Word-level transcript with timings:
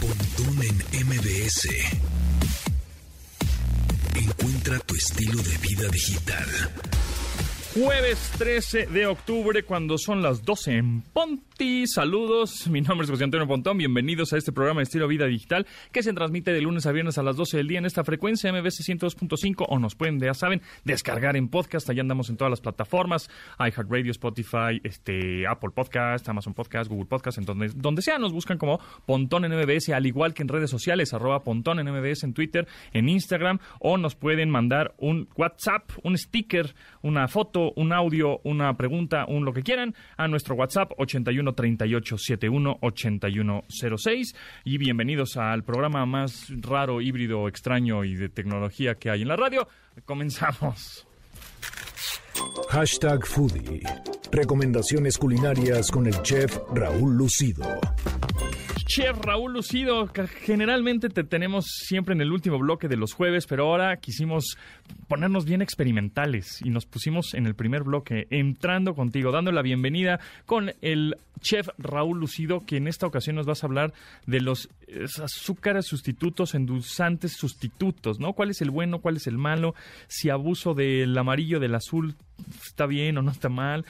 Pontón 0.00 0.62
en 0.62 1.06
MBS. 1.06 1.68
Encuentra 4.14 4.78
tu 4.80 4.94
estilo 4.94 5.42
de 5.42 5.56
vida 5.58 5.88
digital. 5.88 6.46
Jueves 7.74 8.18
13 8.38 8.86
de 8.86 9.06
octubre, 9.06 9.62
cuando 9.64 9.98
son 9.98 10.22
las 10.22 10.44
12 10.44 10.72
en 10.72 11.00
Saludos, 11.58 12.68
mi 12.68 12.82
nombre 12.82 13.06
es 13.06 13.10
José 13.10 13.24
Antonio 13.24 13.46
Pontón. 13.46 13.78
Bienvenidos 13.78 14.30
a 14.34 14.36
este 14.36 14.52
programa 14.52 14.80
de 14.80 14.84
estilo 14.84 15.08
vida 15.08 15.24
digital 15.24 15.66
que 15.90 16.02
se 16.02 16.12
transmite 16.12 16.52
de 16.52 16.60
lunes 16.60 16.84
a 16.84 16.92
viernes 16.92 17.16
a 17.16 17.22
las 17.22 17.36
12 17.36 17.56
del 17.56 17.68
día 17.68 17.78
en 17.78 17.86
esta 17.86 18.04
frecuencia 18.04 18.52
MBC 18.52 18.82
102.5 18.84 19.64
o 19.66 19.78
nos 19.78 19.94
pueden, 19.94 20.20
ya 20.20 20.34
saben, 20.34 20.60
descargar 20.84 21.34
en 21.34 21.48
podcast. 21.48 21.88
Allá 21.88 22.02
andamos 22.02 22.28
en 22.28 22.36
todas 22.36 22.50
las 22.50 22.60
plataformas: 22.60 23.30
iHeartRadio, 23.58 24.10
Spotify, 24.10 24.80
este, 24.84 25.46
Apple 25.46 25.70
Podcast, 25.74 26.28
Amazon 26.28 26.52
Podcast, 26.52 26.90
Google 26.90 27.06
Podcast, 27.06 27.38
en 27.38 27.46
donde, 27.46 27.68
donde 27.74 28.02
sea. 28.02 28.18
Nos 28.18 28.34
buscan 28.34 28.58
como 28.58 28.78
Pontón 29.06 29.46
en 29.46 29.52
MBS, 29.56 29.88
al 29.90 30.04
igual 30.04 30.34
que 30.34 30.42
en 30.42 30.48
redes 30.48 30.68
sociales, 30.68 31.14
arroba 31.14 31.42
Pontón 31.42 31.78
en 31.78 31.90
MBS 31.90 32.24
en 32.24 32.34
Twitter, 32.34 32.68
en 32.92 33.08
Instagram, 33.08 33.60
o 33.80 33.96
nos 33.96 34.14
pueden 34.14 34.50
mandar 34.50 34.94
un 34.98 35.28
WhatsApp, 35.36 35.90
un 36.02 36.18
sticker, 36.18 36.74
una 37.00 37.28
foto 37.28 37.72
un 37.76 37.94
audio, 37.94 38.40
una 38.44 38.76
pregunta, 38.76 39.24
un 39.26 39.46
lo 39.46 39.54
que 39.54 39.62
quieran, 39.62 39.94
a 40.18 40.28
nuestro 40.28 40.54
WhatsApp 40.54 40.92
81 40.98 41.45
38 41.54 42.18
71 42.18 42.78
8106. 42.80 44.34
Y 44.64 44.78
bienvenidos 44.78 45.36
al 45.36 45.64
programa 45.64 46.06
más 46.06 46.52
raro, 46.60 47.00
híbrido, 47.00 47.48
extraño 47.48 48.04
y 48.04 48.14
de 48.14 48.28
tecnología 48.28 48.94
que 48.94 49.10
hay 49.10 49.22
en 49.22 49.28
la 49.28 49.36
radio. 49.36 49.68
Comenzamos. 50.04 51.05
Hashtag 52.68 53.24
Foodie. 53.26 53.82
Recomendaciones 54.30 55.18
culinarias 55.18 55.90
con 55.90 56.06
el 56.06 56.20
chef 56.22 56.58
Raúl 56.74 57.16
Lucido. 57.16 57.64
Chef 58.86 59.18
Raúl 59.18 59.52
Lucido, 59.52 60.08
generalmente 60.42 61.08
te 61.08 61.24
tenemos 61.24 61.66
siempre 61.66 62.14
en 62.14 62.20
el 62.20 62.30
último 62.30 62.58
bloque 62.58 62.86
de 62.86 62.96
los 62.96 63.14
jueves, 63.14 63.46
pero 63.46 63.64
ahora 63.64 63.96
quisimos 63.96 64.56
ponernos 65.08 65.44
bien 65.44 65.60
experimentales 65.60 66.60
y 66.62 66.70
nos 66.70 66.86
pusimos 66.86 67.34
en 67.34 67.46
el 67.46 67.54
primer 67.54 67.82
bloque, 67.82 68.26
entrando 68.30 68.94
contigo, 68.94 69.32
dando 69.32 69.50
la 69.50 69.62
bienvenida 69.62 70.20
con 70.46 70.72
el 70.82 71.16
chef 71.40 71.68
Raúl 71.78 72.20
Lucido, 72.20 72.64
que 72.64 72.76
en 72.76 72.86
esta 72.86 73.06
ocasión 73.06 73.36
nos 73.36 73.46
vas 73.46 73.62
a 73.62 73.66
hablar 73.66 73.92
de 74.26 74.40
los 74.40 74.68
azúcares 75.22 75.86
sustitutos, 75.86 76.54
endulzantes 76.54 77.32
sustitutos, 77.32 78.20
¿no? 78.20 78.32
¿Cuál 78.32 78.50
es 78.50 78.60
el 78.60 78.70
bueno, 78.70 79.00
cuál 79.00 79.16
es 79.16 79.26
el 79.26 79.38
malo? 79.38 79.74
Si 80.08 80.30
abuso 80.30 80.74
del 80.74 81.16
amarillo, 81.16 81.60
del 81.60 81.74
azul, 81.74 82.14
está 82.64 82.86
bien 82.86 83.18
o 83.18 83.22
no 83.22 83.30
está 83.30 83.48
mal, 83.48 83.84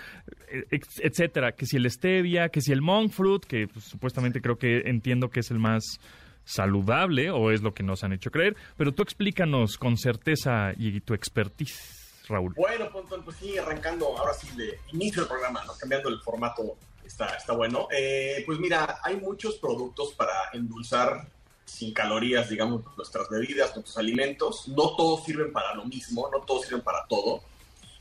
etcétera. 0.71 1.53
Que 1.53 1.67
si 1.67 1.77
el 1.77 1.91
stevia, 1.91 2.49
que 2.49 2.61
si 2.61 2.73
el 2.73 2.83
monk 2.83 3.13
fruit, 3.13 3.45
que 3.45 3.69
pues, 3.69 3.85
supuestamente 3.85 4.41
creo 4.41 4.57
que 4.57 4.83
entiendo 4.87 5.29
que 5.29 5.41
es 5.41 5.51
el 5.51 5.59
más 5.59 6.01
saludable 6.45 7.31
o 7.31 7.51
es 7.51 7.61
lo 7.61 7.75
que 7.75 7.83
nos 7.83 8.05
han 8.05 8.13
hecho 8.13 8.31
creer, 8.31 8.57
pero 8.77 8.93
tú 8.93 9.03
explícanos 9.03 9.77
con 9.77 9.99
certeza 9.99 10.73
y 10.77 11.01
tu 11.01 11.13
expertise, 11.13 12.23
Raúl. 12.29 12.55
Bueno, 12.57 12.89
pues 13.25 13.37
sí, 13.37 13.59
arrancando 13.59 14.17
ahora 14.17 14.33
sí 14.33 14.49
de 14.57 14.79
inicio 14.93 15.23
del 15.23 15.29
programa, 15.29 15.63
¿no? 15.67 15.73
cambiando 15.79 16.09
el 16.09 16.21
formato, 16.21 16.77
está, 17.07 17.27
está 17.37 17.53
bueno. 17.53 17.89
Eh, 17.91 18.43
pues 18.47 18.59
mira, 18.59 19.01
hay 19.03 19.17
muchos 19.17 19.57
productos 19.57 20.13
para 20.15 20.33
endulzar 20.53 21.29
sin 21.65 21.93
calorías, 21.93 22.49
digamos, 22.49 22.83
nuestras 22.97 23.29
bebidas, 23.29 23.75
nuestros 23.75 23.99
alimentos. 23.99 24.69
No 24.69 24.97
todos 24.97 25.25
sirven 25.25 25.53
para 25.53 25.75
lo 25.75 25.85
mismo, 25.85 26.31
no 26.33 26.41
todos 26.41 26.63
sirven 26.63 26.83
para 26.83 27.07
todo. 27.07 27.43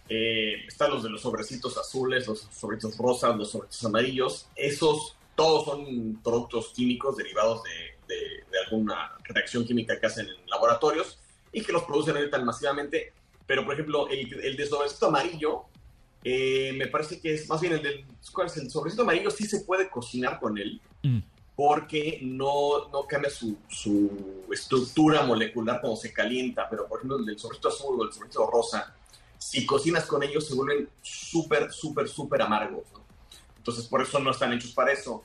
Eh, 0.08 0.66
están 0.68 0.92
los 0.92 1.04
de 1.04 1.10
los 1.10 1.22
sobrecitos 1.22 1.78
azules, 1.78 2.28
los 2.28 2.48
sobrecitos 2.52 2.98
rosas, 2.98 3.36
los 3.36 3.52
sobrecitos 3.52 3.86
amarillos. 3.86 4.48
Esos 4.56 5.18
todos 5.36 5.66
son 5.66 6.22
productos 6.24 6.70
químicos 6.70 7.18
derivados 7.18 7.64
de, 7.64 7.96
alguna 8.66 9.12
reacción 9.24 9.66
química 9.66 10.00
que 10.00 10.06
hacen 10.06 10.28
en 10.28 10.50
laboratorios 10.50 11.20
y 11.52 11.62
que 11.62 11.74
los 11.74 11.84
producen 11.84 12.16
ahorita 12.16 12.40
masivamente. 12.40 13.12
Pero, 13.46 13.66
por 13.66 13.74
ejemplo, 13.74 14.08
el, 14.10 14.34
el 14.44 14.56
de 14.56 14.66
sobrecito 14.66 15.08
amarillo, 15.08 15.66
eh, 16.28 16.74
me 16.74 16.88
parece 16.88 17.22
que 17.22 17.36
es 17.36 17.48
más 17.48 17.62
bien 17.62 17.74
el 17.74 17.84
del 17.84 17.98
el 18.00 18.72
sobrecito 18.72 19.04
amarillo, 19.04 19.30
sí 19.30 19.46
se 19.46 19.60
puede 19.60 19.92
cocinar 19.92 20.40
con 20.40 20.58
él. 20.58 20.82
Mm. 21.04 21.20
Porque 21.56 22.20
no, 22.24 22.90
no 22.90 23.06
cambia 23.08 23.30
su, 23.30 23.56
su, 23.70 24.44
estructura 24.52 25.24
molecular 25.24 25.80
cuando 25.80 25.96
se 25.96 26.12
calienta, 26.12 26.68
pero 26.68 26.88
por 26.88 26.98
ejemplo 26.98 27.20
el 27.20 27.26
del 27.26 27.40
sobrecito 27.40 27.70
azul 27.70 28.02
o 28.02 28.04
el 28.04 28.12
sobrecito 28.12 28.50
rosa, 28.50 28.94
si 29.38 29.66
cocinas 29.66 30.06
con 30.06 30.24
ellos 30.24 30.48
se 30.48 30.56
vuelven 30.56 30.90
súper, 31.02 31.72
súper, 31.72 32.10
súper 32.10 32.42
amargos. 32.42 32.84
Entonces, 33.58 33.86
por 33.86 34.02
eso 34.02 34.20
no 34.20 34.32
están 34.32 34.52
hechos 34.52 34.72
para 34.72 34.92
eso. 34.92 35.24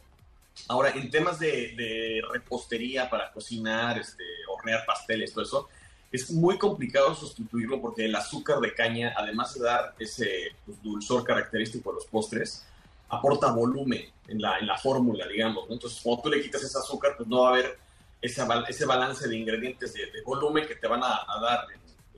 Ahora, 0.69 0.91
en 0.91 1.11
temas 1.11 1.39
de, 1.39 2.23
repostería 2.31 3.09
para 3.09 3.33
cocinar, 3.33 3.99
este, 3.99 4.25
hornear 4.49 4.85
pasteles, 4.87 5.33
todo 5.33 5.45
eso, 5.45 5.69
es 6.13 6.31
muy 6.31 6.59
complicado 6.59 7.15
sustituirlo 7.15 7.81
porque 7.81 8.07
el 8.07 8.15
azúcar 8.15 8.59
de 8.61 8.75
caña, 8.75 9.15
además 9.17 9.55
de 9.55 9.65
dar 9.65 9.95
ese 9.99 10.57
pues, 10.67 10.83
dulzor 10.83 11.25
característico 11.25 11.91
de 11.91 11.97
los 11.97 12.07
postres, 12.07 12.67
aporta 13.09 13.53
volumen 13.53 14.05
en 14.29 14.41
la, 14.41 14.59
en 14.59 14.67
la 14.67 14.77
fórmula, 14.79 15.27
digamos. 15.27 15.65
Entonces, 15.71 16.01
cuando 16.03 16.23
tú 16.23 16.31
le 16.31 16.43
quitas 16.43 16.63
ese 16.63 16.79
azúcar, 16.79 17.15
pues 17.17 17.29
no 17.29 17.43
va 17.43 17.49
a 17.49 17.53
haber 17.53 17.79
ese, 18.21 18.43
ese 18.69 18.87
balance 18.87 19.29
de 19.29 19.37
ingredientes 19.37 19.93
de, 19.93 20.11
volumen 20.25 20.67
que 20.67 20.75
te 20.75 20.87
van 20.87 21.03
a, 21.03 21.25
a 21.27 21.41
dar 21.41 21.67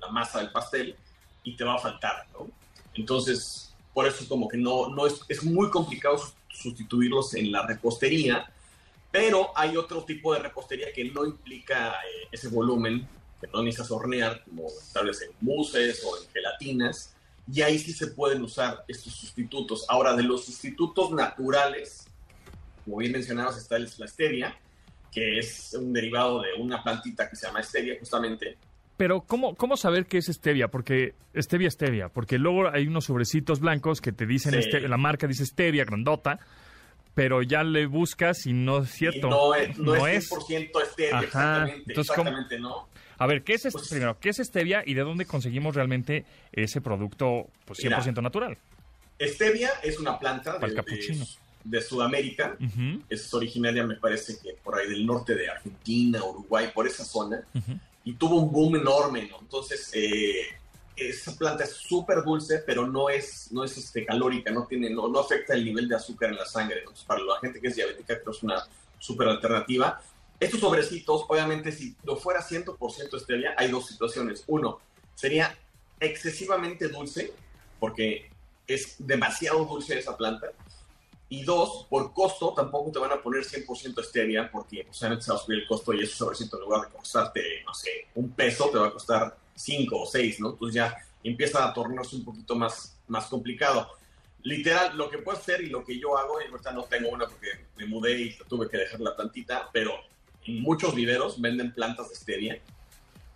la 0.01 0.09
masa 0.09 0.39
del 0.39 0.51
pastel 0.51 0.97
y 1.45 1.57
te 1.57 1.65
va 1.65 1.75
a 1.75 1.79
faltar, 1.79 2.27
¿no? 2.33 2.49
Entonces, 2.95 3.75
por 3.95 4.07
eso 4.07 4.23
es 4.23 4.29
como 4.29 4.49
que 4.49 4.57
no, 4.57 4.89
no 4.89 5.07
es, 5.07 5.21
es 5.29 5.45
muy 5.45 5.71
complicado 5.71 6.21
sustituirlos 6.49 7.35
en 7.35 7.53
la 7.53 7.67
repostería, 7.67 8.51
pero 9.11 9.51
hay 9.55 9.77
otro 9.77 10.05
tipo 10.05 10.33
de 10.33 10.41
repostería 10.41 10.93
que 10.93 11.05
no 11.05 11.25
implica 11.25 11.91
eh, 11.91 12.29
ese 12.31 12.49
volumen, 12.49 13.07
que 13.43 13.49
no 13.53 13.63
necesitas 13.63 13.91
hornear, 13.91 14.43
como 14.45 14.69
tal 14.95 15.09
vez 15.09 15.21
en 15.23 15.31
muses 15.41 16.03
o 16.05 16.17
en 16.17 16.31
gelatinas, 16.31 17.15
y 17.53 17.61
ahí 17.61 17.79
sí 17.79 17.93
se 17.93 18.07
pueden 18.07 18.43
usar 18.43 18.85
estos 18.89 19.13
sustitutos. 19.13 19.85
Ahora, 19.89 20.15
de 20.15 20.23
los 20.23 20.45
sustitutos 20.47 21.11
naturales, 21.11 22.07
como 22.85 22.99
bien 22.99 23.13
mencionabas, 23.13 23.59
está 23.59 23.79
la 23.79 24.07
stevia, 24.07 24.57
que 25.11 25.39
es 25.39 25.75
un 25.75 25.93
derivado 25.93 26.41
de 26.41 26.55
una 26.59 26.83
plantita 26.83 27.29
que 27.29 27.37
se 27.37 27.47
llama 27.47 27.63
stevia, 27.63 27.97
justamente, 27.99 28.57
pero 28.97 29.23
¿cómo, 29.23 29.57
¿cómo 29.57 29.77
saber 29.77 30.07
qué 30.07 30.19
es 30.19 30.27
stevia? 30.27 30.69
Porque 30.69 31.15
stevia, 31.35 31.69
stevia. 31.71 32.09
Porque 32.09 32.39
luego 32.39 32.69
hay 32.69 32.87
unos 32.87 33.07
sobrecitos 33.07 33.59
blancos 33.59 34.01
que 34.01 34.13
te 34.13 34.27
dicen, 34.27 34.55
la 34.89 34.97
marca 34.97 35.27
dice 35.27 35.45
stevia, 35.45 35.85
grandota, 35.85 36.39
pero 37.15 37.43
ya 37.43 37.65
le 37.65 37.87
buscas 37.87 38.47
y 38.47 38.53
no 38.53 38.83
es 38.83 38.91
cierto. 38.91 39.29
no 39.29 39.55
es, 39.55 39.79
no, 39.79 40.07
es 40.07 40.31
100% 40.31 40.87
stevia, 40.93 41.21
exactamente, 41.21 41.85
Entonces, 41.89 42.11
exactamente 42.11 42.59
¿no? 42.61 42.89
A 43.23 43.27
ver, 43.27 43.45
¿qué 43.45 43.55
es 43.55 43.69
pues 43.71 43.89
primero? 43.89 44.19
¿Qué 44.19 44.31
es 44.31 44.39
stevia 44.39 44.83
y 44.85 44.95
de 44.95 45.03
dónde 45.03 45.27
conseguimos 45.27 45.77
realmente 45.77 46.25
ese 46.51 46.81
producto 46.81 47.47
pues, 47.65 47.79
100% 47.79 48.21
natural? 48.21 48.59
Stevia 49.21 49.71
es 49.85 50.01
una 50.01 50.19
planta 50.19 50.59
de, 50.59 51.27
de, 51.63 51.81
Sudamérica. 51.83 52.57
Es 53.09 53.33
originaria, 53.33 53.87
me 53.87 53.95
parece 53.95 54.41
que 54.43 54.55
por 54.55 54.75
ahí 54.75 54.89
del 54.89 55.07
norte 55.07 55.37
de 55.37 55.49
Argentina, 55.49 56.25
Uruguay, 56.25 56.73
por 56.75 56.89
esa 56.89 57.05
zona 57.05 57.45
y 58.03 58.15
tuvo 58.15 58.41
un 58.41 58.51
boom 58.51 58.75
enorme, 58.75 59.29
¿no? 59.31 59.39
Entonces, 59.41 59.93
eh, 59.95 60.49
esa 60.97 61.39
planta 61.39 61.63
es 61.63 61.71
súper 61.71 62.25
dulce, 62.25 62.65
pero 62.67 62.89
no 62.89 63.09
es, 63.09 63.53
no 63.53 63.63
es 63.63 63.79
este, 63.79 64.05
calórica, 64.05 64.51
no, 64.51 64.67
tiene, 64.67 64.91
no, 64.91 65.07
no 65.07 65.21
afecta 65.21 65.55
el 65.55 65.65
nivel 65.65 65.89
de 65.89 65.95
azúcar 65.95 66.31
en 66.31 66.39
la 66.39 66.47
sangre. 66.47 66.81
Entonces, 66.81 67.05
para 67.05 67.21
la 67.21 67.39
gente 67.41 67.61
que 67.61 67.69
es 67.69 67.77
diabética, 67.77 68.15
creo 68.15 68.33
que 68.33 68.37
es 68.37 68.43
una 68.43 68.67
súper 68.99 69.29
alternativa. 69.29 70.01
Estos 70.41 70.61
sobrecitos, 70.61 71.25
obviamente, 71.29 71.71
si 71.73 71.95
lo 72.05 72.17
fuera 72.17 72.41
100% 72.41 73.21
stevia, 73.21 73.55
hay 73.57 73.71
dos 73.71 73.87
situaciones. 73.87 74.45
Uno, 74.47 74.81
sería 75.15 75.57
excesivamente 76.01 76.89
dulce, 76.89 77.33
porque 77.79 78.31
es 78.67 78.97
demasiado 78.99 79.65
dulce 79.65 79.99
esa 79.99 80.17
planta. 80.17 80.49
Y 81.29 81.45
dos, 81.45 81.87
por 81.89 82.13
costo, 82.13 82.53
tampoco 82.55 82.93
te 82.93 82.99
van 82.99 83.13
a 83.13 83.23
poner 83.23 83.43
100% 83.43 84.05
stevia, 84.05 84.51
porque 84.51 84.85
pues, 84.85 84.99
se 84.99 85.09
va 85.09 85.15
a 85.15 85.39
subir 85.39 85.61
el 85.61 85.67
costo 85.67 85.95
y 85.95 86.03
ese 86.03 86.15
sobrecito 86.15 86.57
en 86.57 86.63
lugar 86.65 86.83
de 86.83 86.95
costarte, 86.95 87.63
no 87.65 87.73
sé, 87.73 88.09
un 88.17 88.33
peso, 88.33 88.69
te 88.69 88.79
va 88.79 88.89
a 88.89 88.93
costar 88.93 89.37
cinco 89.55 90.03
o 90.03 90.07
seis, 90.07 90.41
¿no? 90.41 90.51
Entonces 90.51 90.75
ya 90.75 90.97
empieza 91.25 91.65
a 91.65 91.73
tornarse 91.73 92.17
un 92.17 92.25
poquito 92.25 92.55
más, 92.55 92.99
más 93.09 93.27
complicado. 93.27 93.89
Literal, 94.43 94.97
lo 94.97 95.09
que 95.09 95.19
puedo 95.19 95.39
hacer 95.39 95.63
y 95.63 95.69
lo 95.69 95.85
que 95.85 95.99
yo 95.99 96.19
hago, 96.19 96.41
y 96.41 96.51
ahorita 96.51 96.73
no 96.73 96.83
tengo 96.85 97.09
una 97.11 97.27
porque 97.27 97.49
me 97.77 97.87
mudé 97.87 98.21
y 98.21 98.37
tuve 98.49 98.69
que 98.69 98.77
dejar 98.77 99.01
la 99.01 99.15
plantita, 99.15 99.71
pero 99.73 99.93
en 100.47 100.63
muchos 100.63 100.95
viveros 100.95 101.41
venden 101.41 101.73
plantas 101.73 102.09
de 102.11 102.15
stevia 102.17 102.61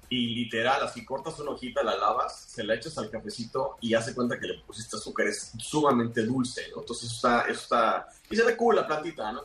y 0.08 0.34
literal, 0.34 0.82
así 0.84 1.04
cortas 1.04 1.38
una 1.40 1.50
hojita, 1.50 1.82
la 1.82 1.96
lavas, 1.96 2.44
se 2.48 2.62
la 2.62 2.74
echas 2.74 2.96
al 2.98 3.10
cafecito 3.10 3.76
y 3.80 3.94
hace 3.94 4.14
cuenta 4.14 4.38
que 4.38 4.46
le 4.46 4.58
pusiste 4.60 4.96
azúcar, 4.96 5.26
es 5.26 5.52
sumamente 5.58 6.24
dulce, 6.24 6.62
¿no? 6.72 6.80
Entonces 6.80 7.06
eso 7.06 7.14
está, 7.16 7.42
eso 7.50 7.60
está, 7.60 8.08
y 8.30 8.36
se 8.36 8.44
ve 8.44 8.56
cool 8.56 8.76
la 8.76 8.86
plantita, 8.86 9.32
¿no? 9.32 9.42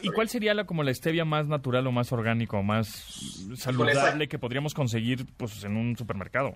¿Y 0.00 0.08
cuál 0.10 0.28
sería 0.28 0.54
la 0.54 0.64
como 0.64 0.82
la 0.82 0.94
stevia 0.94 1.24
más 1.24 1.46
natural 1.46 1.86
o 1.86 1.92
más 1.92 2.10
orgánico, 2.12 2.62
más 2.62 2.88
saludable 3.56 4.28
que 4.28 4.38
podríamos 4.38 4.72
conseguir 4.72 5.26
pues 5.36 5.62
en 5.64 5.76
un 5.76 5.96
supermercado? 5.96 6.54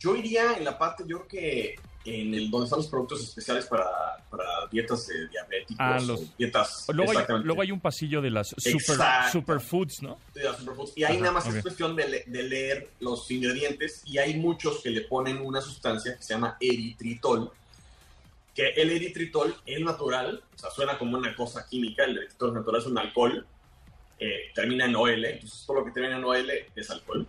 Yo 0.00 0.16
iría 0.16 0.54
en 0.54 0.64
la 0.64 0.76
parte, 0.76 1.04
yo 1.06 1.18
creo 1.18 1.28
que 1.28 1.74
en 2.04 2.34
el 2.34 2.50
donde 2.50 2.64
están 2.64 2.78
los 2.80 2.88
productos 2.88 3.22
especiales 3.22 3.66
para, 3.66 3.84
para 4.30 4.44
dietas 4.70 5.06
de 5.06 5.28
diabéticos, 5.28 5.76
Ah, 5.78 6.00
los- 6.04 6.36
dietas. 6.36 6.86
Luego 6.92 7.12
hay, 7.16 7.24
luego 7.44 7.62
hay 7.62 7.70
un 7.70 7.80
pasillo 7.80 8.20
de 8.20 8.30
las 8.30 8.48
super, 8.48 8.96
superfoods, 9.30 10.02
¿no? 10.02 10.18
de 10.34 10.42
las 10.44 10.56
superfoods. 10.58 10.92
Y 10.96 11.04
ahí 11.04 11.12
Ajá, 11.14 11.20
nada 11.20 11.32
más 11.32 11.46
ok. 11.46 11.54
es 11.56 11.62
cuestión 11.62 11.94
de, 11.94 12.08
le- 12.08 12.24
de 12.26 12.42
leer 12.42 12.90
los 13.00 13.30
ingredientes 13.30 14.02
y 14.04 14.18
hay 14.18 14.36
muchos 14.36 14.80
que 14.82 14.90
le 14.90 15.02
ponen 15.02 15.38
una 15.38 15.60
sustancia 15.60 16.16
que 16.16 16.22
se 16.22 16.34
llama 16.34 16.56
eritritol, 16.60 17.52
que 18.54 18.68
el 18.70 18.90
eritritol 18.90 19.54
es 19.64 19.80
natural, 19.80 20.42
o 20.54 20.58
sea, 20.58 20.70
suena 20.70 20.98
como 20.98 21.16
una 21.16 21.34
cosa 21.36 21.66
química, 21.68 22.04
el 22.04 22.18
eritritol 22.18 22.52
natural 22.54 22.80
es 22.80 22.86
un 22.86 22.98
alcohol, 22.98 23.46
eh, 24.18 24.50
termina 24.54 24.84
en 24.86 24.94
OL, 24.96 25.24
entonces 25.24 25.64
todo 25.66 25.78
lo 25.80 25.84
que 25.84 25.90
termina 25.92 26.16
en 26.16 26.24
OL 26.24 26.50
es 26.76 26.90
alcohol. 26.90 27.26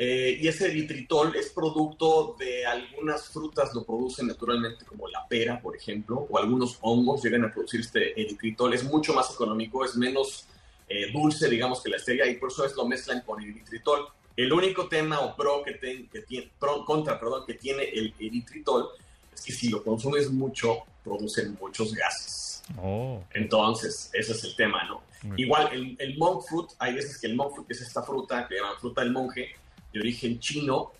Eh, 0.00 0.38
y 0.40 0.46
ese 0.46 0.66
eritritol 0.68 1.34
es 1.34 1.48
producto 1.50 2.36
de 2.38 2.64
algunas 2.64 3.28
frutas, 3.28 3.74
lo 3.74 3.82
producen 3.84 4.28
naturalmente, 4.28 4.84
como 4.84 5.08
la 5.08 5.26
pera, 5.26 5.60
por 5.60 5.74
ejemplo, 5.74 6.24
o 6.30 6.38
algunos 6.38 6.78
hongos 6.82 7.20
llegan 7.24 7.44
a 7.44 7.50
producir 7.50 7.80
este 7.80 8.12
eritritol. 8.20 8.72
Es 8.74 8.84
mucho 8.84 9.12
más 9.12 9.32
económico, 9.34 9.84
es 9.84 9.96
menos 9.96 10.46
eh, 10.88 11.10
dulce, 11.12 11.48
digamos, 11.50 11.82
que 11.82 11.90
la 11.90 11.98
stevia, 11.98 12.26
y 12.26 12.36
por 12.36 12.50
eso 12.50 12.64
es 12.64 12.76
lo 12.76 12.86
mezclan 12.86 13.22
con 13.22 13.42
eritritol. 13.42 14.06
El 14.36 14.52
único 14.52 14.86
tema 14.88 15.18
o 15.18 15.34
pro 15.34 15.64
que, 15.64 15.72
ten- 15.72 16.08
que 16.08 16.20
tiene, 16.22 16.48
pro, 16.60 16.84
contra, 16.84 17.18
perdón, 17.18 17.44
que 17.44 17.54
tiene 17.54 17.82
el 17.82 18.14
eritritol 18.20 18.88
es 19.34 19.40
que 19.40 19.52
si 19.52 19.68
lo 19.68 19.82
consumes 19.82 20.30
mucho, 20.30 20.84
producen 21.02 21.58
muchos 21.60 21.92
gases. 21.92 22.62
Oh. 22.80 23.20
Entonces, 23.34 24.10
ese 24.12 24.30
es 24.32 24.44
el 24.44 24.54
tema, 24.54 24.84
¿no? 24.84 25.02
Igual, 25.36 25.70
el, 25.72 25.96
el 25.98 26.16
monk 26.16 26.44
fruit, 26.46 26.68
hay 26.78 26.94
veces 26.94 27.18
que 27.18 27.26
el 27.26 27.34
monk 27.34 27.52
fruit 27.52 27.68
es 27.72 27.80
esta 27.80 28.02
fruta 28.04 28.46
que 28.46 28.54
llaman 28.54 28.78
fruta 28.78 29.00
del 29.00 29.10
monje, 29.10 29.48
de 29.92 30.00
origen 30.00 30.38
chino, 30.40 30.92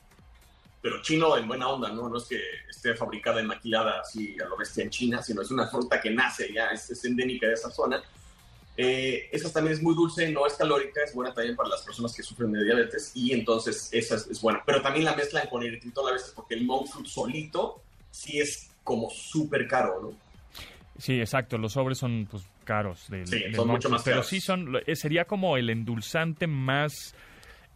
pero 0.81 1.03
chino 1.03 1.37
en 1.37 1.47
buena 1.49 1.69
onda, 1.69 1.91
¿no? 1.91 2.09
No 2.09 2.19
es 2.19 2.25
que 2.25 2.41
esté 2.71 2.95
fabricada 2.95 3.41
y 3.43 3.45
maquilada 3.47 4.01
así 4.01 4.37
a 4.41 4.49
lo 4.49 4.57
bestia 4.57 4.85
en 4.85 4.91
China, 4.91 5.23
sino 5.23 5.43
es 5.43 5.51
una 5.51 5.67
fruta 5.67 6.01
que 6.01 6.11
nace 6.11 6.53
ya, 6.53 6.69
es, 6.69 6.91
es 6.91 7.05
endémica 7.05 7.47
de 7.49 7.55
esa 7.55 7.71
zona. 7.71 8.03
Eh, 8.77 9.29
esa 9.33 9.53
también 9.53 9.75
es 9.75 9.83
muy 9.83 9.93
dulce, 9.97 10.31
no 10.31 10.47
es 10.47 10.55
calórica, 10.55 11.01
es 11.05 11.13
buena 11.13 11.35
también 11.35 11.57
para 11.57 11.69
las 11.69 11.83
personas 11.83 12.15
que 12.15 12.23
sufren 12.23 12.53
de 12.53 12.63
diabetes 12.63 13.11
y 13.15 13.33
entonces 13.33 13.89
esa 13.93 14.15
es, 14.15 14.29
es 14.29 14.41
buena. 14.41 14.63
Pero 14.65 14.81
también 14.81 15.05
la 15.05 15.17
mezclan 15.17 15.49
con 15.49 15.65
eritritol 15.65 16.09
a 16.11 16.13
veces 16.13 16.33
porque 16.35 16.55
el 16.55 16.65
monk 16.65 16.87
fruit 16.87 17.07
solito 17.09 17.83
sí 18.13 18.39
es 18.39 18.71
como 18.85 19.11
súper 19.11 19.67
caro, 19.67 20.01
¿no? 20.01 20.13
Sí, 20.97 21.19
exacto. 21.21 21.59
Los 21.59 21.73
sobres 21.73 21.99
son 21.99 22.29
pues 22.31 22.45
caros. 22.65 23.09
Del, 23.09 23.27
Sí, 23.27 23.39
del 23.41 23.55
son 23.57 23.67
monk 23.67 23.77
mucho 23.79 23.91
más 23.91 24.03
Pero 24.05 24.17
caros. 24.19 24.29
sí 24.29 24.41
son. 24.41 24.81
eh, 24.87 24.95
Sería 24.95 25.25
como 25.25 25.57
el 25.57 25.71
endulzante 25.71 26.47
más 26.47 27.15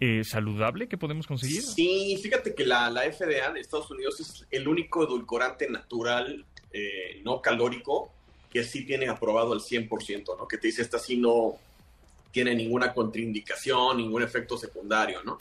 eh, 0.05 0.25
saludable 0.25 0.89
que 0.89 0.99
podemos 0.99 1.29
conseguir. 1.29 1.63
Sí, 1.63 2.19
fíjate 2.21 2.57
que 2.57 2.67
la, 2.67 2.91
la 2.91 3.03
FDA 3.03 3.53
de 3.53 3.61
Estados 3.61 3.89
Unidos 3.89 4.19
es 4.19 4.45
el 4.51 4.67
único 4.67 5.05
edulcorante 5.05 5.71
natural 5.71 6.45
eh, 6.73 7.21
no 7.23 7.41
calórico 7.41 8.11
que 8.51 8.65
sí 8.65 8.85
tiene 8.85 9.09
aprobado 9.09 9.53
al 9.53 9.61
100%, 9.61 10.37
¿no? 10.37 10.49
Que 10.49 10.59
te 10.59 10.67
dice, 10.67 10.83
esta 10.83 10.99
sí 10.99 11.17
no 11.17 11.55
tiene 12.33 12.53
ninguna 12.53 12.93
contraindicación, 12.93 13.99
ningún 13.99 14.25
efecto 14.25 14.59
secundario, 14.59 15.23
¿no? 15.23 15.39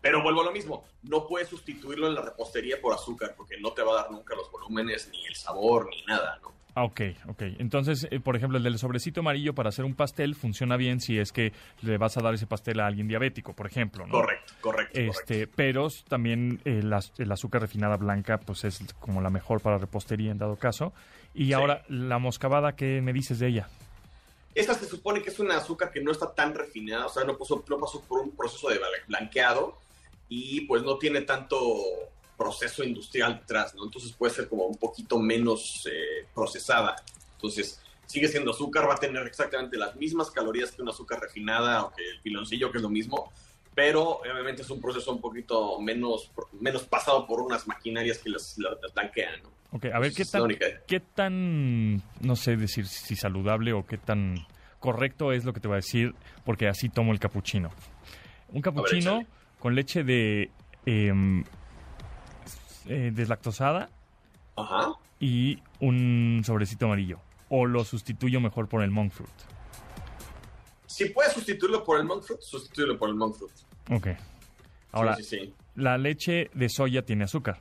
Pero 0.00 0.22
vuelvo 0.22 0.42
a 0.42 0.44
lo 0.44 0.52
mismo, 0.52 0.84
no 1.02 1.26
puedes 1.26 1.48
sustituirlo 1.48 2.06
en 2.06 2.14
la 2.14 2.22
repostería 2.22 2.80
por 2.80 2.94
azúcar 2.94 3.34
porque 3.36 3.58
no 3.58 3.72
te 3.72 3.82
va 3.82 3.98
a 3.98 4.02
dar 4.02 4.12
nunca 4.12 4.36
los 4.36 4.48
volúmenes, 4.48 5.08
ni 5.10 5.26
el 5.26 5.34
sabor, 5.34 5.90
ni 5.90 6.04
nada, 6.04 6.38
¿no? 6.40 6.53
Ah, 6.76 6.82
ok, 6.84 7.00
ok. 7.28 7.42
Entonces, 7.58 8.08
eh, 8.10 8.18
por 8.18 8.34
ejemplo, 8.34 8.58
el 8.58 8.64
del 8.64 8.78
sobrecito 8.78 9.20
amarillo 9.20 9.54
para 9.54 9.68
hacer 9.68 9.84
un 9.84 9.94
pastel 9.94 10.34
funciona 10.34 10.76
bien 10.76 11.00
si 11.00 11.18
es 11.18 11.30
que 11.30 11.52
le 11.82 11.98
vas 11.98 12.16
a 12.16 12.20
dar 12.20 12.34
ese 12.34 12.46
pastel 12.48 12.80
a 12.80 12.86
alguien 12.86 13.06
diabético, 13.06 13.52
por 13.52 13.66
ejemplo, 13.68 14.06
¿no? 14.06 14.12
Correcto, 14.12 14.54
correcto, 14.60 14.92
correcto. 14.94 15.10
Este, 15.32 15.46
pero 15.46 15.86
también 16.08 16.60
el, 16.64 16.92
az- 16.92 17.12
el 17.18 17.30
azúcar 17.30 17.60
refinada 17.60 17.96
blanca, 17.96 18.38
pues 18.38 18.64
es 18.64 18.80
como 18.98 19.20
la 19.20 19.30
mejor 19.30 19.60
para 19.60 19.78
repostería 19.78 20.32
en 20.32 20.38
dado 20.38 20.56
caso. 20.56 20.92
Y 21.32 21.46
Sí. 21.46 21.52
ahora, 21.52 21.84
la 21.88 22.18
moscabada, 22.18 22.74
¿qué 22.74 23.00
me 23.00 23.12
dices 23.12 23.38
de 23.38 23.48
ella? 23.48 23.68
Esta 24.56 24.74
se 24.74 24.86
supone 24.86 25.22
que 25.22 25.30
es 25.30 25.38
una 25.38 25.56
azúcar 25.56 25.92
que 25.92 26.00
no 26.00 26.10
está 26.10 26.32
tan 26.34 26.54
refinada, 26.54 27.06
o 27.06 27.08
sea, 27.08 27.22
no, 27.24 27.36
puso, 27.36 27.64
no 27.68 27.78
pasó 27.78 28.00
por 28.02 28.20
un 28.20 28.34
proceso 28.36 28.68
de 28.68 28.76
bla- 28.80 28.86
blanqueado 29.08 29.78
y 30.28 30.62
pues 30.62 30.82
no 30.82 30.96
tiene 30.98 31.20
tanto 31.22 31.56
proceso 32.36 32.82
industrial 32.84 33.38
detrás, 33.40 33.74
¿no? 33.74 33.84
Entonces 33.84 34.12
puede 34.12 34.32
ser 34.34 34.48
como 34.48 34.66
un 34.66 34.76
poquito 34.76 35.18
menos 35.18 35.86
eh, 35.90 36.26
procesada. 36.34 36.96
Entonces, 37.36 37.80
sigue 38.06 38.28
siendo 38.28 38.50
azúcar, 38.50 38.88
va 38.88 38.94
a 38.94 38.98
tener 38.98 39.26
exactamente 39.26 39.76
las 39.76 39.96
mismas 39.96 40.30
calorías 40.30 40.72
que 40.72 40.82
una 40.82 40.90
azúcar 40.92 41.20
refinada 41.20 41.84
o 41.84 41.92
que 41.94 42.02
el 42.08 42.20
piloncillo, 42.20 42.70
que 42.70 42.78
es 42.78 42.82
lo 42.82 42.90
mismo, 42.90 43.32
pero 43.74 44.18
obviamente 44.20 44.62
es 44.62 44.70
un 44.70 44.80
proceso 44.80 45.10
un 45.12 45.20
poquito 45.20 45.80
menos, 45.80 46.30
menos 46.60 46.84
pasado 46.84 47.26
por 47.26 47.40
unas 47.40 47.66
maquinarias 47.66 48.18
que 48.18 48.30
las, 48.30 48.56
las- 48.58 48.78
las 48.82 48.94
blanquean, 48.94 49.42
¿no? 49.42 49.50
Ok, 49.72 49.86
a 49.92 49.98
ver, 49.98 50.12
¿qué 50.12 50.24
tan, 50.24 50.42
qué 50.86 51.00
tan, 51.00 51.96
no 52.20 52.36
sé 52.36 52.56
decir 52.56 52.86
si 52.86 53.16
saludable 53.16 53.72
o 53.72 53.84
qué 53.84 53.98
tan 53.98 54.46
correcto 54.78 55.32
es 55.32 55.44
lo 55.44 55.52
que 55.52 55.58
te 55.60 55.66
voy 55.66 55.74
a 55.74 55.76
decir, 55.78 56.14
porque 56.44 56.68
así 56.68 56.88
tomo 56.88 57.12
el 57.12 57.18
capuchino. 57.18 57.70
Un 58.50 58.62
capuchino 58.62 59.24
con 59.58 59.74
leche 59.74 60.04
de 60.04 60.50
em, 60.86 61.42
eh, 62.86 63.10
deslactosada 63.14 63.88
Ajá. 64.56 64.92
y 65.20 65.62
un 65.80 66.42
sobrecito 66.44 66.86
amarillo. 66.86 67.18
O 67.48 67.66
lo 67.66 67.84
sustituyo 67.84 68.40
mejor 68.40 68.68
por 68.68 68.82
el 68.82 68.90
monk 68.90 69.12
fruit. 69.12 69.30
Si 70.86 71.06
puedes 71.10 71.32
sustituirlo 71.32 71.84
por 71.84 71.98
el 71.98 72.04
monk 72.04 72.22
fruit, 72.22 72.40
sustitúyelo 72.40 72.98
por 72.98 73.08
el 73.08 73.14
monk 73.16 73.36
fruit. 73.36 73.52
Ok. 73.90 74.08
Ahora, 74.92 75.16
Sí, 75.16 75.24
sí, 75.24 75.38
sí. 75.40 75.54
la 75.76 75.98
leche 75.98 76.50
de 76.54 76.68
soya 76.68 77.02
tiene 77.04 77.24
azúcar. 77.24 77.60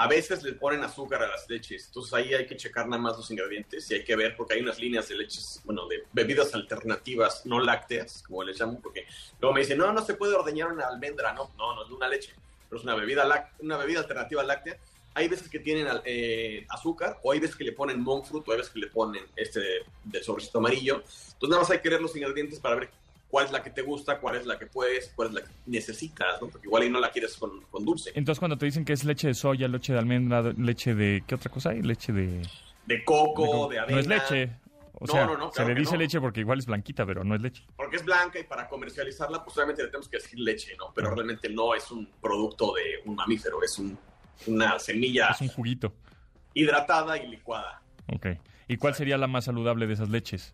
A 0.00 0.06
veces 0.06 0.44
le 0.44 0.52
ponen 0.52 0.84
azúcar 0.84 1.22
a 1.24 1.26
las 1.28 1.48
leches, 1.50 1.86
entonces 1.86 2.14
ahí 2.14 2.32
hay 2.32 2.46
que 2.46 2.56
checar 2.56 2.86
nada 2.86 3.02
más 3.02 3.16
los 3.16 3.28
ingredientes 3.32 3.90
y 3.90 3.94
hay 3.94 4.04
que 4.04 4.14
ver 4.14 4.36
porque 4.36 4.54
hay 4.54 4.60
unas 4.60 4.78
líneas 4.78 5.08
de 5.08 5.16
leches, 5.16 5.60
bueno, 5.64 5.88
de 5.88 6.04
bebidas 6.12 6.54
alternativas 6.54 7.44
no 7.46 7.58
lácteas, 7.58 8.22
como 8.22 8.44
les 8.44 8.60
llamo, 8.60 8.80
porque 8.80 9.06
luego 9.40 9.54
me 9.54 9.60
dicen, 9.62 9.76
no, 9.76 9.92
no 9.92 10.00
se 10.04 10.14
puede 10.14 10.34
ordeñar 10.36 10.72
una 10.72 10.86
almendra, 10.86 11.32
no, 11.32 11.50
no, 11.58 11.74
no 11.74 11.84
es 11.84 11.90
una 11.90 12.06
leche, 12.06 12.32
pero 12.68 12.78
es 12.78 12.84
una 12.84 12.94
bebida, 12.94 13.24
láct- 13.26 13.50
una 13.60 13.76
bebida 13.76 14.00
alternativa 14.00 14.42
láctea. 14.42 14.76
Hay 15.14 15.26
veces 15.26 15.48
que 15.48 15.58
tienen 15.58 15.86
eh, 16.04 16.64
azúcar 16.68 17.18
o 17.22 17.32
hay 17.32 17.40
veces 17.40 17.56
que 17.56 17.64
le 17.64 17.72
ponen 17.72 18.00
monk 18.00 18.24
fruit 18.26 18.46
o 18.46 18.52
hay 18.52 18.58
veces 18.58 18.72
que 18.72 18.78
le 18.80 18.86
ponen 18.88 19.24
este 19.36 19.60
del 20.04 20.22
sobrecito 20.22 20.58
amarillo. 20.58 20.96
Entonces 21.32 21.48
nada 21.48 21.62
más 21.62 21.70
hay 21.70 21.80
que 21.80 21.88
leer 21.88 22.00
los 22.02 22.14
ingredientes 22.14 22.60
para 22.60 22.76
ver 22.76 22.90
cuál 23.28 23.46
es 23.46 23.52
la 23.52 23.62
que 23.62 23.70
te 23.70 23.82
gusta, 23.82 24.20
cuál 24.20 24.36
es 24.36 24.46
la 24.46 24.58
que 24.58 24.66
puedes, 24.66 25.12
cuál 25.16 25.28
es 25.28 25.34
la 25.34 25.40
que 25.42 25.48
necesitas, 25.66 26.40
¿no? 26.40 26.48
Porque 26.48 26.66
igual 26.68 26.82
ahí 26.84 26.90
no 26.90 27.00
la 27.00 27.10
quieres 27.10 27.36
con, 27.36 27.62
con 27.70 27.84
dulce. 27.84 28.12
Entonces, 28.14 28.38
cuando 28.38 28.56
te 28.56 28.66
dicen 28.66 28.84
que 28.84 28.92
es 28.92 29.04
leche 29.04 29.26
de 29.28 29.34
soya, 29.34 29.66
leche 29.68 29.92
de 29.92 29.98
almendra, 29.98 30.40
leche 30.56 30.94
de... 30.94 31.24
¿Qué 31.26 31.34
otra 31.34 31.50
cosa 31.50 31.70
hay? 31.70 31.82
Leche 31.82 32.12
de... 32.12 32.42
De 32.86 33.04
coco, 33.04 33.46
co- 33.64 33.68
de 33.68 33.78
avena. 33.80 33.94
No 33.96 34.00
es 34.00 34.06
leche. 34.06 34.50
O 35.00 35.06
No, 35.06 35.12
sea, 35.12 35.26
no, 35.26 35.36
no, 35.36 35.52
se 35.52 35.64
le 35.64 35.74
dice 35.76 35.96
leche 35.96 36.20
porque 36.20 36.40
igual 36.40 36.58
es 36.58 36.66
blanquita, 36.66 37.06
pero 37.06 37.22
no 37.22 37.34
es 37.36 37.40
leche. 37.40 37.64
porque 37.76 37.96
es 37.96 38.04
blanca 38.04 38.38
y 38.40 38.44
para 38.44 38.68
comercializarla, 38.68 39.44
pues 39.44 39.56
obviamente 39.56 39.82
le 39.82 39.88
tenemos 39.90 40.08
que 40.08 40.16
decir 40.16 40.38
leche, 40.40 40.74
¿no? 40.76 40.92
Pero 40.94 41.14
realmente 41.14 41.48
no 41.48 41.74
es 41.74 41.90
un 41.92 42.06
producto 42.20 42.74
de 42.74 43.08
un 43.08 43.14
mamífero, 43.14 43.62
es 43.62 43.78
un- 43.78 43.96
una 44.48 44.78
semilla 44.80 45.28
Es 45.28 45.40
un 45.40 45.48
juguito. 45.48 45.94
hidratada 46.54 47.16
y 47.16 47.28
licuada. 47.28 47.80
Ok. 48.12 48.26
¿Y 48.66 48.76
cuál 48.76 48.94
sería 48.94 49.16
la 49.18 49.28
más 49.28 49.44
saludable 49.44 49.86
de 49.86 49.94
esas 49.94 50.08
leches? 50.08 50.52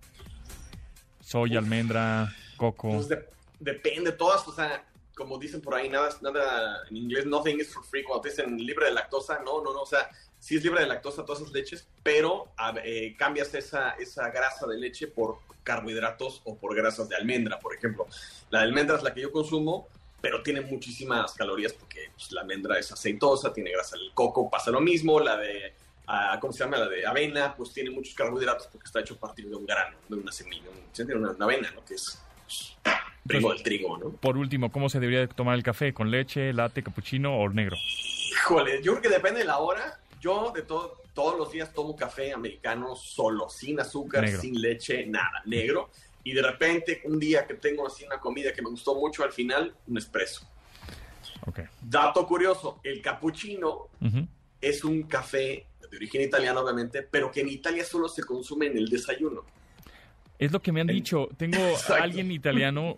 Soya, 1.21 1.59
almendra, 1.59 2.33
coco. 2.57 2.91
Pues 2.91 3.09
de- 3.09 3.29
depende, 3.61 4.13
todas, 4.13 4.47
o 4.47 4.53
sea, 4.53 4.85
como 5.15 5.39
dicen 5.39 5.61
por 5.61 5.75
ahí, 5.75 5.89
nada, 5.89 6.09
nada 6.21 6.83
en 6.91 6.97
inglés, 6.97 7.27
nothing 7.27 7.61
is 7.61 7.73
for 7.73 7.85
free. 7.85 8.03
Cuando 8.03 8.23
te 8.23 8.31
dicen 8.31 8.57
libre 8.59 8.87
de 8.87 8.93
lactosa, 8.93 9.39
no, 9.41 9.63
no, 9.63 9.73
no, 9.73 9.83
o 9.83 9.87
sea, 9.87 10.11
sí 10.39 10.57
es 10.57 10.65
libre 10.65 10.81
de 10.81 10.87
lactosa 10.87 11.25
todas 11.25 11.41
esas 11.41 11.53
leches, 11.53 11.87
pero 12.03 12.53
eh, 12.83 13.15
cambias 13.17 13.55
esa, 13.55 13.91
esa 13.93 14.29
grasa 14.31 14.67
de 14.67 14.79
leche 14.79 15.07
por 15.07 15.39
carbohidratos 15.63 16.43
o 16.45 16.57
por 16.57 16.75
grasas 16.77 17.09
de 17.09 17.17
almendra, 17.17 17.59
por 17.59 17.75
ejemplo. 17.75 18.07
La 18.51 18.61
de 18.61 18.65
almendra 18.67 18.97
es 18.97 19.03
la 19.03 19.15
que 19.15 19.23
yo 19.23 19.33
consumo, 19.33 19.89
pero 20.21 20.43
tiene 20.43 20.61
muchísimas 20.61 21.33
calorías 21.35 21.73
porque 21.73 22.11
pues, 22.15 22.33
la 22.33 22.43
almendra 22.43 22.79
es 22.79 22.91
aceitosa, 22.93 23.53
tiene 23.53 23.71
grasa 23.71 23.97
del 23.97 24.13
coco, 24.13 24.51
pasa 24.51 24.71
lo 24.71 24.81
mismo, 24.81 25.21
la 25.21 25.37
de, 25.37 25.73
ah, 26.07 26.39
¿cómo 26.41 26.53
se 26.53 26.61
llama? 26.61 26.79
La 26.79 26.89
de 26.89 27.07
avena, 27.07 27.55
pues 27.55 27.73
tiene 27.73 27.91
muchos 27.91 28.15
carbohidratos 28.15 28.67
porque 28.67 28.87
está 28.87 29.01
hecho 29.01 29.15
a 29.15 29.19
partir 29.19 29.49
de 29.49 29.55
un 29.55 29.65
grano, 29.65 29.97
de 30.09 30.17
una 30.17 30.33
semilla, 30.33 30.65
de 30.97 31.15
una, 31.15 31.31
una 31.31 31.45
avena, 31.45 31.71
¿no? 31.71 31.85
Que 31.85 31.95
es 31.95 32.19
primo 33.27 33.53
del 33.53 33.63
trigo, 33.63 33.99
¿no? 33.99 34.11
Por 34.11 34.37
último, 34.37 34.71
¿cómo 34.71 34.89
se 34.89 35.01
debería 35.01 35.27
tomar 35.29 35.55
el 35.57 35.63
café? 35.63 35.93
¿Con 35.95 36.11
leche, 36.11 36.53
latte, 36.53 36.83
capuchino 36.83 37.37
o 37.37 37.49
negro? 37.49 37.77
Híjole, 38.33 38.83
yo 38.83 38.93
creo 38.93 39.03
que 39.03 39.09
depende 39.09 39.41
de 39.41 39.47
la 39.47 39.59
hora. 39.59 39.99
Yo 40.21 40.53
de 40.55 40.63
todo, 40.63 41.03
todos 41.13 41.39
los 41.39 41.53
días 41.53 41.73
tomo 41.73 41.95
café 41.95 42.33
americano 42.33 42.97
solo, 42.97 43.49
sin 43.49 43.79
azúcar, 43.81 44.25
Negro. 44.25 44.41
sin 44.41 44.61
leche, 44.61 45.07
nada, 45.07 45.43
negro. 45.45 45.91
Y 46.23 46.33
de 46.33 46.43
repente, 46.43 47.03
un 47.05 47.19
día 47.19 47.47
que 47.47 47.55
tengo 47.55 47.87
así 47.87 48.05
una 48.05 48.19
comida 48.19 48.53
que 48.53 48.63
me 48.63 48.71
gustó 48.71 48.95
mucho, 48.95 49.23
al 49.23 49.33
final, 49.33 49.75
un 49.87 49.99
espresso. 49.99 50.47
Ok. 51.47 51.61
Dato 51.83 52.27
curioso, 52.27 52.81
el 52.83 53.03
cappuccino 53.03 53.89
es 54.61 54.83
un 54.83 55.03
café 55.03 55.67
de 55.91 55.97
origen 55.97 56.23
italiano, 56.23 56.61
obviamente, 56.61 57.03
pero 57.03 57.31
que 57.31 57.43
en 57.43 57.51
Italia 57.51 57.85
solo 57.85 58.09
se 58.09 58.25
consume 58.25 58.67
en 58.67 58.79
el 58.79 58.89
desayuno. 58.89 59.45
Es 60.45 60.53
lo 60.53 60.61
que 60.61 60.73
me 60.73 60.83
han 60.83 60.87
dicho. 60.87 61.29
Tengo 61.39 61.59
a 61.89 62.03
alguien 62.03 62.31
italiano, 62.31 62.95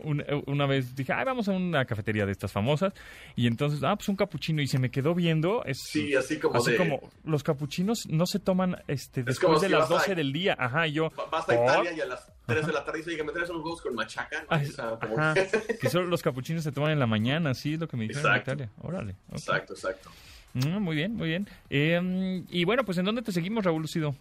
una 0.46 0.66
vez 0.66 0.96
dije, 0.96 1.12
ah, 1.12 1.22
vamos 1.24 1.48
a 1.48 1.52
una 1.52 1.84
cafetería 1.84 2.26
de 2.26 2.32
estas 2.32 2.50
famosas. 2.50 2.92
Y 3.36 3.46
entonces, 3.46 3.82
ah, 3.84 3.94
pues 3.94 4.08
un 4.08 4.16
capuchino. 4.16 4.60
Y 4.60 4.66
se 4.66 4.78
me 4.78 4.90
quedó 4.90 5.14
viendo. 5.14 5.64
Es, 5.64 5.78
sí, 5.78 6.14
así 6.14 6.38
como 6.38 6.56
así 6.56 6.76
como 6.76 7.00
los 7.24 7.44
capuchinos 7.44 8.06
no 8.08 8.26
se 8.26 8.40
toman 8.40 8.82
este 8.88 9.22
después 9.22 9.60
de 9.60 9.68
las 9.68 9.88
12 9.88 10.16
del 10.16 10.32
día. 10.32 10.56
Ajá, 10.58 10.86
yo. 10.88 11.12
Vas 11.30 11.48
a 11.48 11.54
Italia 11.54 11.92
y 11.92 12.00
a 12.00 12.06
las 12.06 12.26
3 12.46 12.66
de 12.66 12.72
la 12.72 12.84
tarde 12.84 12.98
dice 12.98 13.16
que 13.16 13.22
me 13.22 13.32
traes 13.32 13.48
unos 13.50 13.62
huevos 13.62 13.80
con 13.80 13.94
machaca. 13.94 14.44
Ajá. 14.48 15.34
que 15.80 15.88
solo 15.88 16.06
los 16.06 16.22
capuchinos 16.22 16.64
se 16.64 16.72
toman 16.72 16.90
en 16.90 16.98
la 16.98 17.06
mañana, 17.06 17.54
sí, 17.54 17.74
es 17.74 17.80
lo 17.80 17.86
que 17.86 17.96
me 17.96 18.08
dijeron 18.08 18.34
en 18.34 18.42
Italia. 18.42 18.70
Órale. 18.82 19.14
Exacto, 19.30 19.74
exacto. 19.74 20.10
Mm, 20.54 20.80
muy 20.80 20.96
bien, 20.96 21.14
muy 21.14 21.28
bien. 21.28 21.48
Eh, 21.70 22.44
y 22.48 22.64
bueno, 22.64 22.84
pues 22.84 22.98
¿en 22.98 23.04
dónde 23.04 23.22
te 23.22 23.30
seguimos, 23.30 23.64
Raúl 23.64 23.82
Lucido? 23.82 24.16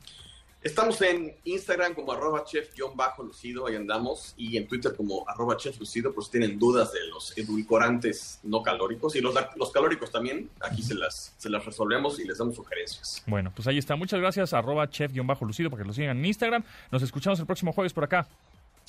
Estamos 0.66 1.00
en 1.04 1.32
Instagram 1.44 1.94
como 1.94 2.12
arroba 2.12 2.44
chef-lucido, 2.44 3.68
ahí 3.68 3.76
andamos, 3.76 4.34
y 4.36 4.58
en 4.58 4.68
Twitter 4.68 4.96
como 4.96 5.24
arroba 5.30 5.56
chef 5.58 5.80
lucido, 5.80 6.12
por 6.12 6.24
si 6.26 6.32
tienen 6.32 6.58
dudas 6.58 6.92
de 6.92 7.06
los 7.08 7.38
edulcorantes 7.38 8.40
no 8.42 8.64
calóricos 8.64 9.16
y 9.16 9.22
los, 9.22 9.36
los 9.58 9.72
calóricos 9.72 10.12
también, 10.12 10.50
aquí 10.60 10.82
se 10.82 10.96
las, 10.96 11.36
se 11.38 11.52
las 11.52 11.64
resolvemos 11.64 12.20
y 12.20 12.24
les 12.24 12.40
damos 12.40 12.56
sugerencias. 12.56 13.24
Bueno, 13.28 13.52
pues 13.56 13.68
ahí 13.68 13.78
está. 13.78 13.96
Muchas 13.96 14.20
gracias, 14.20 14.54
arroba 14.54 14.90
chef-lucido, 14.90 15.70
para 15.70 15.84
que 15.84 15.88
lo 15.88 15.94
sigan 15.94 16.18
en 16.18 16.26
Instagram. 16.26 16.64
Nos 16.92 17.04
escuchamos 17.04 17.40
el 17.40 17.46
próximo 17.46 17.72
jueves 17.72 17.94
por 17.94 18.06
acá. 18.06 18.28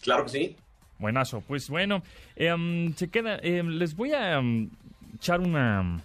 Claro 0.00 0.25
que 0.25 0.30
sí. 0.30 0.56
Buenazo. 0.99 1.42
Pues 1.42 1.68
bueno, 1.68 2.02
em, 2.37 2.95
se 2.95 3.11
queda, 3.11 3.38
em, 3.42 3.68
les 3.68 3.95
voy 3.95 4.12
a 4.12 4.38
em, 4.38 4.71
echar 5.14 5.40
una 5.40 6.02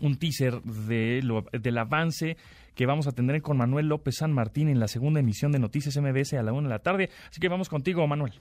un 0.00 0.16
teaser 0.16 0.62
de 0.62 1.20
lo, 1.24 1.44
del 1.50 1.78
avance 1.78 2.36
que 2.78 2.86
vamos 2.86 3.08
a 3.08 3.12
tener 3.12 3.42
con 3.42 3.56
Manuel 3.56 3.88
López 3.88 4.18
San 4.18 4.32
Martín 4.32 4.68
en 4.68 4.78
la 4.78 4.86
segunda 4.86 5.18
emisión 5.18 5.50
de 5.50 5.58
Noticias 5.58 5.96
MBS 5.96 6.34
a 6.34 6.44
la 6.44 6.52
una 6.52 6.68
de 6.68 6.74
la 6.74 6.78
tarde. 6.78 7.10
Así 7.28 7.40
que 7.40 7.48
vamos 7.48 7.68
contigo, 7.68 8.06
Manuel. 8.06 8.34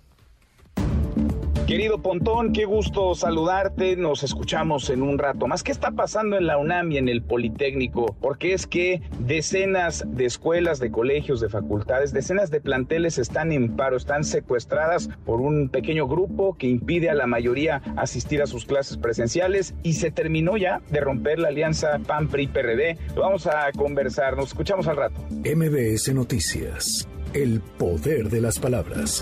Querido 1.68 2.02
Pontón, 2.02 2.54
qué 2.54 2.64
gusto 2.64 3.14
saludarte. 3.14 3.98
Nos 3.98 4.24
escuchamos 4.24 4.90
en 4.90 5.02
un 5.02 5.18
rato 5.18 5.48
más. 5.48 5.64
¿Qué 5.64 5.74
está 5.74 5.92
pasando 5.92 6.38
en 6.38 6.48
la 6.48 6.58
UNAM 6.58 6.94
y 6.94 6.98
en 6.98 7.10
el 7.10 7.22
Politécnico? 7.22 8.16
Porque 8.22 8.54
es 8.54 8.66
que 8.66 9.02
decenas 9.20 10.06
de 10.08 10.24
escuelas, 10.24 10.80
de 10.80 10.92
colegios, 10.92 11.42
de 11.42 11.50
facultades, 11.50 12.14
decenas 12.14 12.52
de 12.52 12.62
planteles 12.62 13.18
están 13.18 13.52
en 13.52 13.76
paro, 13.76 13.98
están 13.98 14.24
secuestradas 14.24 15.10
por 15.26 15.42
un 15.42 15.68
pequeño 15.68 16.08
grupo 16.08 16.56
que 16.58 16.68
impide 16.68 17.10
a 17.10 17.16
la 17.16 17.28
mayoría 17.28 17.82
asistir 17.98 18.42
a 18.42 18.48
sus 18.48 18.66
clases 18.66 18.96
presenciales 18.96 19.76
y 19.84 19.94
se 19.94 20.10
terminó 20.10 20.56
ya 20.56 20.82
de 20.90 21.02
romper 21.02 21.38
la 21.38 21.50
alianza 21.50 22.00
PAN-PRI-PRD. 22.00 22.98
Vamos 23.18 23.46
a 23.46 23.74
conversar. 23.74 24.38
Nos 24.38 24.48
escuchamos 24.48 24.88
al 24.88 24.96
rato. 24.96 25.20
MBS 25.32 26.14
Noticias. 26.14 27.10
El 27.34 27.60
poder 27.60 28.30
de 28.30 28.40
las 28.40 28.58
palabras. 28.58 29.22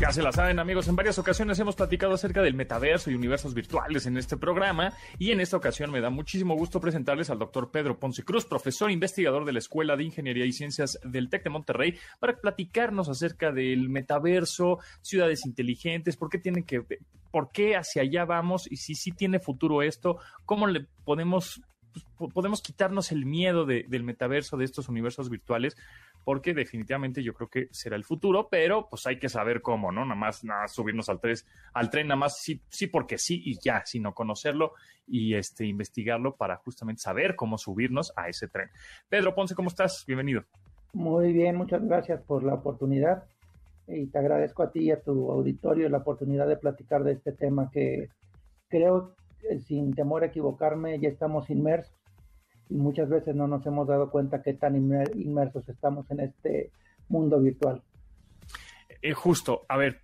Ya 0.00 0.10
se 0.12 0.22
la 0.22 0.32
saben 0.32 0.58
amigos, 0.58 0.88
en 0.88 0.96
varias 0.96 1.18
ocasiones 1.18 1.58
hemos 1.58 1.76
platicado 1.76 2.14
acerca 2.14 2.40
del 2.40 2.54
metaverso 2.54 3.10
y 3.10 3.14
universos 3.14 3.52
virtuales 3.52 4.06
en 4.06 4.16
este 4.16 4.38
programa 4.38 4.94
y 5.18 5.30
en 5.30 5.40
esta 5.40 5.58
ocasión 5.58 5.90
me 5.90 6.00
da 6.00 6.08
muchísimo 6.08 6.54
gusto 6.54 6.80
presentarles 6.80 7.28
al 7.28 7.38
doctor 7.38 7.70
Pedro 7.70 7.98
Ponce 7.98 8.24
Cruz, 8.24 8.46
profesor 8.46 8.90
investigador 8.90 9.44
de 9.44 9.52
la 9.52 9.58
Escuela 9.58 9.96
de 9.96 10.04
Ingeniería 10.04 10.46
y 10.46 10.52
Ciencias 10.52 10.98
del 11.04 11.28
TEC 11.28 11.44
de 11.44 11.50
Monterrey, 11.50 11.98
para 12.18 12.40
platicarnos 12.40 13.10
acerca 13.10 13.52
del 13.52 13.90
metaverso, 13.90 14.78
ciudades 15.02 15.44
inteligentes, 15.44 16.16
por 16.16 16.30
qué 16.30 16.38
tienen 16.38 16.64
que, 16.64 16.82
por 17.30 17.52
qué 17.52 17.76
hacia 17.76 18.00
allá 18.00 18.24
vamos 18.24 18.72
y 18.72 18.76
si 18.78 18.94
sí 18.94 19.12
tiene 19.12 19.38
futuro 19.38 19.82
esto, 19.82 20.16
cómo 20.46 20.66
le 20.66 20.86
podemos 21.04 21.60
pues, 21.92 22.32
podemos 22.32 22.62
quitarnos 22.62 23.12
el 23.12 23.26
miedo 23.26 23.64
del 23.66 24.04
metaverso, 24.04 24.56
de 24.56 24.64
estos 24.64 24.88
universos 24.88 25.30
virtuales, 25.30 25.76
porque 26.24 26.54
definitivamente 26.54 27.22
yo 27.22 27.34
creo 27.34 27.48
que 27.48 27.68
será 27.70 27.96
el 27.96 28.04
futuro, 28.04 28.48
pero 28.50 28.88
pues 28.88 29.06
hay 29.06 29.18
que 29.18 29.28
saber 29.28 29.62
cómo, 29.62 29.90
¿no? 29.90 30.04
Nada 30.04 30.14
más, 30.14 30.44
nada 30.44 30.68
subirnos 30.68 31.08
al, 31.08 31.20
tres, 31.20 31.46
al 31.72 31.90
tren, 31.90 32.08
nada 32.08 32.18
más 32.18 32.38
sí, 32.38 32.60
sí 32.68 32.86
porque 32.86 33.18
sí 33.18 33.40
y 33.44 33.58
ya, 33.58 33.82
sino 33.84 34.14
conocerlo 34.14 34.72
y 35.06 35.34
este, 35.34 35.66
investigarlo 35.66 36.36
para 36.36 36.56
justamente 36.56 37.00
saber 37.00 37.36
cómo 37.36 37.58
subirnos 37.58 38.12
a 38.16 38.28
ese 38.28 38.48
tren. 38.48 38.68
Pedro 39.08 39.34
Ponce, 39.34 39.54
¿cómo 39.54 39.68
estás? 39.68 40.04
Bienvenido. 40.06 40.44
Muy 40.92 41.32
bien, 41.32 41.56
muchas 41.56 41.84
gracias 41.84 42.20
por 42.22 42.42
la 42.42 42.54
oportunidad 42.54 43.24
y 43.86 44.06
te 44.06 44.18
agradezco 44.18 44.62
a 44.62 44.70
ti 44.70 44.80
y 44.80 44.90
a 44.90 45.00
tu 45.00 45.30
auditorio 45.30 45.88
la 45.88 45.98
oportunidad 45.98 46.46
de 46.46 46.56
platicar 46.56 47.04
de 47.04 47.12
este 47.12 47.32
tema 47.32 47.70
que 47.72 48.08
creo, 48.68 49.14
sin 49.66 49.94
temor 49.94 50.22
a 50.22 50.26
equivocarme, 50.26 50.98
ya 50.98 51.08
estamos 51.08 51.50
inmersos 51.50 51.94
y 52.68 52.76
muchas 52.76 53.08
veces 53.08 53.34
no 53.34 53.48
nos 53.48 53.66
hemos 53.66 53.86
dado 53.88 54.10
cuenta 54.10 54.42
qué 54.42 54.54
tan 54.54 54.76
inmersos 54.76 55.68
estamos 55.68 56.10
en 56.10 56.20
este 56.20 56.70
mundo 57.08 57.40
virtual. 57.40 57.82
Eh, 59.02 59.12
justo, 59.12 59.66
a 59.68 59.76
ver, 59.76 60.00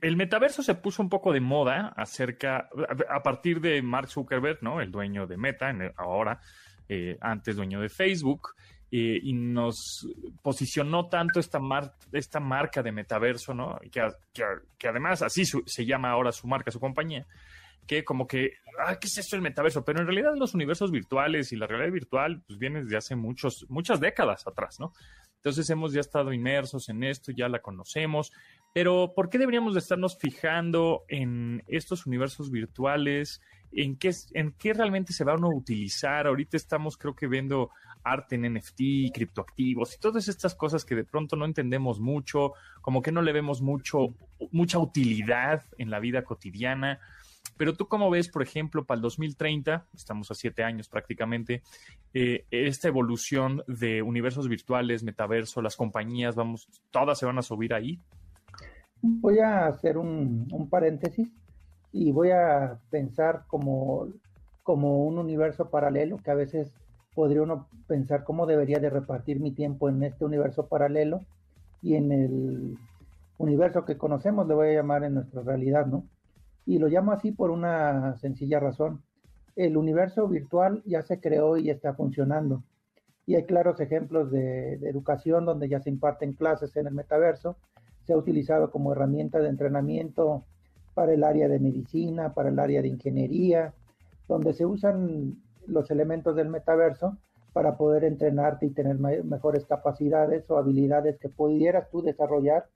el 0.00 0.16
metaverso 0.16 0.62
se 0.62 0.74
puso 0.74 1.02
un 1.02 1.08
poco 1.08 1.32
de 1.32 1.40
moda 1.40 1.92
acerca, 1.96 2.68
a 3.08 3.22
partir 3.22 3.60
de 3.60 3.80
Mark 3.82 4.08
Zuckerberg, 4.08 4.62
¿no? 4.62 4.80
El 4.80 4.90
dueño 4.90 5.26
de 5.26 5.36
Meta, 5.36 5.72
ahora, 5.96 6.40
eh, 6.88 7.16
antes 7.20 7.56
dueño 7.56 7.80
de 7.80 7.88
Facebook, 7.88 8.54
eh, 8.90 9.18
y 9.22 9.32
nos 9.32 10.08
posicionó 10.42 11.08
tanto 11.08 11.40
esta, 11.40 11.60
esta 12.12 12.40
marca 12.40 12.82
de 12.82 12.92
metaverso, 12.92 13.52
¿no? 13.52 13.78
Que, 13.90 14.88
además 14.88 15.22
así 15.22 15.44
se 15.44 15.84
llama 15.84 16.10
ahora 16.10 16.32
su 16.32 16.46
marca, 16.46 16.70
su 16.70 16.80
compañía, 16.80 17.26
que 17.86 18.04
como 18.04 18.26
que, 18.26 18.52
ah, 18.78 18.98
¿qué 18.98 19.06
es 19.06 19.18
esto 19.18 19.36
el 19.36 19.42
metaverso? 19.42 19.84
Pero 19.84 20.00
en 20.00 20.06
realidad 20.06 20.34
los 20.36 20.54
universos 20.54 20.90
virtuales 20.90 21.52
y 21.52 21.56
la 21.56 21.66
realidad 21.66 21.92
virtual 21.92 22.42
pues 22.46 22.58
vienen 22.58 22.84
desde 22.84 22.96
hace 22.96 23.16
muchos, 23.16 23.66
muchas 23.68 24.00
décadas 24.00 24.46
atrás, 24.46 24.80
¿no? 24.80 24.92
Entonces 25.36 25.68
hemos 25.68 25.92
ya 25.92 26.00
estado 26.00 26.32
inmersos 26.32 26.88
en 26.88 27.04
esto, 27.04 27.30
ya 27.30 27.50
la 27.50 27.60
conocemos, 27.60 28.32
pero 28.72 29.12
¿por 29.14 29.28
qué 29.28 29.38
deberíamos 29.38 29.74
de 29.74 29.80
estarnos 29.80 30.16
fijando 30.18 31.04
en 31.08 31.62
estos 31.66 32.06
universos 32.06 32.50
virtuales? 32.50 33.42
¿En 33.70 33.96
qué, 33.96 34.12
en 34.32 34.52
qué 34.52 34.72
realmente 34.72 35.12
se 35.12 35.22
van 35.22 35.44
a 35.44 35.48
utilizar? 35.48 36.26
Ahorita 36.26 36.56
estamos 36.56 36.96
creo 36.96 37.14
que 37.14 37.26
viendo 37.26 37.70
arte 38.04 38.36
en 38.36 38.54
NFT, 38.54 39.12
criptoactivos 39.12 39.94
y 39.94 39.98
todas 39.98 40.28
estas 40.28 40.54
cosas 40.54 40.84
que 40.84 40.94
de 40.94 41.04
pronto 41.04 41.36
no 41.36 41.44
entendemos 41.44 42.00
mucho, 42.00 42.52
como 42.80 43.02
que 43.02 43.12
no 43.12 43.22
le 43.22 43.32
vemos 43.32 43.62
mucho, 43.62 44.14
mucha 44.50 44.78
utilidad 44.78 45.62
en 45.78 45.90
la 45.90 46.00
vida 46.00 46.22
cotidiana. 46.22 47.00
Pero 47.56 47.74
tú 47.74 47.86
cómo 47.86 48.10
ves, 48.10 48.28
por 48.28 48.42
ejemplo, 48.42 48.84
para 48.84 48.96
el 48.96 49.02
2030, 49.02 49.86
estamos 49.94 50.30
a 50.30 50.34
siete 50.34 50.64
años 50.64 50.88
prácticamente, 50.88 51.62
eh, 52.12 52.44
esta 52.50 52.88
evolución 52.88 53.62
de 53.66 54.02
universos 54.02 54.48
virtuales, 54.48 55.04
metaverso, 55.04 55.62
las 55.62 55.76
compañías, 55.76 56.34
vamos, 56.34 56.68
todas 56.90 57.18
se 57.18 57.26
van 57.26 57.38
a 57.38 57.42
subir 57.42 57.74
ahí. 57.74 58.00
Voy 59.02 59.38
a 59.38 59.66
hacer 59.66 59.98
un, 59.98 60.48
paréntesis 60.70 61.30
y 61.92 62.10
voy 62.10 62.30
a 62.30 62.78
pensar 62.90 63.44
como, 63.46 64.08
como 64.62 65.04
un 65.04 65.18
universo 65.18 65.70
paralelo 65.70 66.18
que 66.18 66.30
a 66.30 66.34
veces 66.34 66.72
podría 67.14 67.42
uno 67.42 67.68
pensar 67.86 68.24
cómo 68.24 68.46
debería 68.46 68.80
de 68.80 68.90
repartir 68.90 69.38
mi 69.40 69.52
tiempo 69.52 69.88
en 69.88 70.02
este 70.02 70.24
universo 70.24 70.66
paralelo 70.66 71.20
y 71.82 71.94
en 71.94 72.10
el 72.10 72.78
universo 73.38 73.84
que 73.84 73.96
conocemos, 73.96 74.48
le 74.48 74.54
voy 74.54 74.68
a 74.68 74.74
llamar 74.74 75.04
en 75.04 75.14
nuestra 75.14 75.42
realidad, 75.42 75.86
¿no? 75.86 76.04
Y 76.66 76.78
lo 76.78 76.88
llamo 76.88 77.12
así 77.12 77.32
por 77.32 77.50
una 77.50 78.16
sencilla 78.16 78.60
razón. 78.60 79.02
El 79.56 79.76
universo 79.76 80.26
virtual 80.26 80.82
ya 80.84 81.02
se 81.02 81.20
creó 81.20 81.56
y 81.56 81.70
está 81.70 81.94
funcionando. 81.94 82.62
Y 83.26 83.36
hay 83.36 83.44
claros 83.44 83.80
ejemplos 83.80 84.30
de, 84.30 84.74
educación 84.74 85.44
donde 85.44 85.68
ya 85.68 85.80
se 85.80 85.90
imparten 85.90 86.32
clases 86.32 86.76
en 86.76 86.86
el 86.86 86.94
metaverso. 86.94 87.56
Se 88.06 88.12
ha 88.12 88.16
utilizado 88.16 88.70
como 88.70 88.92
herramienta 88.92 89.38
de 89.38 89.48
entrenamiento 89.48 90.44
para 90.94 91.12
el 91.12 91.24
área 91.24 91.48
de 91.48 91.58
medicina, 91.58 92.34
para 92.34 92.50
el 92.50 92.58
área 92.58 92.82
de 92.82 92.88
ingeniería, 92.88 93.72
donde 94.28 94.52
se 94.52 94.66
usan 94.66 95.36
los 95.66 95.90
elementos 95.90 96.36
del 96.36 96.48
metaverso 96.48 97.16
para 97.52 97.76
poder 97.76 98.04
entrenarte 98.04 98.66
y 98.66 98.70
tener 98.70 98.98
mejores 98.98 99.64
capacidades 99.64 100.50
o 100.50 100.58
habilidades 100.58 101.18
que 101.18 101.28
pudieras 101.28 101.88
tú 101.90 102.02
desarrollar 102.02 102.66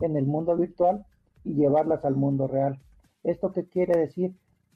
en 0.00 0.16
el 0.16 0.26
mundo 0.26 0.56
virtual 0.56 1.04
y 1.44 1.54
llevarlas 1.54 2.04
al 2.04 2.14
mundo 2.14 2.46
real. 2.46 2.78
¿Esto 3.24 3.52
qué 3.52 3.66
quiere 3.66 3.98
decir? 3.98 4.34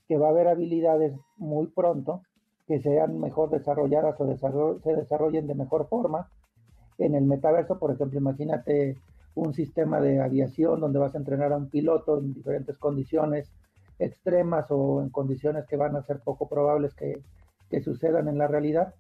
Que 0.09 0.19
va 0.19 0.29
a 0.29 0.31
haber 0.31 0.49
habilidades 0.49 1.15
muy 1.37 1.67
pronto 1.69 2.23
que 2.67 2.81
sean 2.81 3.19
mejor 3.21 3.50
desarrolladas 3.50 4.21
o 4.21 4.81
se 4.83 4.93
desarrollen 4.95 5.47
de 5.47 5.55
mejor 5.55 5.88
forma. 5.88 6.29
En 6.99 7.15
el 7.15 7.25
metaverso, 7.25 7.79
por 7.79 7.93
ejemplo, 7.93 8.19
imagínate 8.19 8.97
un 9.35 9.55
sistema 9.55 10.00
de 10.00 10.21
aviación 10.21 10.81
donde 10.81 10.99
vas 10.99 11.15
a 11.15 11.19
entrenar 11.19 11.53
a 11.53 11.59
un 11.59 11.69
piloto 11.69 12.19
en 12.19 12.35
diferentes 12.35 12.76
condiciones 12.79 13.53
extremas 13.99 14.67
o 14.71 15.03
en 15.03 15.11
condiciones 15.11 15.67
que 15.67 15.76
van 15.76 15.95
a 15.95 16.03
ser 16.03 16.21
poco 16.21 16.49
probables 16.49 16.95
que, 16.95 17.23
que 17.71 17.81
sucedan 17.81 18.29
en 18.29 18.38
la 18.38 18.49
realidad. 18.49 18.95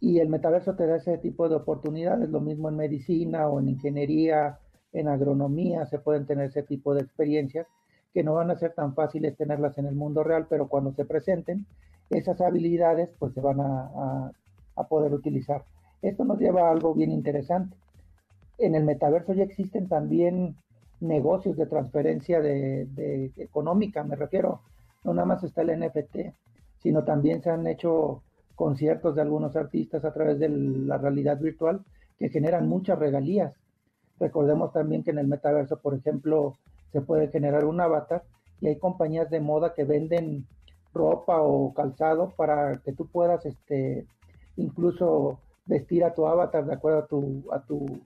Y 0.00 0.20
el 0.20 0.28
metaverso 0.28 0.76
te 0.76 0.86
da 0.86 0.96
ese 0.96 1.18
tipo 1.18 1.48
de 1.48 1.56
oportunidades, 1.56 2.30
lo 2.30 2.40
mismo 2.40 2.68
en 2.68 2.76
medicina 2.76 3.48
o 3.48 3.60
en 3.60 3.68
ingeniería, 3.68 4.58
en 4.92 5.08
agronomía, 5.08 5.86
se 5.86 5.98
pueden 5.98 6.26
tener 6.26 6.46
ese 6.46 6.62
tipo 6.62 6.94
de 6.94 7.02
experiencias 7.02 7.66
que 8.14 8.22
no 8.22 8.34
van 8.34 8.52
a 8.52 8.56
ser 8.56 8.72
tan 8.72 8.94
fáciles 8.94 9.36
tenerlas 9.36 9.76
en 9.76 9.86
el 9.86 9.96
mundo 9.96 10.22
real, 10.22 10.46
pero 10.48 10.68
cuando 10.68 10.92
se 10.92 11.04
presenten, 11.04 11.66
esas 12.10 12.40
habilidades 12.40 13.10
pues 13.18 13.34
se 13.34 13.40
van 13.40 13.60
a, 13.60 14.30
a, 14.76 14.88
poder 14.88 15.12
utilizar. 15.12 15.64
Esto 16.00 16.24
nos 16.24 16.38
lleva 16.38 16.68
a 16.68 16.70
algo 16.70 16.94
bien 16.94 17.10
interesante. 17.10 17.76
En 18.58 18.76
el 18.76 18.84
metaverso 18.84 19.34
ya 19.34 19.42
existen 19.42 19.88
también 19.88 20.56
negocios 21.00 21.56
de 21.56 21.66
transferencia 21.66 22.40
de, 22.40 23.32
económica, 23.36 24.04
me 24.04 24.14
refiero, 24.14 24.60
no 25.02 25.12
nada 25.12 25.26
más 25.26 25.42
está 25.42 25.62
el 25.62 25.80
NFT, 25.80 26.32
sino 26.78 27.02
también 27.02 27.42
se 27.42 27.50
han 27.50 27.66
hecho 27.66 28.22
conciertos 28.54 29.16
de 29.16 29.22
algunos 29.22 29.56
artistas 29.56 30.04
a 30.04 30.12
través 30.12 30.38
de 30.38 30.48
la 30.48 30.98
realidad 30.98 31.40
virtual 31.40 31.84
que 32.16 32.28
generan 32.28 32.68
muchas 32.68 32.96
regalías. 32.96 33.52
Recordemos 34.20 34.72
también 34.72 35.02
que 35.02 35.10
en 35.10 35.18
el 35.18 35.26
metaverso, 35.26 35.80
por 35.80 35.94
ejemplo, 35.94 36.56
se 36.94 37.00
puede 37.00 37.26
generar 37.26 37.64
un 37.64 37.80
avatar 37.80 38.22
y 38.60 38.68
hay 38.68 38.78
compañías 38.78 39.28
de 39.28 39.40
moda 39.40 39.74
que 39.74 39.82
venden 39.82 40.46
ropa 40.92 41.42
o 41.42 41.74
calzado 41.74 42.32
para 42.36 42.78
que 42.84 42.92
tú 42.92 43.08
puedas 43.08 43.44
este 43.46 44.06
incluso 44.56 45.40
vestir 45.66 46.04
a 46.04 46.14
tu 46.14 46.24
avatar 46.24 46.64
de 46.66 46.74
acuerdo 46.74 47.00
a 47.00 47.06
tu, 47.08 47.44
a 47.50 47.64
tu 47.64 48.00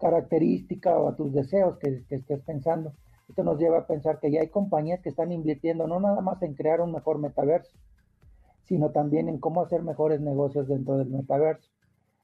característica 0.00 0.98
o 0.98 1.08
a 1.08 1.14
tus 1.14 1.32
deseos 1.32 1.78
que, 1.78 2.02
estés 2.10 2.40
pensando. 2.40 2.92
Esto 3.28 3.44
nos 3.44 3.56
lleva 3.56 3.78
a 3.78 3.86
pensar 3.86 4.18
que 4.18 4.32
ya 4.32 4.40
hay 4.40 4.48
compañías 4.48 5.00
que 5.00 5.10
están 5.10 5.30
invirtiendo 5.30 5.86
no 5.86 6.00
nada 6.00 6.20
más 6.20 6.42
en 6.42 6.54
crear 6.54 6.80
un 6.80 6.90
mejor 6.90 7.20
metaverso, 7.20 7.70
sino 8.64 8.90
también 8.90 9.28
en 9.28 9.38
cómo 9.38 9.62
hacer 9.62 9.84
mejores 9.84 10.20
negocios 10.20 10.66
dentro 10.66 10.98
del 10.98 11.08
metaverso. 11.08 11.70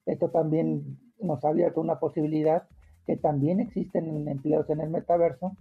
Esto 0.07 0.31
también 0.31 0.99
nos 1.21 1.45
ha 1.45 1.51
abierto 1.51 1.81
una 1.81 2.01
posibilidad 2.01 2.65
que 3.07 3.17
también 3.17 3.61
existen 3.61 4.27
empleos 4.27 4.69
en 4.71 4.81
el 4.81 4.91
metaverso 4.91 5.53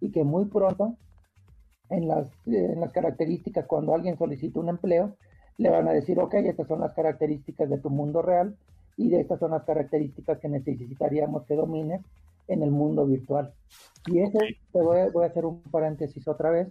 y 0.00 0.10
que 0.10 0.24
muy 0.24 0.46
pronto 0.46 0.96
en 1.90 2.08
las, 2.08 2.30
en 2.46 2.80
las 2.80 2.92
características, 2.92 3.66
cuando 3.66 3.94
alguien 3.94 4.16
solicita 4.16 4.60
un 4.60 4.68
empleo, 4.68 5.16
le 5.56 5.70
van 5.70 5.88
a 5.88 5.92
decir, 5.92 6.18
ok, 6.18 6.34
estas 6.34 6.68
son 6.68 6.80
las 6.80 6.94
características 6.94 7.68
de 7.68 7.78
tu 7.78 7.90
mundo 7.90 8.22
real 8.22 8.56
y 8.96 9.08
de 9.08 9.20
estas 9.20 9.40
son 9.40 9.52
las 9.52 9.64
características 9.64 10.38
que 10.38 10.48
necesitaríamos 10.48 11.44
que 11.46 11.54
domines 11.54 12.02
en 12.46 12.62
el 12.62 12.70
mundo 12.70 13.06
virtual. 13.06 13.52
Y 14.06 14.20
eso, 14.20 14.38
te 14.72 14.82
voy 14.82 14.98
a, 14.98 15.10
voy 15.10 15.24
a 15.24 15.28
hacer 15.28 15.44
un 15.44 15.62
paréntesis 15.62 16.26
otra 16.28 16.50
vez. 16.50 16.68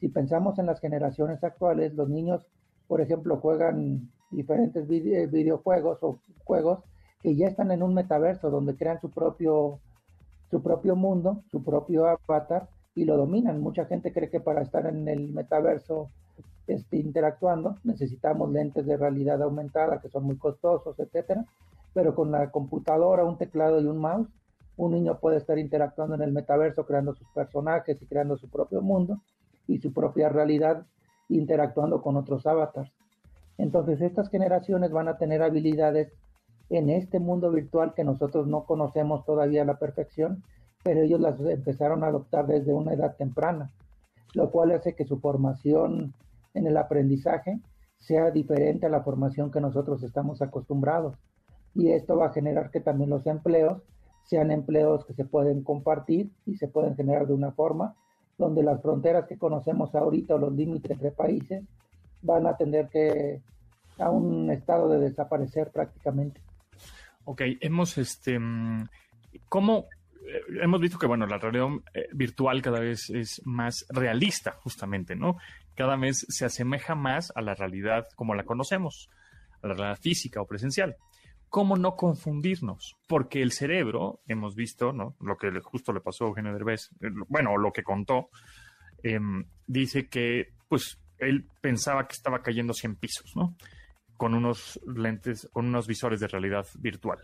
Si 0.00 0.08
pensamos 0.08 0.58
en 0.58 0.66
las 0.66 0.80
generaciones 0.80 1.42
actuales, 1.42 1.94
los 1.94 2.08
niños, 2.08 2.46
por 2.86 3.00
ejemplo, 3.00 3.38
juegan 3.38 4.10
diferentes 4.30 4.86
videojuegos 4.86 5.98
o 6.02 6.20
juegos 6.44 6.80
que 7.22 7.34
ya 7.34 7.48
están 7.48 7.70
en 7.70 7.82
un 7.82 7.94
metaverso 7.94 8.50
donde 8.50 8.76
crean 8.76 9.00
su 9.00 9.10
propio 9.10 9.80
su 10.50 10.62
propio 10.62 10.96
mundo, 10.96 11.42
su 11.50 11.62
propio 11.62 12.06
avatar 12.06 12.68
y 12.94 13.04
lo 13.04 13.16
dominan. 13.16 13.60
Mucha 13.60 13.84
gente 13.84 14.12
cree 14.12 14.30
que 14.30 14.40
para 14.40 14.62
estar 14.62 14.86
en 14.86 15.06
el 15.08 15.32
metaverso 15.32 16.10
este, 16.66 16.96
interactuando 16.98 17.76
necesitamos 17.84 18.50
lentes 18.50 18.86
de 18.86 18.96
realidad 18.96 19.42
aumentada 19.42 20.00
que 20.00 20.08
son 20.08 20.24
muy 20.24 20.36
costosos, 20.36 20.98
etcétera. 20.98 21.44
Pero 21.94 22.14
con 22.14 22.30
la 22.30 22.50
computadora, 22.50 23.24
un 23.24 23.38
teclado 23.38 23.80
y 23.80 23.86
un 23.86 23.98
mouse, 23.98 24.28
un 24.76 24.92
niño 24.92 25.18
puede 25.18 25.38
estar 25.38 25.58
interactuando 25.58 26.14
en 26.14 26.22
el 26.22 26.32
metaverso, 26.32 26.86
creando 26.86 27.14
sus 27.14 27.28
personajes 27.30 28.00
y 28.00 28.06
creando 28.06 28.36
su 28.36 28.48
propio 28.48 28.80
mundo 28.80 29.22
y 29.66 29.78
su 29.78 29.92
propia 29.92 30.28
realidad, 30.28 30.86
interactuando 31.28 32.00
con 32.00 32.16
otros 32.16 32.46
avatars. 32.46 32.92
Entonces, 33.58 34.00
estas 34.00 34.30
generaciones 34.30 34.92
van 34.92 35.08
a 35.08 35.18
tener 35.18 35.42
habilidades 35.42 36.12
en 36.70 36.90
este 36.90 37.18
mundo 37.18 37.50
virtual 37.50 37.94
que 37.94 38.04
nosotros 38.04 38.46
no 38.46 38.64
conocemos 38.64 39.24
todavía 39.24 39.62
a 39.62 39.66
la 39.66 39.78
perfección, 39.78 40.42
pero 40.82 41.02
ellos 41.02 41.20
las 41.20 41.40
empezaron 41.40 42.04
a 42.04 42.08
adoptar 42.08 42.46
desde 42.46 42.72
una 42.72 42.92
edad 42.92 43.16
temprana, 43.16 43.72
lo 44.34 44.50
cual 44.50 44.72
hace 44.72 44.94
que 44.94 45.04
su 45.04 45.18
formación 45.18 46.14
en 46.54 46.66
el 46.66 46.76
aprendizaje 46.76 47.60
sea 47.96 48.30
diferente 48.30 48.86
a 48.86 48.90
la 48.90 49.02
formación 49.02 49.50
que 49.50 49.60
nosotros 49.60 50.02
estamos 50.02 50.40
acostumbrados. 50.42 51.16
Y 51.74 51.90
esto 51.90 52.16
va 52.16 52.26
a 52.26 52.32
generar 52.32 52.70
que 52.70 52.80
también 52.80 53.10
los 53.10 53.26
empleos 53.26 53.82
sean 54.24 54.50
empleos 54.50 55.04
que 55.06 55.14
se 55.14 55.24
pueden 55.24 55.62
compartir 55.62 56.30
y 56.44 56.56
se 56.56 56.68
pueden 56.68 56.96
generar 56.96 57.26
de 57.26 57.34
una 57.34 57.52
forma 57.52 57.96
donde 58.36 58.62
las 58.62 58.80
fronteras 58.82 59.26
que 59.26 59.38
conocemos 59.38 59.94
ahorita 59.94 60.34
o 60.34 60.38
los 60.38 60.52
límites 60.52 60.90
entre 60.90 61.10
países 61.10 61.64
van 62.22 62.46
a 62.46 62.56
tener 62.56 62.88
que 62.88 63.42
a 63.98 64.10
un 64.10 64.50
estado 64.50 64.88
de 64.88 65.00
desaparecer 65.00 65.70
prácticamente. 65.72 66.40
Ok, 67.30 67.42
hemos, 67.60 67.98
este, 67.98 68.38
mm, 68.38 68.88
¿cómo 69.50 69.84
eh, 70.26 70.40
hemos 70.62 70.80
visto 70.80 70.98
que, 70.98 71.06
bueno, 71.06 71.26
la 71.26 71.36
realidad 71.36 71.66
eh, 71.92 72.08
virtual 72.14 72.62
cada 72.62 72.80
vez 72.80 73.10
es 73.10 73.42
más 73.44 73.84
realista, 73.90 74.52
justamente, 74.62 75.14
¿no? 75.14 75.36
Cada 75.74 75.96
vez 75.96 76.24
se 76.30 76.46
asemeja 76.46 76.94
más 76.94 77.30
a 77.36 77.42
la 77.42 77.54
realidad 77.54 78.06
como 78.16 78.34
la 78.34 78.44
conocemos, 78.44 79.10
a 79.60 79.66
la 79.66 79.74
realidad 79.74 79.98
física 80.00 80.40
o 80.40 80.46
presencial. 80.46 80.96
¿Cómo 81.50 81.76
no 81.76 81.96
confundirnos? 81.96 82.96
Porque 83.06 83.42
el 83.42 83.52
cerebro, 83.52 84.22
hemos 84.26 84.54
visto, 84.54 84.94
¿no? 84.94 85.14
Lo 85.20 85.36
que 85.36 85.50
justo 85.60 85.92
le 85.92 86.00
pasó 86.00 86.24
a 86.24 86.28
Eugenio 86.28 86.54
Derbez, 86.54 86.88
eh, 87.02 87.10
bueno, 87.28 87.58
lo 87.58 87.74
que 87.74 87.82
contó, 87.82 88.30
em, 89.02 89.44
dice 89.66 90.08
que, 90.08 90.54
pues, 90.66 90.98
él 91.18 91.46
pensaba 91.60 92.08
que 92.08 92.14
estaba 92.14 92.40
cayendo 92.40 92.72
100 92.72 92.96
pisos, 92.96 93.36
¿no? 93.36 93.54
Con 94.18 94.34
unos 94.34 94.78
lentes, 94.84 95.48
con 95.52 95.66
unos 95.66 95.86
visores 95.86 96.20
de 96.20 96.26
realidad 96.26 96.66
virtual. 96.78 97.20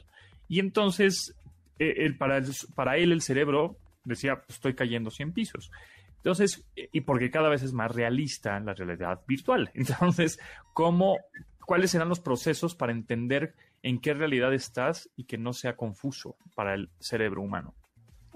Y 0.48 0.61
entonces, 0.61 1.35
eh, 1.78 2.11
para, 2.16 2.96
él 2.96 3.12
el 3.12 3.20
cerebro 3.20 3.76
decía, 4.04 4.37
pues, 4.37 4.57
estoy 4.57 4.74
cayendo 4.74 5.11
100 5.11 5.33
pisos. 5.33 5.70
Entonces, 6.16 6.64
y 6.74 7.02
porque 7.02 7.30
cada 7.30 7.50
vez 7.50 7.62
es 7.62 7.74
más 7.74 7.94
realista 7.94 8.59
la 8.61 8.72
realidad 8.72 9.20
virtual. 9.26 9.70
Entonces, 9.74 10.38
¿cómo, 10.72 11.18
¿cuáles 11.66 11.90
serán 11.90 12.09
los 12.09 12.20
procesos 12.20 12.74
para 12.74 12.92
entender 12.92 13.54
en 13.83 14.00
qué 14.00 14.14
realidad 14.14 14.54
estás 14.54 15.11
y 15.16 15.24
que 15.24 15.37
no 15.37 15.52
sea 15.52 15.76
confuso 15.76 16.37
para 16.54 16.74
el 16.74 16.88
cerebro 17.00 17.42
humano? 17.42 17.74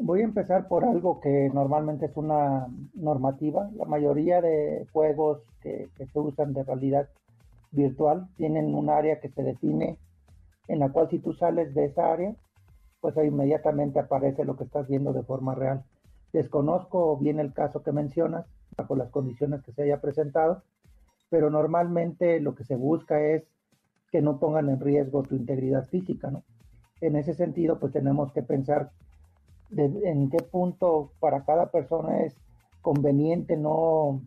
Voy 0.00 0.20
a 0.20 0.24
empezar 0.24 0.68
por 0.68 0.84
algo 0.84 1.20
que 1.20 1.50
normalmente 1.54 2.06
es 2.06 2.16
una 2.16 2.66
normativa. 2.94 3.70
La 3.76 3.84
mayoría 3.84 4.40
de 4.40 4.86
juegos 4.92 5.40
que, 5.60 5.88
que 5.96 6.06
se 6.06 6.18
usan 6.18 6.52
de 6.52 6.64
realidad 6.64 7.08
virtual 7.70 8.28
tienen 8.36 8.74
un 8.74 8.90
área 8.90 9.20
que 9.20 9.28
se 9.28 9.42
define 9.42 9.98
en 10.68 10.78
la 10.78 10.90
cual 10.90 11.08
si 11.08 11.18
tú 11.18 11.32
sales 11.32 11.74
de 11.74 11.86
esa 11.86 12.12
área, 12.12 12.34
pues 13.00 13.14
inmediatamente 13.16 13.98
aparece 13.98 14.44
lo 14.44 14.56
que 14.56 14.64
estás 14.64 14.86
viendo 14.88 15.12
de 15.12 15.22
forma 15.22 15.54
real. 15.54 15.84
Desconozco 16.32 17.16
bien 17.16 17.40
el 17.40 17.52
caso 17.54 17.82
que 17.82 17.92
mencionas, 17.92 18.46
bajo 18.76 18.96
las 18.96 19.10
condiciones 19.10 19.62
que 19.62 19.72
se 19.72 19.82
haya 19.82 20.00
presentado, 20.00 20.62
pero 21.30 21.50
normalmente 21.50 22.40
lo 22.40 22.54
que 22.54 22.64
se 22.64 22.76
busca 22.76 23.20
es 23.20 23.44
que 24.10 24.20
no 24.20 24.38
pongan 24.38 24.68
en 24.68 24.80
riesgo 24.80 25.22
tu 25.22 25.36
integridad 25.36 25.84
física, 25.86 26.30
¿no? 26.30 26.42
En 27.00 27.16
ese 27.16 27.34
sentido, 27.34 27.78
pues 27.78 27.92
tenemos 27.92 28.32
que 28.32 28.42
pensar 28.42 28.90
en 29.70 30.30
qué 30.30 30.38
punto 30.38 31.12
para 31.20 31.44
cada 31.44 31.70
persona 31.70 32.22
es 32.22 32.36
conveniente 32.80 33.56
no 33.56 34.22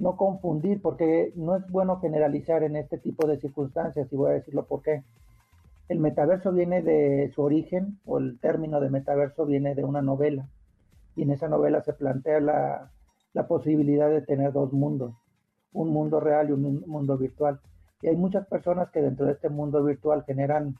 no 0.00 0.16
confundir, 0.16 0.80
porque 0.80 1.32
no 1.36 1.56
es 1.56 1.70
bueno 1.70 2.00
generalizar 2.00 2.62
en 2.62 2.74
este 2.76 2.98
tipo 2.98 3.26
de 3.26 3.38
circunstancias, 3.38 4.08
y 4.10 4.16
voy 4.16 4.30
a 4.30 4.34
decirlo 4.34 4.64
por 4.64 4.82
qué. 4.82 5.04
El 5.88 6.00
metaverso 6.00 6.52
viene 6.52 6.82
de 6.82 7.30
su 7.34 7.42
origen, 7.42 7.98
o 8.06 8.18
el 8.18 8.40
término 8.40 8.80
de 8.80 8.88
metaverso 8.88 9.44
viene 9.44 9.74
de 9.74 9.84
una 9.84 10.00
novela, 10.00 10.48
y 11.16 11.22
en 11.22 11.30
esa 11.30 11.48
novela 11.48 11.82
se 11.82 11.92
plantea 11.92 12.40
la, 12.40 12.90
la 13.34 13.46
posibilidad 13.46 14.08
de 14.08 14.22
tener 14.22 14.52
dos 14.52 14.72
mundos, 14.72 15.12
un 15.72 15.90
mundo 15.90 16.18
real 16.18 16.48
y 16.48 16.52
un 16.52 16.82
mundo 16.86 17.18
virtual. 17.18 17.60
Y 18.00 18.08
hay 18.08 18.16
muchas 18.16 18.46
personas 18.46 18.90
que 18.90 19.02
dentro 19.02 19.26
de 19.26 19.32
este 19.32 19.50
mundo 19.50 19.84
virtual 19.84 20.24
generan 20.24 20.76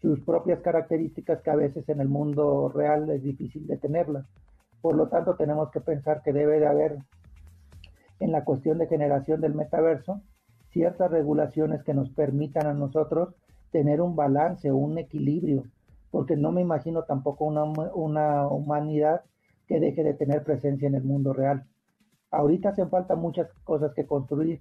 sus 0.00 0.20
propias 0.20 0.60
características 0.60 1.42
que 1.42 1.50
a 1.50 1.56
veces 1.56 1.86
en 1.90 2.00
el 2.00 2.08
mundo 2.08 2.70
real 2.74 3.10
es 3.10 3.22
difícil 3.22 3.66
de 3.66 3.76
tenerlas. 3.76 4.24
Por 4.80 4.94
lo 4.94 5.08
tanto, 5.08 5.34
tenemos 5.34 5.70
que 5.70 5.80
pensar 5.80 6.22
que 6.22 6.32
debe 6.32 6.58
de 6.58 6.66
haber 6.66 6.98
en 8.20 8.32
la 8.32 8.44
cuestión 8.44 8.78
de 8.78 8.86
generación 8.86 9.40
del 9.40 9.54
metaverso, 9.54 10.20
ciertas 10.70 11.10
regulaciones 11.10 11.82
que 11.82 11.94
nos 11.94 12.10
permitan 12.10 12.66
a 12.66 12.74
nosotros 12.74 13.34
tener 13.72 14.00
un 14.00 14.16
balance 14.16 14.70
o 14.70 14.76
un 14.76 14.98
equilibrio, 14.98 15.64
porque 16.10 16.36
no 16.36 16.52
me 16.52 16.60
imagino 16.60 17.02
tampoco 17.02 17.44
una, 17.44 17.64
una 17.64 18.46
humanidad 18.46 19.22
que 19.66 19.80
deje 19.80 20.02
de 20.02 20.14
tener 20.14 20.44
presencia 20.44 20.88
en 20.88 20.94
el 20.94 21.04
mundo 21.04 21.32
real. 21.32 21.64
Ahorita 22.30 22.70
hacen 22.70 22.90
falta 22.90 23.16
muchas 23.16 23.48
cosas 23.64 23.92
que 23.94 24.06
construir, 24.06 24.60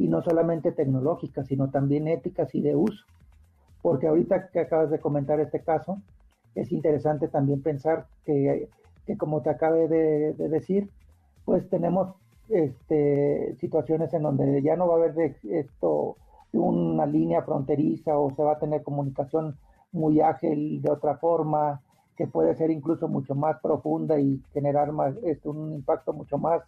y 0.00 0.08
no 0.08 0.22
solamente 0.22 0.72
tecnológicas, 0.72 1.46
sino 1.46 1.68
también 1.68 2.08
éticas 2.08 2.54
y 2.54 2.62
de 2.62 2.74
uso. 2.74 3.04
Porque 3.82 4.06
ahorita 4.06 4.48
que 4.48 4.60
acabas 4.60 4.90
de 4.90 4.98
comentar 4.98 5.40
este 5.40 5.60
caso, 5.60 6.00
es 6.54 6.72
interesante 6.72 7.28
también 7.28 7.62
pensar 7.62 8.06
que, 8.24 8.70
como 9.18 9.42
te 9.42 9.50
acabé 9.50 9.88
de, 9.88 10.32
decir, 10.48 10.88
pues 11.44 11.68
tenemos 11.68 12.14
este, 12.50 13.56
situaciones 13.56 14.12
en 14.12 14.22
donde 14.22 14.62
ya 14.62 14.76
no 14.76 14.88
va 14.88 14.94
a 14.94 15.08
haber 15.08 15.36
esto 15.44 16.16
una 16.52 17.06
línea 17.06 17.42
fronteriza 17.42 18.18
o 18.18 18.34
se 18.34 18.42
va 18.42 18.52
a 18.52 18.58
tener 18.58 18.82
comunicación 18.82 19.56
muy 19.92 20.20
ágil 20.20 20.82
de 20.82 20.90
otra 20.90 21.16
forma, 21.16 21.80
que 22.16 22.26
puede 22.26 22.54
ser 22.54 22.70
incluso 22.70 23.08
mucho 23.08 23.34
más 23.34 23.60
profunda 23.60 24.20
y 24.20 24.42
generar 24.52 24.92
más, 24.92 25.14
esto, 25.24 25.50
un 25.50 25.72
impacto 25.72 26.12
mucho 26.12 26.38
más 26.38 26.62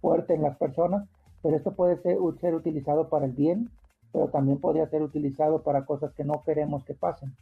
fuerte 0.00 0.34
en 0.34 0.42
las 0.42 0.56
personas, 0.56 1.06
pero 1.42 1.56
esto 1.56 1.72
puede 1.72 1.96
ser, 1.98 2.18
ser 2.40 2.54
utilizado 2.54 3.08
para 3.08 3.26
el 3.26 3.32
bien, 3.32 3.70
pero 4.12 4.28
también 4.28 4.58
podría 4.58 4.86
ser 4.88 5.02
utilizado 5.02 5.62
para 5.62 5.86
cosas 5.86 6.12
que 6.14 6.24
no 6.24 6.42
queremos 6.44 6.84
que 6.84 6.94
pasen. 6.94 7.32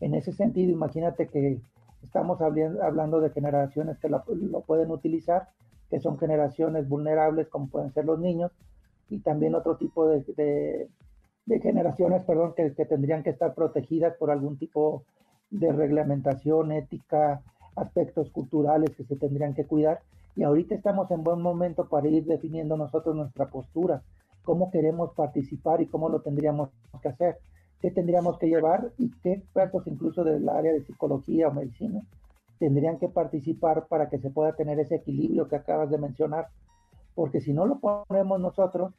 En 0.00 0.14
ese 0.14 0.32
sentido, 0.32 0.72
imagínate 0.72 1.28
que 1.28 1.60
estamos 2.02 2.40
hablando 2.40 3.20
de 3.20 3.30
generaciones 3.30 3.98
que 3.98 4.08
lo, 4.08 4.22
pueden 4.62 4.90
utilizar, 4.90 5.48
que 5.90 6.00
son 6.00 6.18
generaciones 6.18 6.88
vulnerables 6.88 7.48
como 7.48 7.68
pueden 7.68 7.92
ser 7.92 8.04
los 8.04 8.18
niños, 8.18 8.52
y 9.08 9.18
también 9.20 9.54
otro 9.54 9.76
tipo 9.76 10.06
de, 10.06 10.88
generaciones, 11.60 12.24
perdón, 12.24 12.54
que, 12.56 12.72
que, 12.74 12.86
tendrían 12.86 13.24
que 13.24 13.30
estar 13.30 13.54
protegidas 13.54 14.14
por 14.16 14.30
algún 14.30 14.56
tipo 14.56 15.04
de 15.50 15.72
reglamentación 15.72 16.70
ética, 16.70 17.42
aspectos 17.74 18.30
culturales 18.30 18.94
que 18.94 19.04
se 19.04 19.16
tendrían 19.16 19.54
que 19.54 19.66
cuidar. 19.66 20.00
Y 20.36 20.44
ahorita 20.44 20.76
estamos 20.76 21.10
en 21.10 21.24
buen 21.24 21.42
momento 21.42 21.88
para 21.88 22.06
ir 22.06 22.24
definiendo 22.24 22.76
nosotros 22.76 23.16
nuestra 23.16 23.46
postura, 23.46 24.02
cómo 24.44 24.70
queremos 24.70 25.12
participar 25.14 25.80
y 25.80 25.86
cómo 25.86 26.08
lo 26.08 26.20
tendríamos 26.20 26.70
que 27.02 27.08
hacer 27.08 27.38
qué 27.80 27.90
tendríamos 27.90 28.38
que 28.38 28.46
llevar 28.46 28.92
y 28.98 29.10
qué 29.22 29.32
expertos 29.32 29.86
incluso 29.86 30.22
del 30.22 30.48
área 30.48 30.72
de 30.72 30.84
psicología 30.84 31.48
o 31.48 31.52
medicina 31.52 32.02
tendrían 32.60 32.98
que 32.98 33.08
participar 33.08 33.88
para 33.88 34.08
que 34.08 34.20
se 34.20 34.30
pueda 34.30 34.54
tener 34.54 34.78
ese 34.78 34.96
equilibrio 34.96 35.48
que 35.48 35.56
acabas 35.56 35.90
de 35.90 35.98
mencionar. 35.98 36.46
Porque 37.16 37.40
si 37.40 37.52
no 37.52 37.66
lo 37.66 37.80
ponemos 37.80 38.40
nosotros 38.40 38.94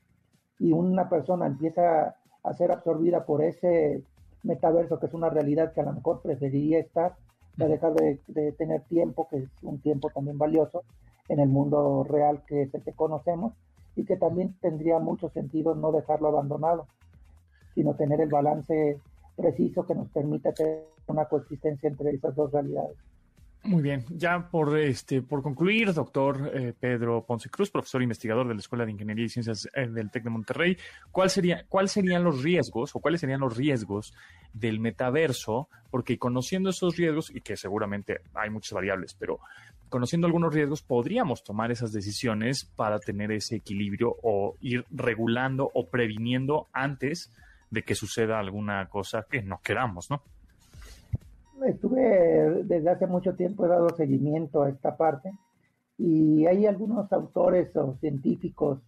y 0.60 0.74
una 0.74 1.08
persona 1.08 1.48
empieza 1.48 2.16
a 2.44 2.54
ser 2.54 2.74
absorbida 2.74 3.26
por 3.26 3.42
ese 3.42 4.04
metaverso, 4.44 5.00
que 5.00 5.06
es 5.06 5.14
una 5.14 5.30
realidad 5.30 5.72
que 5.72 5.80
a 5.80 5.86
lo 5.86 5.94
mejor 5.94 6.22
preferiría 6.22 6.80
estar, 6.80 7.16
a 7.58 7.66
dejar 7.66 7.94
de, 7.94 8.20
de 8.28 8.52
tener 8.52 8.82
tiempo, 8.82 9.30
que 9.30 9.38
es 9.38 9.50
un 9.62 9.80
tiempo 9.80 10.10
también 10.10 10.38
valioso, 10.38 10.84
en 11.30 11.40
el 11.40 11.48
mundo 11.48 12.04
real 12.04 12.44
que 12.46 12.64
es 12.64 12.74
el 12.74 12.84
que 12.84 12.92
conocemos, 12.92 13.54
y 13.96 14.04
que 14.04 14.18
también 14.18 14.56
tendría 14.60 15.00
mucho 15.00 15.30
sentido 15.30 15.76
no 15.76 15.94
dejarlo 15.94 16.28
abandonado 16.28 16.88
sino 17.74 17.96
tener 17.96 18.22
el 18.22 18.30
balance 18.30 19.00
preciso 19.36 19.86
que 19.86 19.96
nos 19.96 20.10
permita 20.10 20.52
tener 20.52 20.86
una 21.08 21.26
coexistencia 21.26 21.90
entre 21.90 22.12
esas 22.12 22.36
dos 22.36 22.52
realidades. 22.52 22.98
Muy 23.64 23.84
bien, 23.84 24.06
ya 24.10 24.50
por 24.50 24.76
este 24.80 25.22
por 25.22 25.44
concluir, 25.44 25.94
doctor 25.94 26.52
eh, 26.52 26.74
Pedro 26.80 27.24
Ponce 27.24 27.48
Cruz, 27.48 27.70
profesor 27.70 28.02
investigador 28.02 28.48
de 28.48 28.56
la 28.56 28.60
Escuela 28.60 28.86
de 28.86 28.92
Ingeniería 28.92 29.26
y 29.26 29.30
Ciencias 29.30 29.70
eh, 29.76 29.88
del 29.88 30.10
TEC 30.10 30.24
de 30.24 30.30
Monterrey, 30.32 30.78
¿cuál 31.12 31.30
sería, 31.30 31.64
¿cuáles 31.70 31.92
serían 31.92 32.24
los 32.24 32.42
riesgos 32.42 32.96
o 32.96 33.00
cuáles 33.00 33.22
serían 33.22 33.40
los 33.40 33.56
riesgos 33.56 34.16
del 34.52 34.80
metaverso? 34.80 35.70
Porque 35.92 36.18
conociendo 36.18 36.72
esos 36.72 36.98
riesgos, 36.98 37.30
y 37.30 37.42
que 37.42 37.56
seguramente 37.56 38.22
hay 38.34 38.50
muchas 38.50 38.74
variables, 38.74 39.14
pero 39.14 39.40
conociendo 39.90 40.26
algunos 40.26 40.56
riesgos, 40.56 40.82
podríamos 40.82 41.44
tomar 41.44 41.72
esas 41.72 41.92
decisiones 41.92 42.66
para 42.66 42.98
tener 42.98 43.32
ese 43.32 43.58
equilibrio 43.58 44.16
o 44.24 44.56
ir 44.60 44.86
regulando 44.90 45.70
o 45.72 45.88
previniendo 45.88 46.68
antes 46.74 47.32
de 47.70 47.84
que 47.84 47.94
suceda 47.94 48.40
alguna 48.40 48.90
cosa 48.90 49.28
que 49.30 49.44
no 49.44 49.62
queramos, 49.62 50.10
¿no? 50.10 50.24
Estuve 51.66 52.64
desde 52.64 52.90
hace 52.90 53.08
mucho 53.08 53.36
tiempo, 53.36 53.66
he 53.66 53.70
dado 53.70 53.90
seguimiento 53.96 54.64
a 54.64 54.70
esta 54.70 54.98
parte 54.98 55.32
y 55.98 56.46
hay 56.48 56.66
algunos 56.66 57.12
autores 57.14 57.76
o 57.76 57.96
científicos 58.00 58.80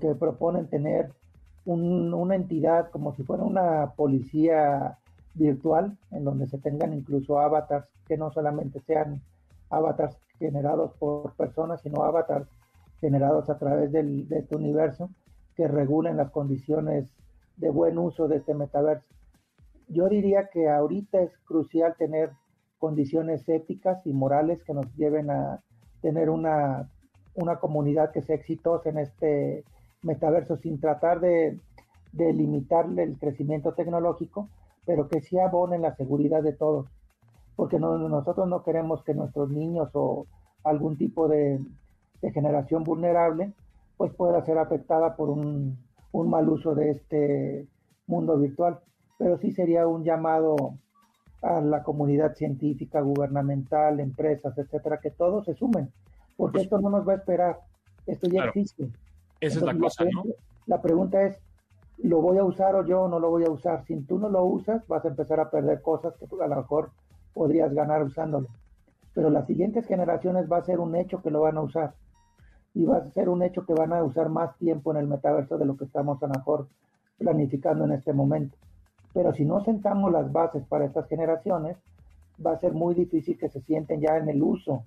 que 0.00 0.14
proponen 0.14 0.68
tener 0.68 1.12
una 1.64 2.36
entidad 2.36 2.90
como 2.90 3.14
si 3.14 3.24
fuera 3.24 3.42
una 3.42 3.92
policía 3.96 4.98
virtual, 5.34 5.98
en 6.12 6.24
donde 6.24 6.46
se 6.46 6.58
tengan 6.58 6.94
incluso 6.94 7.38
avatars 7.40 7.88
que 8.06 8.16
no 8.16 8.30
solamente 8.32 8.80
sean 8.80 9.20
avatars 9.68 10.16
generados 10.38 10.92
por 10.98 11.34
personas, 11.34 11.82
sino 11.82 12.04
avatars 12.04 12.48
generados 13.00 13.50
a 13.50 13.58
través 13.58 13.90
del, 13.92 14.28
de 14.28 14.38
este 14.38 14.56
universo 14.56 15.10
que 15.56 15.66
regulen 15.68 16.16
las 16.16 16.30
condiciones 16.30 17.06
de 17.56 17.70
buen 17.70 17.98
uso 17.98 18.28
de 18.28 18.36
este 18.36 18.54
metaverso. 18.54 19.15
Yo 19.88 20.08
diría 20.08 20.48
que 20.52 20.68
ahorita 20.68 21.20
es 21.20 21.36
crucial 21.44 21.94
tener 21.96 22.30
condiciones 22.78 23.48
éticas 23.48 24.04
y 24.06 24.12
morales 24.12 24.62
que 24.64 24.74
nos 24.74 24.86
lleven 24.96 25.30
a 25.30 25.62
tener 26.02 26.28
una, 26.30 26.90
una 27.34 27.56
comunidad 27.56 28.12
que 28.12 28.22
sea 28.22 28.36
exitosa 28.36 28.90
en 28.90 28.98
este 28.98 29.64
metaverso 30.02 30.56
sin 30.56 30.78
tratar 30.80 31.20
de, 31.20 31.60
de 32.12 32.32
limitarle 32.32 33.02
el 33.02 33.18
crecimiento 33.18 33.72
tecnológico, 33.74 34.48
pero 34.84 35.08
que 35.08 35.20
sí 35.20 35.38
abone 35.38 35.78
la 35.78 35.94
seguridad 35.96 36.42
de 36.42 36.52
todos. 36.52 36.86
Porque 37.54 37.78
nosotros 37.78 38.48
no 38.48 38.62
queremos 38.62 39.02
que 39.02 39.14
nuestros 39.14 39.50
niños 39.50 39.90
o 39.94 40.26
algún 40.62 40.98
tipo 40.98 41.26
de, 41.28 41.58
de 42.20 42.32
generación 42.32 42.84
vulnerable 42.84 43.52
pues 43.96 44.12
pueda 44.12 44.44
ser 44.44 44.58
afectada 44.58 45.16
por 45.16 45.30
un 45.30 45.78
un 46.16 46.30
mal 46.30 46.48
uso 46.48 46.74
de 46.74 46.90
este 46.92 47.68
mundo 48.06 48.38
virtual, 48.38 48.80
pero 49.18 49.38
sí 49.38 49.52
sería 49.52 49.86
un 49.86 50.04
llamado 50.04 50.56
a 51.42 51.60
la 51.60 51.82
comunidad 51.82 52.34
científica, 52.34 53.00
gubernamental, 53.00 54.00
empresas, 54.00 54.56
etcétera, 54.58 54.98
que 54.98 55.10
todos 55.10 55.44
se 55.44 55.54
sumen, 55.54 55.90
porque 56.36 56.54
pues 56.54 56.64
esto 56.64 56.80
no 56.80 56.90
nos 56.90 57.06
va 57.06 57.12
a 57.12 57.16
esperar, 57.16 57.60
esto 58.06 58.28
ya 58.28 58.44
existe. 58.44 58.88
Esa 59.40 59.58
es 59.58 59.64
la 59.64 59.76
cosa, 59.76 60.04
¿no? 60.04 60.24
La 60.66 60.80
pregunta 60.80 61.22
es, 61.22 61.38
¿lo 61.98 62.20
voy 62.20 62.38
a 62.38 62.44
usar 62.44 62.74
o 62.74 62.84
yo 62.84 63.08
no 63.08 63.20
lo 63.20 63.30
voy 63.30 63.44
a 63.44 63.50
usar? 63.50 63.84
Si 63.86 63.96
tú 64.02 64.18
no 64.18 64.28
lo 64.28 64.44
usas, 64.44 64.86
vas 64.88 65.04
a 65.04 65.08
empezar 65.08 65.40
a 65.40 65.50
perder 65.50 65.82
cosas 65.82 66.14
que 66.16 66.24
a 66.24 66.46
lo 66.46 66.56
mejor 66.56 66.90
podrías 67.32 67.72
ganar 67.72 68.02
usándolo. 68.02 68.48
Pero 69.14 69.30
las 69.30 69.46
siguientes 69.46 69.86
generaciones 69.86 70.50
va 70.50 70.58
a 70.58 70.64
ser 70.64 70.80
un 70.80 70.94
hecho 70.96 71.22
que 71.22 71.30
lo 71.30 71.42
van 71.42 71.56
a 71.56 71.62
usar 71.62 71.94
y 72.74 72.84
va 72.84 72.98
a 72.98 73.10
ser 73.12 73.30
un 73.30 73.42
hecho 73.42 73.64
que 73.64 73.72
van 73.72 73.94
a 73.94 74.04
usar 74.04 74.28
más 74.28 74.54
tiempo 74.58 74.90
en 74.90 74.98
el 74.98 75.06
metaverso 75.06 75.56
de 75.56 75.64
lo 75.64 75.76
que 75.78 75.86
estamos 75.86 76.22
a 76.22 76.26
lo 76.26 76.34
mejor 76.34 76.68
planificando 77.16 77.86
en 77.86 77.92
este 77.92 78.12
momento. 78.12 78.54
Pero 79.16 79.32
si 79.32 79.46
no 79.46 79.64
sentamos 79.64 80.12
las 80.12 80.30
bases 80.30 80.62
para 80.66 80.84
estas 80.84 81.08
generaciones, 81.08 81.78
va 82.44 82.52
a 82.52 82.60
ser 82.60 82.74
muy 82.74 82.94
difícil 82.94 83.38
que 83.38 83.48
se 83.48 83.62
sienten 83.62 84.02
ya 84.02 84.18
en 84.18 84.28
el 84.28 84.42
uso 84.42 84.84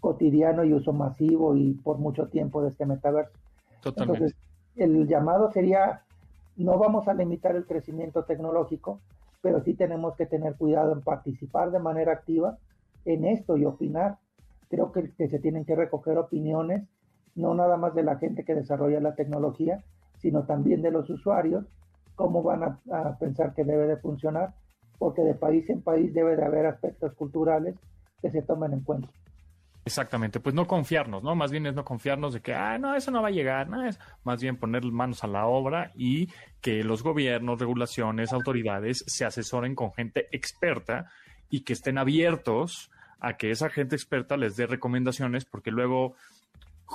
cotidiano 0.00 0.64
y 0.64 0.74
uso 0.74 0.92
masivo 0.92 1.56
y 1.56 1.72
por 1.72 1.96
mucho 1.96 2.28
tiempo 2.28 2.60
de 2.60 2.68
este 2.68 2.84
metaverso. 2.84 3.32
Totalmente. 3.80 4.24
Entonces, 4.24 4.38
el 4.76 5.08
llamado 5.08 5.50
sería, 5.50 6.02
no 6.56 6.78
vamos 6.78 7.08
a 7.08 7.14
limitar 7.14 7.56
el 7.56 7.64
crecimiento 7.64 8.24
tecnológico, 8.24 9.00
pero 9.40 9.62
sí 9.62 9.72
tenemos 9.72 10.14
que 10.14 10.26
tener 10.26 10.56
cuidado 10.56 10.92
en 10.92 11.00
participar 11.00 11.70
de 11.70 11.78
manera 11.78 12.12
activa 12.12 12.58
en 13.06 13.24
esto 13.24 13.56
y 13.56 13.64
opinar. 13.64 14.18
Creo 14.68 14.92
que, 14.92 15.10
que 15.12 15.30
se 15.30 15.38
tienen 15.38 15.64
que 15.64 15.74
recoger 15.74 16.18
opiniones 16.18 16.86
no 17.34 17.54
nada 17.54 17.78
más 17.78 17.94
de 17.94 18.02
la 18.02 18.16
gente 18.16 18.44
que 18.44 18.54
desarrolla 18.54 19.00
la 19.00 19.14
tecnología, 19.14 19.82
sino 20.18 20.42
también 20.42 20.82
de 20.82 20.90
los 20.90 21.08
usuarios, 21.08 21.64
cómo 22.20 22.42
van 22.42 22.62
a, 22.62 23.18
pensar 23.18 23.54
que 23.54 23.64
debe 23.64 23.86
de 23.86 23.96
funcionar, 23.96 24.52
porque 24.98 25.22
de 25.22 25.32
país 25.32 25.68
en 25.70 25.80
país 25.80 26.12
debe 26.12 26.36
de 26.36 26.44
haber 26.44 26.66
aspectos 26.66 27.14
culturales 27.14 27.76
que 28.20 28.30
se 28.30 28.42
tomen 28.42 28.74
en 28.74 28.80
cuenta. 28.80 29.08
Exactamente, 29.86 30.38
pues 30.38 30.54
no 30.54 30.66
confiarnos, 30.66 31.22
¿no? 31.22 31.34
Más 31.34 31.50
bien 31.50 31.64
es 31.64 31.74
no 31.74 31.82
confiarnos 31.82 32.34
de 32.34 32.42
que, 32.42 32.52
ah, 32.52 32.76
no, 32.76 32.94
eso 32.94 33.10
no 33.10 33.22
va 33.22 33.28
a 33.28 33.30
llegar, 33.30 33.70
no, 33.70 33.88
es 33.88 33.98
más 34.22 34.42
bien 34.42 34.58
poner 34.58 34.84
manos 34.84 35.24
a 35.24 35.28
la 35.28 35.46
obra 35.46 35.92
y 35.94 36.28
que 36.60 36.84
los 36.84 37.02
gobiernos, 37.02 37.58
regulaciones, 37.58 38.34
autoridades 38.34 39.02
se 39.06 39.24
asesoren 39.24 39.74
con 39.74 39.94
gente 39.94 40.26
experta 40.30 41.10
y 41.48 41.62
que 41.62 41.72
estén 41.72 41.96
abiertos 41.96 42.90
a 43.18 43.38
que 43.38 43.50
esa 43.50 43.70
gente 43.70 43.96
experta 43.96 44.36
les 44.36 44.56
dé 44.56 44.66
recomendaciones, 44.66 45.46
porque 45.46 45.70
luego 45.70 46.16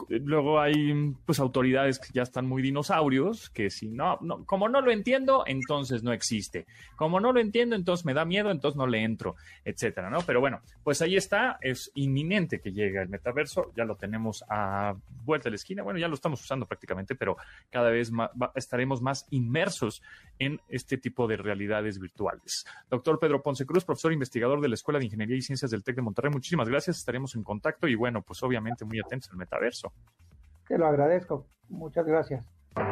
luego 0.10 0.60
hay 0.60 1.14
pues 1.26 1.40
autoridades 1.40 2.00
que 2.00 2.10
ya 2.14 2.24
están 2.24 2.48
muy 2.48 2.62
dinosaurios, 2.62 3.50
que 3.50 3.70
si 3.70 3.90
no, 3.90 4.18
no, 4.22 4.46
como 4.46 4.70
no 4.70 4.82
lo 4.82 4.92
entiendo, 4.92 5.44
entonces 5.48 6.04
no 6.04 6.14
existe. 6.14 6.66
Como 6.96 7.20
no 7.20 7.32
lo 7.32 7.40
entiendo, 7.40 7.76
entonces 7.76 8.06
me 8.06 8.14
da 8.14 8.26
miedo, 8.26 8.52
entonces 8.52 8.78
no 8.78 8.88
le 8.88 9.04
entro, 9.04 9.36
etcétera, 9.64 10.10
¿no? 10.10 10.22
Pero 10.22 10.40
bueno, 10.40 10.62
pues 10.84 11.02
ahí 11.02 11.16
está, 11.16 11.58
es 11.62 11.92
inminente 11.96 12.60
que 12.60 12.72
llegue 12.72 13.02
el 13.02 13.10
metaverso, 13.10 13.72
ya 13.76 13.86
lo 13.86 13.96
tenemos 13.96 14.44
a 14.50 14.96
vuelta 15.24 15.46
de 15.46 15.52
la 15.52 15.56
esquina, 15.56 15.84
bueno, 15.84 16.00
ya 16.00 16.08
lo 16.08 16.16
estamos 16.16 16.42
usando 16.42 16.66
prácticamente, 16.66 17.16
pero 17.16 17.38
cada 17.70 17.90
vez 17.90 18.12
más, 18.12 18.32
estaremos 18.56 19.02
más 19.02 19.26
inmersos 19.32 20.02
en 20.40 20.60
este 20.70 20.98
tipo 20.98 21.28
de 21.28 21.38
realidades 21.38 22.00
virtuales. 22.00 22.66
Doctor 22.90 23.20
Pedro 23.20 23.42
Ponce 23.42 23.66
Cruz, 23.66 23.86
profesor 23.86 24.14
investigador 24.14 24.62
de 24.62 24.70
la 24.70 24.76
Escuela 24.76 25.00
de 25.00 25.06
Ingeniería 25.06 25.38
y 25.38 25.42
Ciencias 25.42 25.72
del 25.72 25.84
TEC 25.84 25.98
de 25.98 26.02
Monterrey, 26.02 26.32
muchísimas 26.32 26.70
gracias, 26.70 26.98
estaremos 26.98 27.36
en 27.36 27.44
contacto 27.44 27.88
y 27.88 27.96
bueno, 27.96 28.22
pues 28.22 28.42
obviamente 28.44 28.86
muy 28.86 29.00
atentos 29.00 29.30
al 29.32 29.38
metaverso. 29.38 29.85
Te 30.68 30.78
lo 30.78 30.88
agradezco. 30.88 31.46
Muchas 31.70 32.06
gracias. 32.06 32.44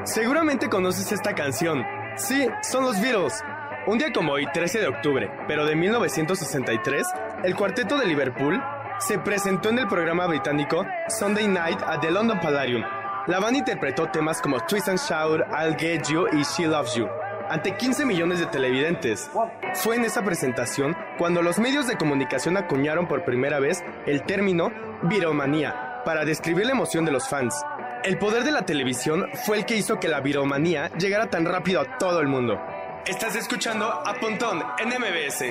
Seguramente 0.04 0.70
conoces 0.70 1.12
esta 1.12 1.34
canción. 1.34 1.84
Sí, 2.16 2.48
son 2.62 2.84
los 2.86 3.02
Beatles. 3.02 3.42
Un 3.88 3.98
día 3.98 4.14
como 4.14 4.34
hoy, 4.34 4.46
13 4.54 4.80
de 4.80 4.88
octubre, 4.88 5.30
pero 5.48 5.66
de 5.66 5.76
1963, 5.76 7.06
el 7.44 7.56
cuarteto 7.56 7.98
de 7.98 8.06
Liverpool 8.06 8.62
se 9.00 9.20
presentó 9.20 9.70
en 9.70 9.80
el 9.80 9.88
programa 9.88 10.28
británico 10.28 10.86
Sunday 11.10 11.48
Night 11.48 11.82
at 11.86 12.00
the 12.00 12.12
London 12.12 12.40
Palladium. 12.40 12.84
La 13.28 13.40
banda 13.40 13.60
interpretó 13.60 14.10
temas 14.10 14.42
como 14.42 14.60
Twist 14.66 14.88
and 14.88 15.00
Shout, 15.00 15.42
I'll 15.50 15.76
Get 15.78 16.04
You 16.08 16.28
y 16.32 16.44
She 16.44 16.68
Loves 16.68 16.96
You 16.96 17.08
ante 17.50 17.76
15 17.76 18.06
millones 18.06 18.40
de 18.40 18.46
televidentes. 18.46 19.30
Fue 19.76 19.96
en 19.96 20.06
esa 20.06 20.24
presentación 20.24 20.96
cuando 21.18 21.42
los 21.42 21.60
medios 21.60 21.88
de 21.88 21.98
comunicación 21.98 22.58
acuñaron 22.58 23.08
por 23.08 23.26
primera 23.26 23.60
vez 23.60 23.84
el 24.06 24.24
término 24.24 24.72
viromanía 25.04 25.93
para 26.04 26.26
describir 26.26 26.66
la 26.66 26.72
emoción 26.74 27.06
de 27.06 27.12
los 27.12 27.28
fans. 27.28 27.56
El 28.04 28.18
poder 28.18 28.44
de 28.44 28.52
la 28.52 28.66
televisión 28.66 29.28
fue 29.46 29.58
el 29.58 29.66
que 29.66 29.78
hizo 29.78 30.00
que 30.00 30.08
la 30.08 30.20
viromanía 30.20 30.92
llegara 30.98 31.30
tan 31.30 31.46
rápido 31.46 31.82
a 31.82 31.98
todo 31.98 32.20
el 32.20 32.28
mundo. 32.28 32.60
Estás 33.06 33.36
escuchando 33.36 33.86
a 33.86 34.14
Pontón 34.16 34.64
en 34.80 34.90
MBS. 34.90 35.46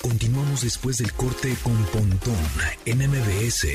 Continuamos 0.00 0.62
después 0.62 0.98
del 0.98 1.12
corte 1.12 1.54
con 1.62 1.76
Pontón 1.86 2.36
en 2.84 2.98
MBS. 2.98 3.66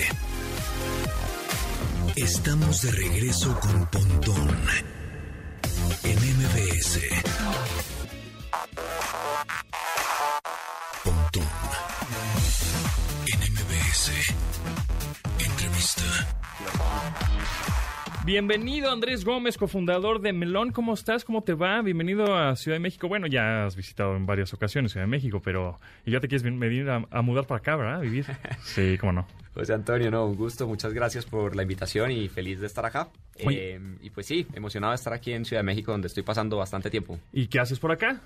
Estamos 2.16 2.82
de 2.82 2.92
regreso 2.92 3.60
con 3.60 3.86
Pontón 3.88 4.58
en 6.04 6.18
MBS. 6.18 7.00
Bienvenido 18.26 18.90
Andrés 18.90 19.26
Gómez, 19.26 19.58
cofundador 19.58 20.22
de 20.22 20.32
Melón. 20.32 20.72
¿Cómo 20.72 20.94
estás? 20.94 21.26
¿Cómo 21.26 21.42
te 21.44 21.54
va? 21.56 21.82
Bienvenido 21.82 22.38
a 22.38 22.56
Ciudad 22.56 22.76
de 22.76 22.80
México. 22.80 23.10
Bueno, 23.10 23.28
ya 23.28 23.66
has 23.66 23.76
visitado 23.76 24.16
en 24.16 24.26
varias 24.26 24.54
ocasiones 24.54 24.94
Ciudad 24.94 25.06
de 25.06 25.10
México, 25.12 25.42
pero 25.44 25.78
y 26.06 26.12
ya 26.12 26.22
te 26.22 26.30
quieres 26.30 26.44
venir 26.44 26.90
a, 26.90 27.06
a 27.12 27.22
mudar 27.22 27.46
para 27.48 27.58
acá, 27.60 27.76
¿verdad? 27.76 27.96
A 27.96 28.00
vivir. 28.00 28.26
Sí, 28.64 28.98
cómo 28.98 29.12
no. 29.12 29.28
José 29.54 29.74
Antonio, 29.74 30.10
no, 30.10 30.26
un 30.26 30.38
gusto, 30.38 30.66
muchas 30.68 30.94
gracias 30.94 31.26
por 31.26 31.54
la 31.56 31.64
invitación 31.64 32.12
y 32.12 32.30
feliz 32.30 32.62
de 32.62 32.68
estar 32.68 32.86
acá. 32.86 33.10
Eh, 33.36 33.80
y 34.02 34.10
pues 34.10 34.26
sí, 34.26 34.48
emocionado 34.54 34.92
de 34.92 34.96
estar 34.96 35.12
aquí 35.12 35.34
en 35.34 35.44
Ciudad 35.44 35.60
de 35.62 35.66
México, 35.66 35.92
donde 35.92 36.08
estoy 36.08 36.24
pasando 36.24 36.56
bastante 36.58 36.90
tiempo. 36.90 37.20
¿Y 37.34 37.48
qué 37.48 37.60
haces 37.60 37.78
por 37.78 37.92
acá? 37.92 38.22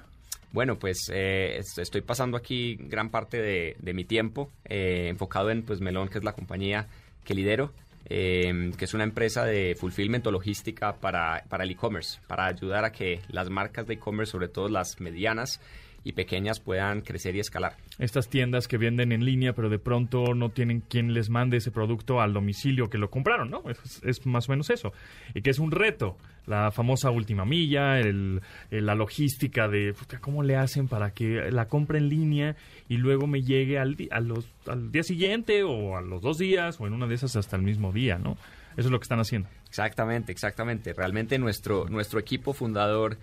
Bueno, 0.53 0.77
pues 0.77 1.09
eh, 1.11 1.57
est- 1.57 1.79
estoy 1.79 2.01
pasando 2.01 2.37
aquí 2.37 2.75
gran 2.79 3.09
parte 3.09 3.41
de, 3.41 3.75
de 3.79 3.93
mi 3.95 4.05
tiempo 4.05 4.51
eh, 4.65 5.07
enfocado 5.09 5.49
en 5.49 5.63
pues 5.63 5.81
Melón, 5.81 6.07
que 6.07 6.19
es 6.19 6.23
la 6.23 6.33
compañía 6.33 6.87
que 7.25 7.33
lidero, 7.33 7.73
eh, 8.05 8.71
que 8.77 8.85
es 8.85 8.93
una 8.93 9.03
empresa 9.03 9.45
de 9.45 9.75
fulfillment 9.75 10.25
o 10.27 10.31
logística 10.31 10.95
para, 10.95 11.43
para 11.49 11.63
el 11.63 11.71
e-commerce, 11.71 12.19
para 12.27 12.45
ayudar 12.45 12.85
a 12.85 12.91
que 12.91 13.21
las 13.29 13.49
marcas 13.49 13.87
de 13.87 13.95
e-commerce, 13.95 14.31
sobre 14.31 14.47
todo 14.47 14.69
las 14.69 14.99
medianas 15.01 15.59
y 16.03 16.13
pequeñas, 16.13 16.59
puedan 16.59 17.01
crecer 17.01 17.35
y 17.35 17.39
escalar. 17.39 17.75
Estas 17.99 18.29
tiendas 18.29 18.67
que 18.67 18.77
venden 18.77 19.11
en 19.11 19.25
línea, 19.25 19.53
pero 19.53 19.69
de 19.69 19.79
pronto 19.79 20.33
no 20.33 20.49
tienen 20.49 20.81
quien 20.81 21.13
les 21.13 21.29
mande 21.29 21.57
ese 21.57 21.71
producto 21.71 22.21
al 22.21 22.33
domicilio 22.33 22.89
que 22.89 22.97
lo 22.97 23.09
compraron, 23.09 23.49
¿no? 23.49 23.63
Es, 23.69 24.01
es 24.03 24.25
más 24.25 24.47
o 24.47 24.51
menos 24.53 24.69
eso. 24.69 24.93
Y 25.33 25.41
que 25.41 25.49
es 25.49 25.59
un 25.59 25.71
reto. 25.71 26.17
La 26.45 26.71
famosa 26.71 27.09
última 27.11 27.43
milla, 27.43 27.99
el, 27.99 28.39
el- 28.71 28.85
la 28.85 28.95
logística 28.95 29.67
de 29.67 29.93
cómo 30.21 30.43
le 30.43 30.55
hacen 30.55 30.87
para 30.87 31.11
que 31.11 31.51
la 31.51 31.67
compre 31.67 31.97
en 31.97 32.07
línea 32.07 32.55
y 32.87 32.95
luego 32.95 33.27
me 33.27 33.41
llegue 33.41 33.77
al, 33.77 33.97
a 34.11 34.21
los, 34.21 34.47
al 34.65 34.89
día 34.93 35.03
siguiente 35.03 35.63
o 35.63 35.97
a 35.97 36.01
los 36.01 36.21
dos 36.21 36.37
días 36.37 36.79
o 36.79 36.87
en 36.87 36.93
una 36.93 37.05
de 37.05 37.15
esas 37.15 37.35
hasta 37.35 37.57
el 37.57 37.63
mismo 37.63 37.91
día, 37.91 38.17
¿no? 38.17 38.37
Eso 38.77 38.87
es 38.87 38.91
lo 38.91 38.99
que 38.99 39.03
están 39.03 39.19
haciendo. 39.19 39.49
Exactamente, 39.67 40.31
exactamente. 40.31 40.93
Realmente 40.93 41.37
nuestro, 41.37 41.89
nuestro 41.89 42.17
equipo 42.19 42.53
fundador 42.53 43.17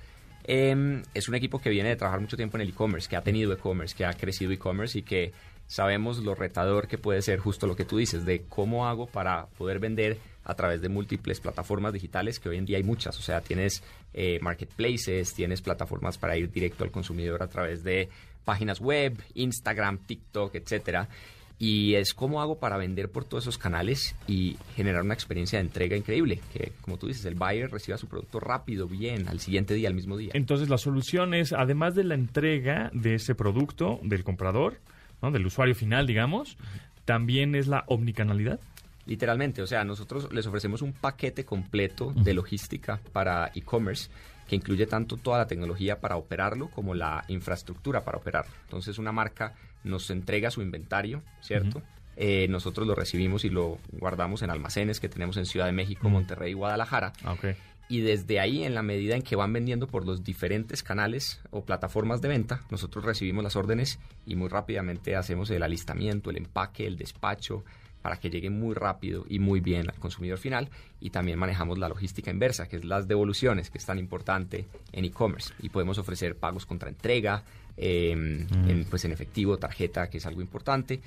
em, 0.45 1.03
es 1.15 1.29
un 1.29 1.35
equipo 1.35 1.61
que 1.61 1.71
viene 1.71 1.89
de 1.89 1.97
trabajar 1.97 2.21
mucho 2.21 2.37
tiempo 2.37 2.57
en 2.57 2.63
el 2.63 2.69
e-commerce, 2.71 3.09
que 3.09 3.17
ha 3.17 3.23
tenido 3.23 3.53
e-commerce, 3.53 3.95
que 3.97 4.05
ha 4.05 4.13
crecido 4.13 4.53
e-commerce 4.53 4.99
y 4.99 5.03
que 5.03 5.33
sabemos 5.67 6.19
lo 6.19 6.35
retador 6.35 6.89
que 6.89 6.99
puede 6.99 7.23
ser 7.23 7.39
justo 7.39 7.67
lo 7.67 7.77
que 7.77 7.85
tú 7.85 7.99
dices, 7.99 8.25
de 8.25 8.43
cómo 8.49 8.87
hago 8.87 9.07
para 9.07 9.47
poder 9.59 9.79
vender 9.79 10.19
a 10.45 10.55
través 10.55 10.83
de 10.83 10.89
múltiples 10.89 11.41
plataformas 11.41 11.93
digitales, 11.93 12.39
que 12.39 12.51
hoy 12.51 12.59
en 12.59 12.67
día 12.67 12.77
hay 12.77 12.83
muchas. 12.83 13.19
O 13.19 13.23
sea, 13.23 13.41
tienes 13.41 13.83
eh, 14.13 14.39
marketplaces, 14.43 15.33
tienes 15.33 15.63
plataformas 15.63 16.19
para 16.19 16.37
ir 16.37 16.51
directo 16.51 16.85
al 16.85 16.91
consumidor 16.91 17.43
a 17.43 17.49
través 17.49 17.83
de 17.83 18.11
páginas 18.45 18.81
web, 18.81 19.17
Instagram, 19.35 19.99
TikTok, 19.99 20.55
etcétera. 20.55 21.09
Y 21.59 21.95
es 21.95 22.15
cómo 22.15 22.43
hago 22.43 22.59
para 22.59 22.77
vender 22.77 23.11
por 23.11 23.25
todos 23.25 23.45
esos 23.45 23.59
canales 23.59 24.17
y 24.27 24.57
generar 24.75 25.03
una 25.03 25.15
experiencia 25.15 25.59
de 25.59 25.65
entrega 25.65 25.97
increíble. 25.97 26.41
Que, 26.53 26.73
como 26.81 26.99
tú 26.99 27.07
dices, 27.07 27.25
el 27.27 27.37
buyer 27.37 27.71
reciba 27.71 27.97
su 27.97 28.09
producto 28.09 28.41
rápido, 28.41 28.89
bien, 28.89 29.29
al 29.29 29.41
siguiente 29.41 29.75
día, 29.75 29.89
al 29.89 29.95
mismo 29.95 30.17
día. 30.17 30.33
Entonces 30.35 30.69
la 30.69 30.79
solución 30.79 31.33
es, 31.33 31.53
además 31.53 31.95
de 31.95 32.05
la 32.05 32.15
entrega 32.15 32.91
de 32.93 33.15
ese 33.15 33.35
producto 33.35 34.01
del 34.03 34.25
comprador, 34.25 34.81
¿no? 35.23 35.31
del 35.31 35.47
usuario 35.47 35.75
final, 35.75 36.07
digamos, 36.07 36.57
también 37.05 37.55
es 37.55 37.67
la 37.67 37.85
omnicanalidad. 37.87 38.59
Literalmente, 39.07 39.61
o 39.63 39.67
sea, 39.67 39.85
nosotros 39.85 40.33
les 40.33 40.47
ofrecemos 40.47 40.81
un 40.83 40.93
paquete 40.93 41.45
completo 41.45 42.13
de 42.17 42.33
logística 42.33 43.01
para 43.13 43.51
e-commerce 43.55 44.11
que 44.49 44.57
incluye 44.57 44.87
tanto 44.87 45.17
toda 45.17 45.39
la 45.39 45.47
tecnología 45.47 46.01
para 46.01 46.17
operarlo 46.17 46.69
como 46.69 46.95
la 46.95 47.25
infraestructura 47.29 48.03
para 48.03 48.19
operarlo. 48.19 48.53
Entonces, 48.65 48.99
una 48.99 49.13
marca 49.13 49.55
nos 49.85 50.11
entrega 50.11 50.51
su 50.51 50.63
inventario, 50.63 51.23
¿cierto? 51.41 51.83
Eh, 52.17 52.47
nosotros 52.49 52.87
lo 52.87 52.95
recibimos 52.95 53.45
y 53.45 53.51
lo 53.51 53.79
guardamos 53.93 54.43
en 54.43 54.51
almacenes 54.51 55.01
que 55.01 55.09
tenemos 55.09 55.37
en 55.37 55.47
Ciudad 55.47 55.67
de 55.67 55.73
México, 55.73 56.09
Monterrey 56.09 56.53
y 56.53 56.55
Guadalajara. 56.55 57.13
Ah, 57.25 57.33
ok. 57.33 57.47
Y 57.89 58.01
desde 58.01 58.41
ahí, 58.41 58.65
en 58.65 58.75
la 58.75 58.83
medida 58.83 59.15
en 59.15 59.23
que 59.23 59.37
van 59.37 59.53
vendiendo 59.53 59.87
por 59.87 60.07
los 60.07 60.25
diferentes 60.25 60.83
canales 60.83 61.41
o 61.51 61.65
plataformas 61.65 62.23
de 62.23 62.29
venta, 62.29 62.63
nosotros 62.71 63.05
recibimos 63.05 63.45
las 63.45 63.57
órdenes 63.57 63.99
y 64.25 64.37
muy 64.37 64.49
rápidamente 64.49 65.17
hacemos 65.17 65.51
el 65.51 65.63
alistamiento, 65.63 66.31
el 66.31 66.39
empaque, 66.39 66.87
el 66.87 66.97
despacho, 66.97 67.63
para 68.01 68.17
que 68.17 68.31
llegue 68.31 68.51
muy 68.51 68.75
rápido 68.75 69.25
y 69.29 69.39
muy 69.39 69.61
bien 69.61 69.89
al 69.89 69.99
consumidor 69.99 70.39
final. 70.39 70.71
Y 71.01 71.11
también 71.11 71.39
manejamos 71.39 71.79
la 71.79 71.89
logística 71.89 72.31
inversa, 72.31 72.69
que 72.69 72.77
es 72.77 72.85
las 72.85 73.07
devoluciones, 73.07 73.71
que 73.71 73.79
es 73.79 73.87
tan 73.87 73.99
importante 73.99 74.67
en 74.93 75.05
e-commerce. 75.05 75.53
Y 75.61 75.69
podemos 75.69 75.99
ofrecer 75.99 76.37
pagos 76.37 76.65
contra 76.65 76.89
entrega, 76.89 77.45
eh, 77.77 78.13
en, 78.13 78.87
pues 78.89 79.05
en 79.05 79.13
efectivo, 79.13 79.57
tarjeta, 79.57 80.09
que 80.09 80.19
es 80.19 80.27
algo 80.27 80.41
importante. 80.41 81.01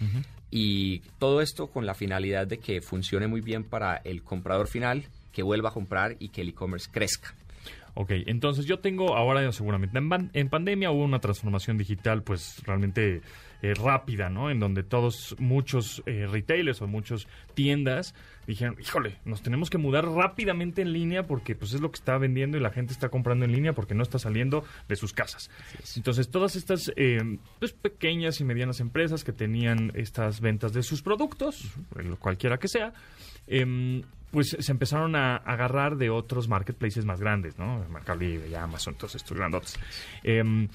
Y 0.50 1.00
todo 1.20 1.42
esto 1.42 1.68
con 1.68 1.86
la 1.86 1.94
finalidad 1.94 2.48
de 2.48 2.60
que 2.60 2.82
funcione 2.82 3.28
muy 3.28 3.42
bien 3.42 3.64
para 3.64 3.98
el 3.98 4.24
comprador 4.24 4.68
final, 4.68 5.06
que 5.32 5.44
vuelva 5.44 5.70
a 5.70 5.74
comprar 5.74 6.16
y 6.20 6.30
que 6.30 6.42
el 6.42 6.50
e-commerce 6.50 6.90
crezca. 6.92 7.36
Ok, 8.00 8.12
entonces 8.28 8.68
yo 8.68 8.78
tengo 8.78 9.16
ahora 9.16 9.52
seguramente 9.52 9.98
en, 9.98 10.30
en 10.32 10.50
pandemia 10.50 10.92
hubo 10.92 11.04
una 11.04 11.18
transformación 11.18 11.80
digital 11.80 12.22
pues 12.22 12.62
realmente 12.64 13.24
eh, 13.64 13.74
rápida, 13.74 14.30
¿no? 14.30 14.52
En 14.52 14.60
donde 14.60 14.84
todos, 14.84 15.36
muchos 15.40 16.04
eh, 16.06 16.28
retailers 16.28 16.80
o 16.84 16.88
muchas 16.88 17.28
tiendas 17.56 18.14
dijeron, 18.46 18.76
híjole, 18.80 19.18
nos 19.26 19.42
tenemos 19.42 19.72
que 19.72 19.80
mudar 19.80 20.06
rápidamente 20.06 20.84
en 20.84 20.94
línea 20.94 21.26
porque 21.26 21.56
pues 21.56 21.74
es 21.74 21.82
lo 21.82 21.90
que 21.90 21.96
está 21.96 22.20
vendiendo 22.20 22.56
y 22.56 22.60
la 22.60 22.70
gente 22.70 22.94
está 22.94 23.10
comprando 23.10 23.46
en 23.46 23.52
línea 23.52 23.74
porque 23.74 23.96
no 23.96 24.04
está 24.04 24.20
saliendo 24.20 24.64
de 24.88 24.96
sus 24.96 25.12
casas. 25.12 25.50
Entonces 25.96 26.30
todas 26.30 26.56
estas 26.56 26.92
eh, 26.98 27.40
pues, 27.58 27.74
pequeñas 27.74 28.40
y 28.40 28.44
medianas 28.44 28.80
empresas 28.80 29.24
que 29.24 29.34
tenían 29.34 29.92
estas 29.96 30.40
ventas 30.40 30.72
de 30.72 30.84
sus 30.84 31.02
productos, 31.02 31.66
eh, 32.00 32.14
cualquiera 32.20 32.60
que 32.60 32.68
sea, 32.68 32.94
em, 33.48 34.04
pues 34.32 34.56
se 34.60 34.72
empezaron 34.72 35.16
a 35.16 35.38
agarrar 35.38 35.98
de 35.98 36.10
otros 36.10 36.48
marketplaces 36.48 37.06
más 37.06 37.20
grandes, 37.20 37.58
¿no? 37.58 37.86
Mercado 37.90 38.20
Libre, 38.20 38.56
Amazon, 38.58 38.96
todos 38.96 39.16
estos 39.16 39.38
grandotes. 39.38 39.80
Em, 40.24 40.68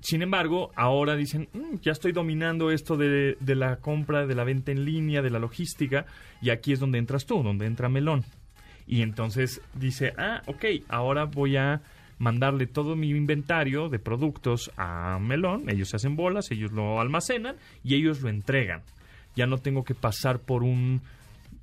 sin 0.00 0.22
embargo, 0.22 0.70
ahora 0.76 1.16
dicen, 1.16 1.48
"Mm, 1.52 1.76
ya 1.82 1.92
estoy 1.92 2.12
dominando 2.12 2.70
esto 2.70 2.96
de, 2.96 3.36
de 3.40 3.54
la 3.54 3.76
compra, 3.76 4.26
de 4.26 4.34
la 4.34 4.44
venta 4.44 4.72
en 4.72 4.84
línea, 4.84 5.22
de 5.22 5.30
la 5.30 5.38
logística, 5.38 6.06
y 6.40 6.50
aquí 6.50 6.72
es 6.72 6.80
donde 6.80 6.98
entras 6.98 7.26
tú, 7.26 7.42
donde 7.42 7.66
entra 7.66 7.88
Melón. 7.88 8.24
Y 8.86 9.02
entonces 9.02 9.60
dice, 9.74 10.14
ah, 10.18 10.42
ok, 10.46 10.64
ahora 10.88 11.24
voy 11.24 11.56
a 11.56 11.82
mandarle 12.18 12.66
todo 12.66 12.96
mi 12.96 13.10
inventario 13.10 13.88
de 13.88 13.98
productos 13.98 14.70
a 14.76 15.18
Melón, 15.20 15.70
ellos 15.70 15.88
se 15.88 15.96
hacen 15.96 16.16
bolas, 16.16 16.50
ellos 16.50 16.72
lo 16.72 17.00
almacenan 17.00 17.56
y 17.82 17.94
ellos 17.94 18.20
lo 18.20 18.28
entregan. 18.28 18.82
Ya 19.36 19.46
no 19.46 19.58
tengo 19.58 19.84
que 19.84 19.94
pasar 19.94 20.40
por 20.40 20.62
un 20.62 21.02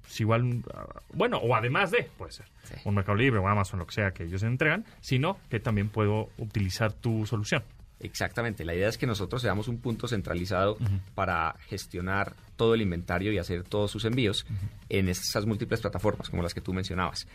pues 0.07 0.21
igual, 0.21 0.63
ah, 0.73 1.01
bueno, 1.13 1.37
o 1.37 1.53
además 1.53 1.91
de, 1.91 2.09
puede 2.17 2.31
ser, 2.31 2.45
Sí. 2.63 2.75
un 2.85 2.95
Mercado 2.95 3.17
Libre 3.17 3.39
o 3.39 3.47
Amazon, 3.47 3.79
lo 3.79 3.85
que 3.85 3.93
sea 3.93 4.11
que 4.11 4.23
ellos 4.23 4.41
entregan, 4.43 4.85
sino 5.01 5.37
que 5.49 5.59
también 5.59 5.89
puedo 5.89 6.29
utilizar 6.37 6.93
tu 6.93 7.25
solución. 7.25 7.61
Exactamente, 7.99 8.63
la 8.63 8.73
idea 8.75 8.87
es 8.89 8.97
que 8.97 9.07
nosotros 9.07 9.41
seamos 9.41 9.67
un 9.67 9.79
punto 9.79 10.07
centralizado 10.07 10.77
para 11.15 11.55
gestionar 11.67 12.35
todo 12.55 12.73
el 12.75 12.81
inventario 12.81 13.31
y 13.31 13.37
hacer 13.37 13.63
todos 13.63 13.89
sus 13.91 14.05
envíos 14.05 14.45
en 14.89 15.09
esas 15.09 15.45
múltiples 15.45 15.81
plataformas 15.81 16.29
como 16.29 16.43
las 16.43 16.53
que 16.53 16.61
tú 16.61 16.73
mencionabas. 16.73 17.27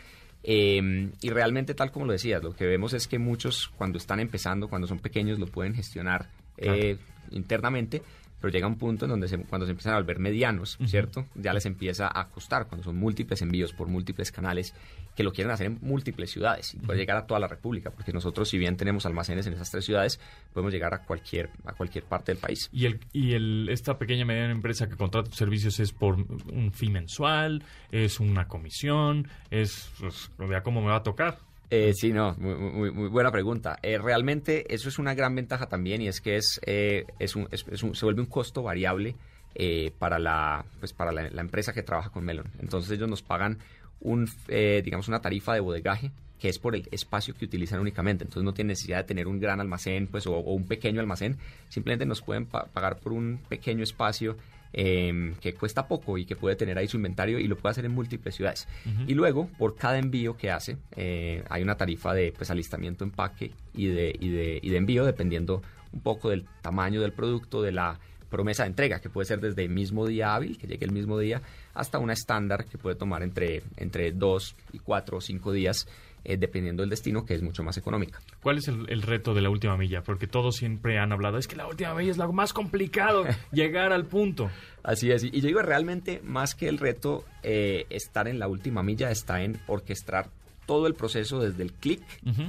Eh, 0.43 1.09
y 1.21 1.29
realmente, 1.29 1.73
tal 1.73 1.91
como 1.91 2.05
lo 2.05 2.11
decías, 2.13 2.43
lo 2.43 2.55
que 2.55 2.65
vemos 2.65 2.93
es 2.93 3.07
que 3.07 3.19
muchos 3.19 3.69
cuando 3.77 3.97
están 3.97 4.19
empezando, 4.19 4.67
cuando 4.67 4.87
son 4.87 4.99
pequeños, 4.99 5.37
lo 5.39 5.47
pueden 5.47 5.73
gestionar 5.75 6.27
eh, 6.57 6.97
internamente, 7.31 8.01
pero 8.39 8.51
llega 8.51 8.67
un 8.67 8.75
punto 8.77 9.05
en 9.05 9.11
donde 9.11 9.27
se- 9.29 9.37
cuando 9.39 9.65
se 9.65 9.71
empiezan 9.71 9.93
a 9.93 9.97
volver 9.97 10.19
medianos, 10.19 10.77
¿cierto? 10.85 11.25
Ya 11.35 11.53
les 11.53 11.65
empieza 11.65 12.11
a 12.13 12.27
costar, 12.27 12.67
cuando 12.67 12.83
son 12.83 12.97
múltiples 12.97 13.41
envíos 13.41 13.71
por 13.71 13.87
múltiples 13.87 14.31
canales, 14.33 14.73
que 15.15 15.23
lo 15.23 15.31
quieren 15.31 15.51
hacer 15.51 15.67
en 15.67 15.77
múltiples 15.81 16.31
ciudades 16.31 16.73
y 16.73 16.77
puede 16.79 16.97
llegar 16.99 17.15
a 17.17 17.25
toda 17.25 17.39
la 17.39 17.47
República, 17.47 17.91
porque 17.91 18.11
nosotros 18.11 18.49
si 18.49 18.57
bien 18.57 18.75
tenemos 18.75 19.05
almacenes 19.05 19.47
en 19.47 19.53
esas 19.53 19.71
tres 19.71 19.85
ciudades, 19.85 20.19
podemos 20.51 20.73
llegar 20.73 20.93
a 20.93 21.03
cualquier, 21.05 21.51
a 21.65 21.71
cualquier 21.73 22.03
parte 22.03 22.33
del 22.33 22.41
país. 22.41 22.67
Y, 22.73 22.85
el, 22.85 22.99
y 23.13 23.33
el, 23.33 23.69
esta 23.69 23.97
pequeña 23.97 24.25
mediana 24.25 24.51
empresa 24.51 24.89
que 24.89 24.95
contrata 24.97 25.29
tus 25.29 25.37
servicios 25.37 25.79
es 25.79 25.91
por 25.93 26.15
un 26.15 26.71
fee 26.73 26.89
mensual, 26.89 27.63
es 27.91 28.19
una 28.19 28.47
comisión, 28.49 29.27
es 29.51 29.89
pues, 29.99 30.31
vea 30.37 30.63
cómo 30.63 30.81
me 30.81 30.87
va 30.87 30.97
a 30.97 31.03
tocar. 31.03 31.37
Eh, 31.69 31.93
sí, 31.95 32.13
no, 32.13 32.35
muy, 32.37 32.91
muy- 32.91 33.09
buena 33.09 33.31
pregunta. 33.31 33.79
Eh, 33.81 33.97
realmente 33.97 34.71
eso 34.73 34.89
es 34.89 34.99
una 34.99 35.15
gran 35.15 35.33
ventaja 35.35 35.65
también 35.67 36.01
y 36.01 36.07
es 36.07 36.21
que 36.21 36.35
es, 36.35 36.59
eh, 36.65 37.05
es 37.19 37.35
un- 37.35 37.47
es- 37.51 37.65
un- 37.83 37.95
se 37.95 38.05
vuelve 38.05 38.21
un 38.21 38.27
costo 38.27 38.61
variable 38.61 39.15
eh, 39.55 39.91
para, 39.99 40.17
la, 40.19 40.65
pues 40.79 40.93
para 40.93 41.11
la, 41.11 41.27
empresa 41.41 41.73
que 41.73 41.83
trabaja 41.83 42.09
con 42.09 42.25
Melon. 42.25 42.47
Entonces 42.59 42.91
ellos 42.91 43.07
nos 43.09 43.21
pagan 43.21 43.59
un, 44.01 44.27
eh, 44.47 44.81
digamos 44.83 45.07
una 45.07 45.21
tarifa 45.21 45.53
de 45.53 45.59
bodegaje 45.59 46.11
que 46.39 46.49
es 46.49 46.57
por 46.59 46.75
el 46.75 46.87
espacio 46.91 47.33
que 47.35 47.45
utilizan 47.45 47.79
únicamente. 47.79 48.23
Entonces 48.23 48.43
no 48.43 48.53
tienen 48.53 48.69
necesidad 48.69 48.97
de 48.97 49.03
tener 49.05 49.27
un 49.27 49.39
gran 49.39 49.61
almacén 49.61 50.07
pues, 50.07 50.27
o, 50.27 50.37
un 50.39 50.65
pequeño 50.67 50.99
almacén. 50.99 51.37
Simplemente 51.69 52.05
nos 52.05 52.21
pueden 52.21 52.45
pa- 52.47 52.65
pagar 52.65 52.97
por 52.99 53.13
un 53.13 53.39
pequeño 53.47 53.83
espacio 53.83 54.37
eh, 54.73 55.33
que 55.39 55.53
cuesta 55.53 55.87
poco 55.87 56.17
y 56.17 56.25
que 56.25 56.35
puede 56.35 56.55
tener 56.55 56.77
ahí 56.77 56.87
su 56.87 56.97
inventario 56.97 57.39
y 57.39 57.47
lo 57.47 57.55
puede 57.55 57.71
hacer 57.71 57.85
en 57.85 57.93
múltiples 57.93 58.35
ciudades. 58.35 58.67
Y 59.07 59.13
luego, 59.13 59.47
por 59.57 59.75
cada 59.75 59.97
envío 59.97 60.35
que 60.35 60.51
hace, 60.51 60.77
eh, 60.95 61.43
hay 61.49 61.61
una 61.61 61.75
tarifa 61.75 62.13
de 62.13 62.33
pues, 62.35 62.49
alistamiento, 62.49 63.03
empaque 63.03 63.51
y 63.73 63.87
de, 63.87 64.15
y, 64.19 64.29
de, 64.29 64.59
y 64.61 64.69
de 64.69 64.77
envío, 64.77 65.05
dependiendo 65.05 65.61
un 65.91 66.01
poco 66.01 66.29
del 66.29 66.45
tamaño 66.61 67.01
del 67.01 67.13
producto, 67.13 67.61
de 67.61 67.71
la 67.71 67.99
promesa 68.29 68.63
de 68.63 68.69
entrega, 68.69 68.99
que 68.99 69.09
puede 69.09 69.25
ser 69.25 69.39
desde 69.39 69.63
el 69.63 69.69
mismo 69.69 70.07
día 70.07 70.33
hábil, 70.33 70.57
que 70.57 70.65
llegue 70.65 70.85
el 70.85 70.91
mismo 70.91 71.19
día, 71.19 71.43
hasta 71.75 71.99
una 71.99 72.13
estándar 72.13 72.65
que 72.65 72.79
puede 72.79 72.95
tomar 72.95 73.21
entre, 73.21 73.61
entre 73.77 74.11
dos 74.11 74.55
y 74.71 74.79
cuatro 74.79 75.17
o 75.17 75.21
cinco 75.21 75.51
días, 75.51 75.87
eh, 76.25 76.37
dependiendo 76.37 76.83
del 76.83 76.89
destino, 76.89 77.25
que 77.25 77.33
es 77.33 77.41
mucho 77.41 77.63
más 77.63 77.77
económica. 77.77 78.19
¿Cuál 78.41 78.57
es 78.57 78.67
el, 78.67 78.89
el 78.89 79.01
reto 79.01 79.33
de 79.33 79.41
la 79.41 79.49
última 79.49 79.75
milla? 79.77 80.03
Porque 80.03 80.27
todos 80.27 80.55
siempre 80.55 80.97
han 80.97 81.11
hablado, 81.11 81.37
es 81.37 81.47
que 81.47 81.55
la 81.55 81.67
última 81.67 81.93
milla 81.93 82.11
es 82.11 82.17
lo 82.17 82.31
más 82.31 82.53
complicado, 82.53 83.25
llegar 83.51 83.91
al 83.91 84.05
punto. 84.05 84.49
Así 84.83 85.11
es, 85.11 85.23
y 85.23 85.31
yo 85.41 85.47
digo 85.47 85.61
realmente 85.61 86.21
más 86.23 86.55
que 86.55 86.67
el 86.67 86.77
reto 86.77 87.25
eh, 87.43 87.85
estar 87.89 88.27
en 88.27 88.39
la 88.39 88.47
última 88.47 88.83
milla, 88.83 89.11
está 89.11 89.41
en 89.43 89.59
orquestar 89.67 90.29
todo 90.65 90.87
el 90.87 90.93
proceso 90.93 91.39
desde 91.39 91.63
el 91.63 91.73
clic 91.73 92.01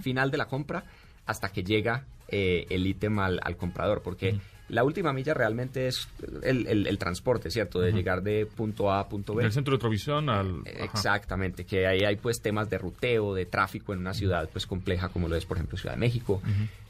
final 0.02 0.30
de 0.30 0.38
la 0.38 0.46
compra 0.46 0.84
hasta 1.26 1.48
que 1.48 1.64
llega 1.64 2.04
eh, 2.28 2.66
el 2.70 2.86
ítem 2.86 3.18
al, 3.18 3.40
al 3.42 3.56
comprador, 3.56 4.02
porque. 4.02 4.38
La 4.68 4.82
última 4.84 5.12
milla 5.12 5.34
realmente 5.34 5.86
es 5.88 6.08
el, 6.42 6.66
el- 6.66 6.86
el 6.86 6.98
transporte, 6.98 7.50
¿cierto? 7.50 7.80
De 7.80 7.92
llegar 7.92 8.22
de 8.22 8.46
punto 8.46 8.90
A 8.90 9.00
a 9.00 9.08
punto 9.08 9.34
B. 9.34 9.42
Del 9.42 9.52
centro 9.52 9.72
de 9.74 9.78
Trovisión 9.78 10.28
al... 10.30 10.62
ajá. 10.66 10.84
Exactamente, 10.84 11.64
que 11.66 11.86
ahí 11.86 12.00
hay 12.00 12.16
pues 12.16 12.40
temas 12.40 12.70
de 12.70 12.78
ruteo, 12.78 13.34
de 13.34 13.44
tráfico 13.46 13.92
en 13.92 13.98
una 14.00 14.14
ciudad 14.14 14.48
pues 14.52 14.66
compleja 14.66 15.08
como 15.10 15.28
lo 15.28 15.36
es 15.36 15.44
por 15.44 15.58
ejemplo 15.58 15.76
Ciudad 15.78 15.94
de 15.94 16.00
México. 16.00 16.40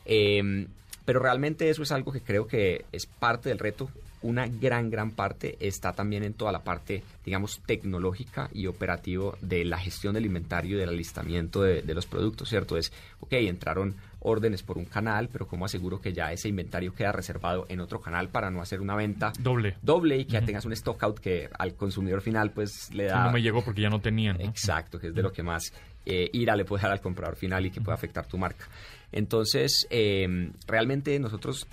Eh, 0.07 0.67
pero 1.05 1.21
realmente 1.21 1.69
eso 1.69 1.83
es 1.83 1.93
algo 1.93 2.13
que 2.13 2.21
creo 2.21 2.47
que 2.47 2.85
es 2.93 3.07
parte 3.07 3.49
del 3.51 3.59
reto. 3.59 3.91
Una 4.23 4.47
gran, 4.47 4.89
gran 4.89 5.11
parte 5.11 5.59
está 5.61 5.93
también 5.93 6.23
en 6.25 6.33
toda 6.33 6.51
la 6.51 6.65
parte, 6.65 7.03
digamos, 7.27 7.61
tecnológica 7.67 8.49
y 8.55 8.69
operativo 8.69 9.37
de 9.43 9.67
la 9.67 9.77
gestión 9.79 10.15
del 10.15 10.25
inventario 10.25 10.77
y 10.77 10.81
del 10.81 10.89
alistamiento 10.89 11.61
de, 11.63 11.83
de 11.83 11.93
los 11.95 12.07
productos, 12.07 12.49
¿cierto? 12.49 12.79
Es, 12.79 12.91
ok, 13.21 13.33
entraron 13.35 13.95
órdenes 14.25 14.63
por 14.63 14.77
un 14.79 14.85
canal, 14.87 15.29
pero 15.33 15.47
¿cómo 15.47 15.65
aseguro 15.65 16.01
que 16.01 16.13
ya 16.13 16.33
ese 16.33 16.49
inventario 16.49 16.95
queda 16.95 17.13
reservado 17.13 17.67
en 17.69 17.81
otro 17.81 18.01
canal 18.01 18.29
para 18.29 18.51
no 18.51 18.61
hacer 18.61 18.81
una 18.81 18.97
venta 18.97 19.33
Doble. 19.39 19.77
doble 19.83 20.19
y 20.19 20.25
que 20.25 20.33
ya 20.33 20.39
Ujú. 20.41 20.47
tengas 20.47 20.65
un 20.65 20.73
stock 20.73 21.01
out 21.05 21.19
que 21.21 21.49
al 21.59 21.75
consumidor 21.75 22.21
final 22.21 22.51
pues 22.51 22.93
le 22.93 23.05
da... 23.05 23.25
no 23.25 23.33
me 23.33 23.43
llegó 23.43 23.63
porque 23.65 23.83
ya 23.83 23.91
no 23.91 24.01
tenían. 24.01 24.39
¿no? 24.39 24.45
Exacto, 24.45 24.99
que 24.99 25.09
es 25.09 25.15
de 25.15 25.23
lo 25.23 25.33
que 25.33 25.43
más 25.43 25.73
eh, 26.07 26.29
ira 26.33 26.57
le 26.57 26.65
puede 26.65 26.83
dar 26.83 26.93
al 26.93 27.01
comprador 27.01 27.37
final 27.37 27.65
y 27.67 27.71
que 27.71 27.81
puede 27.81 27.95
afectar 27.95 28.27
tu 28.27 28.37
marca. 28.39 28.67
Entonces, 29.13 29.87
eh, 29.91 30.51
realmente 30.67 31.19
nosotros 31.19 31.67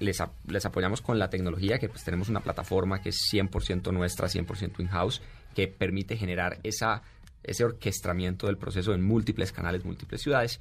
les, 0.00 0.22
les 0.46 0.66
apoyamos 0.66 1.00
con 1.00 1.18
la 1.18 1.30
tecnología, 1.30 1.78
que 1.78 1.88
pues 1.88 2.04
tenemos 2.04 2.28
una 2.28 2.40
plataforma 2.40 3.00
que 3.00 3.10
es 3.10 3.16
100% 3.32 3.92
nuestra, 3.92 4.28
100% 4.28 4.80
in-house, 4.80 5.22
que 5.54 5.68
permite 5.68 6.16
generar 6.16 6.58
esa, 6.62 7.02
ese 7.42 7.64
orquestamiento 7.64 8.46
del 8.46 8.56
proceso 8.56 8.94
en 8.94 9.02
múltiples 9.02 9.52
canales, 9.52 9.84
múltiples 9.84 10.22
ciudades. 10.22 10.60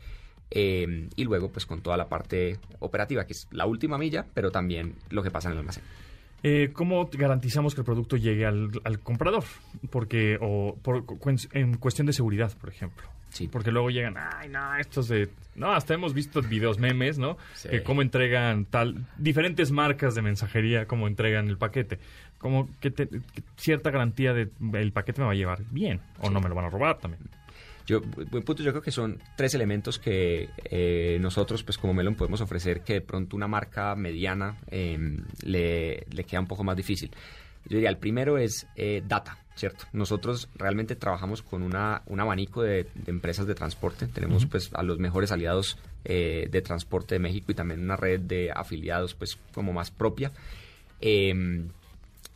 Eh, 0.52 1.10
y 1.16 1.24
luego, 1.24 1.50
pues 1.50 1.66
con 1.66 1.82
toda 1.82 1.98
la 1.98 2.08
parte 2.08 2.58
operativa, 2.80 3.26
que 3.26 3.34
es 3.34 3.48
la 3.52 3.66
última 3.66 3.98
milla, 3.98 4.26
pero 4.34 4.52
también 4.52 4.94
lo 5.10 5.24
que 5.24 5.32
pasa 5.32 5.50
en 5.50 5.54
el 5.54 5.60
almacén. 5.60 5.84
Eh, 6.44 6.70
¿Cómo 6.72 7.10
garantizamos 7.12 7.74
que 7.74 7.82
el 7.82 7.86
producto 7.86 8.16
llegue 8.16 8.46
al, 8.46 8.70
al 8.84 9.00
comprador? 9.00 9.44
Porque, 9.90 10.38
o 10.40 10.78
por, 10.82 11.04
en 11.54 11.78
cuestión 11.78 12.06
de 12.06 12.14
seguridad, 12.14 12.56
por 12.58 12.70
ejemplo. 12.70 13.08
Sí. 13.30 13.48
Porque 13.50 13.72
luego 13.72 13.90
llegan, 13.90 14.16
ay, 14.18 14.48
no, 14.48 14.76
estos 14.78 15.10
de... 15.10 15.30
No, 15.56 15.74
hasta 15.74 15.94
hemos 15.94 16.14
visto 16.14 16.42
videos 16.42 16.78
memes, 16.80 17.18
¿no? 17.18 17.38
Sí. 17.56 17.70
Que 17.70 17.84
cómo 17.84 18.02
entregan 18.02 18.66
tal... 18.66 19.06
Diferentes 19.18 19.72
marcas 19.72 20.16
de 20.16 20.22
mensajería, 20.22 20.86
cómo 20.86 21.08
entregan 21.08 21.48
el 21.50 21.58
paquete. 21.58 22.00
Como 22.38 22.70
que, 22.80 22.92
te- 22.92 23.08
que 23.10 23.44
cierta 23.58 23.90
garantía 23.90 24.34
de 24.34 24.50
el 24.74 24.92
paquete 24.94 25.22
me 25.22 25.26
va 25.28 25.34
a 25.34 25.36
llevar 25.36 25.64
bien. 25.72 26.00
O 26.22 26.30
no 26.30 26.40
me 26.40 26.48
lo 26.50 26.56
van 26.56 26.66
a 26.66 26.70
robar 26.70 27.00
también. 27.00 27.22
Yo, 27.88 28.02
buen 28.02 28.44
punto, 28.44 28.64
yo 28.64 28.72
creo 28.72 28.82
que 28.82 28.92
son 28.92 29.20
tres 29.38 29.54
elementos 29.56 29.98
que 29.98 30.50
eh, 30.66 31.18
nosotros, 31.22 31.64
pues 31.64 31.78
como 31.78 31.94
Melon, 31.94 32.16
podemos 32.16 32.42
ofrecer 32.42 32.82
que 32.82 32.94
de 32.94 33.02
pronto 33.02 33.38
una 33.38 33.48
marca 33.48 33.96
mediana 33.96 34.58
eh, 34.70 35.18
le, 35.44 36.06
le 36.12 36.24
queda 36.26 36.42
un 36.42 36.48
poco 36.48 36.66
más 36.66 36.76
difícil. 36.76 37.10
Yo 37.66 37.76
diría, 37.76 37.90
el 37.90 37.98
primero 37.98 38.38
es 38.38 38.68
eh, 38.76 39.02
data, 39.08 39.38
¿cierto? 39.56 39.86
Nosotros 39.94 40.50
realmente 40.56 40.98
trabajamos 40.98 41.42
con 41.42 41.64
una, 41.64 42.02
un 42.08 42.20
abanico 42.20 42.62
de, 42.62 42.88
de 42.94 43.12
empresas 43.12 43.48
de 43.48 43.56
transporte. 43.56 44.08
Tenemos 44.08 44.44
Ujú. 44.44 44.52
pues 44.52 44.70
a 44.74 44.84
los 44.84 45.00
mejores 45.00 45.32
aliados 45.32 45.78
eh, 46.04 46.50
de 46.52 46.62
transporte 46.62 47.16
de 47.16 47.20
México 47.20 47.52
y 47.52 47.56
también 47.56 47.82
una 47.82 47.96
red 47.96 48.20
de 48.20 48.52
afiliados 48.52 49.14
pues 49.14 49.38
como 49.54 49.72
más 49.72 49.92
propia. 49.92 50.32
Eh, 51.00 51.64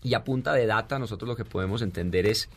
y 0.03 0.13
a 0.13 0.23
punta 0.23 0.53
de 0.53 0.65
data 0.65 0.97
nosotros 0.97 1.27
lo 1.27 1.35
que 1.35 1.45
podemos 1.45 1.81
entender 1.81 2.25
es 2.25 2.49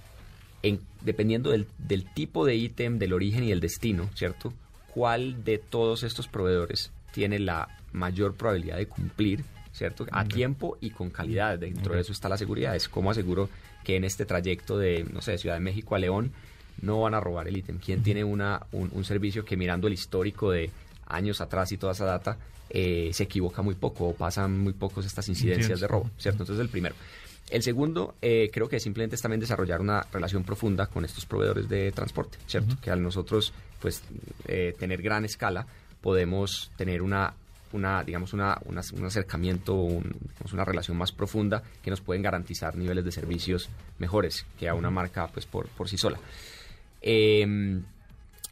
en- 0.64 0.80
dependiendo 1.02 1.50
del, 1.50 1.66
del 1.78 2.04
tipo 2.12 2.44
de 2.44 2.56
ítem, 2.56 2.98
del 2.98 3.12
origen 3.12 3.44
y 3.44 3.50
del 3.50 3.60
destino, 3.60 4.10
¿cierto? 4.14 4.52
¿Cuál 4.92 5.44
de 5.44 5.58
todos 5.58 6.02
estos 6.02 6.28
proveedores 6.28 6.90
tiene 7.12 7.38
la 7.38 7.68
mayor 7.92 8.34
probabilidad 8.34 8.76
de 8.76 8.86
cumplir, 8.86 9.44
¿cierto? 9.72 10.06
A 10.12 10.24
tiempo 10.24 10.76
y 10.80 10.90
con 10.90 11.10
calidad. 11.10 11.58
Dentro 11.58 11.94
de 11.94 12.00
eso 12.00 12.12
está 12.12 12.28
la 12.28 12.36
seguridad. 12.38 12.74
Es 12.76 12.88
cómo 12.88 13.10
aseguro 13.10 13.48
que 13.84 13.96
en 13.96 14.04
este 14.04 14.24
trayecto 14.24 14.78
de, 14.78 15.04
no 15.12 15.20
sé, 15.20 15.32
de 15.32 15.38
Ciudad 15.38 15.56
de 15.56 15.60
México 15.60 15.94
a 15.94 15.98
León 15.98 16.32
no 16.80 17.00
van 17.02 17.14
a 17.14 17.20
robar 17.20 17.46
el 17.48 17.56
ítem. 17.56 17.78
¿Quién 17.78 18.02
tiene 18.02 18.24
una, 18.24 18.62
un, 18.72 18.90
un 18.92 19.04
servicio 19.04 19.44
que 19.44 19.56
mirando 19.56 19.86
el 19.86 19.92
histórico 19.94 20.50
de 20.50 20.70
años 21.06 21.40
atrás 21.40 21.70
y 21.72 21.76
toda 21.76 21.92
esa 21.92 22.04
data 22.04 22.36
eh, 22.70 23.10
se 23.12 23.24
equivoca 23.24 23.62
muy 23.62 23.74
poco 23.74 24.08
o 24.08 24.14
pasan 24.14 24.58
muy 24.58 24.72
pocos 24.72 25.04
estas 25.06 25.28
incidencias 25.28 25.78
de 25.80 25.86
robo, 25.86 26.10
¿cierto? 26.18 26.42
Entonces 26.44 26.62
el 26.62 26.68
primero. 26.70 26.94
El 27.50 27.62
segundo, 27.62 28.14
eh, 28.22 28.50
creo 28.52 28.68
que 28.68 28.80
simplemente 28.80 29.16
es 29.16 29.22
también 29.22 29.40
desarrollar 29.40 29.80
una 29.80 30.00
relación 30.12 30.44
profunda 30.44 30.86
con 30.86 31.04
estos 31.04 31.26
proveedores 31.26 31.68
de 31.68 31.92
transporte, 31.92 32.38
¿cierto? 32.46 32.76
Que 32.80 32.90
al 32.90 33.02
nosotros, 33.02 33.52
pues, 33.80 34.02
eh, 34.48 34.74
tener 34.78 35.02
gran 35.02 35.24
escala, 35.24 35.66
podemos 36.00 36.70
tener 36.76 37.02
una, 37.02 37.34
una 37.72 38.02
digamos, 38.02 38.32
una, 38.32 38.58
una- 38.64 38.80
un 38.94 39.04
acercamiento, 39.04 39.74
un- 39.74 40.02
digamos, 40.32 40.52
una 40.52 40.64
relación 40.64 40.96
más 40.96 41.12
profunda 41.12 41.62
que 41.82 41.90
nos 41.90 42.00
pueden 42.00 42.22
garantizar 42.22 42.76
niveles 42.76 43.04
de 43.04 43.12
servicios 43.12 43.68
mejores 43.98 44.46
que 44.58 44.68
a 44.68 44.74
una 44.74 44.90
marca, 44.90 45.28
pues, 45.28 45.44
por, 45.46 45.68
por 45.68 45.88
sí 45.88 45.98
sola. 45.98 46.18
Eh, 47.02 47.80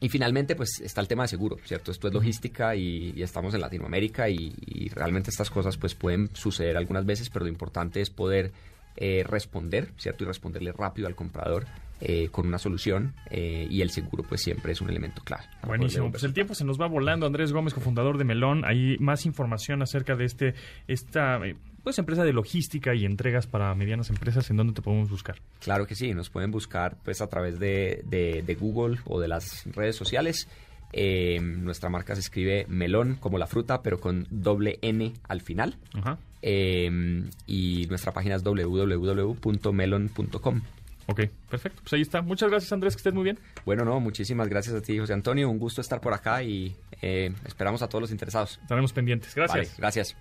y 0.00 0.08
finalmente, 0.08 0.56
pues 0.56 0.80
está 0.80 1.00
el 1.00 1.06
tema 1.08 1.22
de 1.22 1.28
seguro, 1.28 1.58
¿cierto? 1.64 1.92
Esto 1.92 2.08
es 2.08 2.14
logística 2.14 2.74
y, 2.74 3.12
y 3.16 3.22
estamos 3.22 3.54
en 3.54 3.60
Latinoamérica 3.60 4.28
y, 4.28 4.52
y 4.66 4.88
realmente 4.88 5.30
estas 5.30 5.48
cosas 5.48 5.76
pues 5.76 5.94
pueden 5.94 6.28
suceder 6.34 6.76
algunas 6.76 7.06
veces, 7.06 7.30
pero 7.30 7.44
lo 7.44 7.50
importante 7.52 8.00
es 8.00 8.10
poder 8.10 8.50
eh, 8.96 9.24
responder, 9.26 9.92
¿cierto? 9.96 10.24
Y 10.24 10.26
responderle 10.26 10.72
rápido 10.72 11.08
al 11.08 11.14
comprador 11.14 11.64
eh, 12.00 12.28
con 12.30 12.46
una 12.48 12.58
solución 12.58 13.14
eh, 13.30 13.66
y 13.70 13.80
el 13.80 13.90
seguro 13.90 14.24
pues 14.28 14.42
siempre 14.42 14.72
es 14.72 14.80
un 14.80 14.90
elemento 14.90 15.22
clave. 15.22 15.44
Buenísimo. 15.66 16.10
Pues 16.10 16.24
el 16.24 16.34
tiempo 16.34 16.54
se 16.54 16.64
nos 16.64 16.80
va 16.80 16.86
volando. 16.88 17.26
Andrés 17.26 17.52
Gómez, 17.52 17.74
cofundador 17.74 18.18
de 18.18 18.24
Melón. 18.24 18.64
Hay 18.64 18.96
más 18.98 19.24
información 19.24 19.82
acerca 19.82 20.16
de 20.16 20.24
este 20.24 20.54
esta 20.88 21.36
eh, 21.46 21.54
pues 21.84 21.98
empresa 21.98 22.24
de 22.24 22.32
logística 22.32 22.94
y 22.94 23.04
entregas 23.04 23.46
para 23.46 23.72
medianas 23.74 24.10
empresas. 24.10 24.50
¿En 24.50 24.56
dónde 24.56 24.72
te 24.72 24.82
podemos 24.82 25.10
buscar? 25.10 25.36
Claro 25.60 25.86
que 25.86 25.94
sí, 25.94 26.12
nos 26.12 26.28
pueden 26.28 26.50
buscar 26.50 26.96
pues 27.04 27.20
a 27.20 27.28
través 27.28 27.58
de, 27.60 28.02
de- 28.04 28.42
de 28.44 28.54
Google 28.56 28.98
o 29.04 29.20
de 29.20 29.28
las 29.28 29.64
redes 29.72 29.94
sociales. 29.96 30.48
Eh, 30.92 31.40
nuestra 31.40 31.88
marca 31.88 32.14
se 32.14 32.20
escribe 32.20 32.66
melón 32.68 33.16
como 33.18 33.38
la 33.38 33.46
fruta, 33.46 33.80
pero 33.82 33.98
con 34.00 34.26
doble 34.30 34.78
N 34.82 35.12
al 35.28 35.40
final. 35.40 35.76
Ajá. 35.94 36.18
Eh, 36.42 37.22
y 37.46 37.86
nuestra 37.88 38.12
página 38.12 38.34
es 38.34 38.42
www.melon.com. 38.42 40.62
Ok, 41.06 41.20
perfecto. 41.50 41.80
Pues 41.82 41.92
ahí 41.94 42.02
está. 42.02 42.22
Muchas 42.22 42.50
gracias, 42.50 42.72
Andrés. 42.72 42.94
Que 42.94 43.00
estés 43.00 43.14
muy 43.14 43.24
bien. 43.24 43.38
Bueno, 43.64 43.84
no, 43.84 43.98
muchísimas 44.00 44.48
gracias 44.48 44.76
a 44.76 44.80
ti, 44.80 44.98
José 44.98 45.12
Antonio. 45.12 45.48
Un 45.50 45.58
gusto 45.58 45.80
estar 45.80 46.00
por 46.00 46.14
acá 46.14 46.42
y 46.42 46.74
eh, 47.00 47.32
esperamos 47.44 47.82
a 47.82 47.88
todos 47.88 48.02
los 48.02 48.10
interesados. 48.10 48.58
Estaremos 48.62 48.92
pendientes. 48.92 49.34
Gracias. 49.34 49.56
Vale, 49.56 49.70
gracias. 49.78 50.16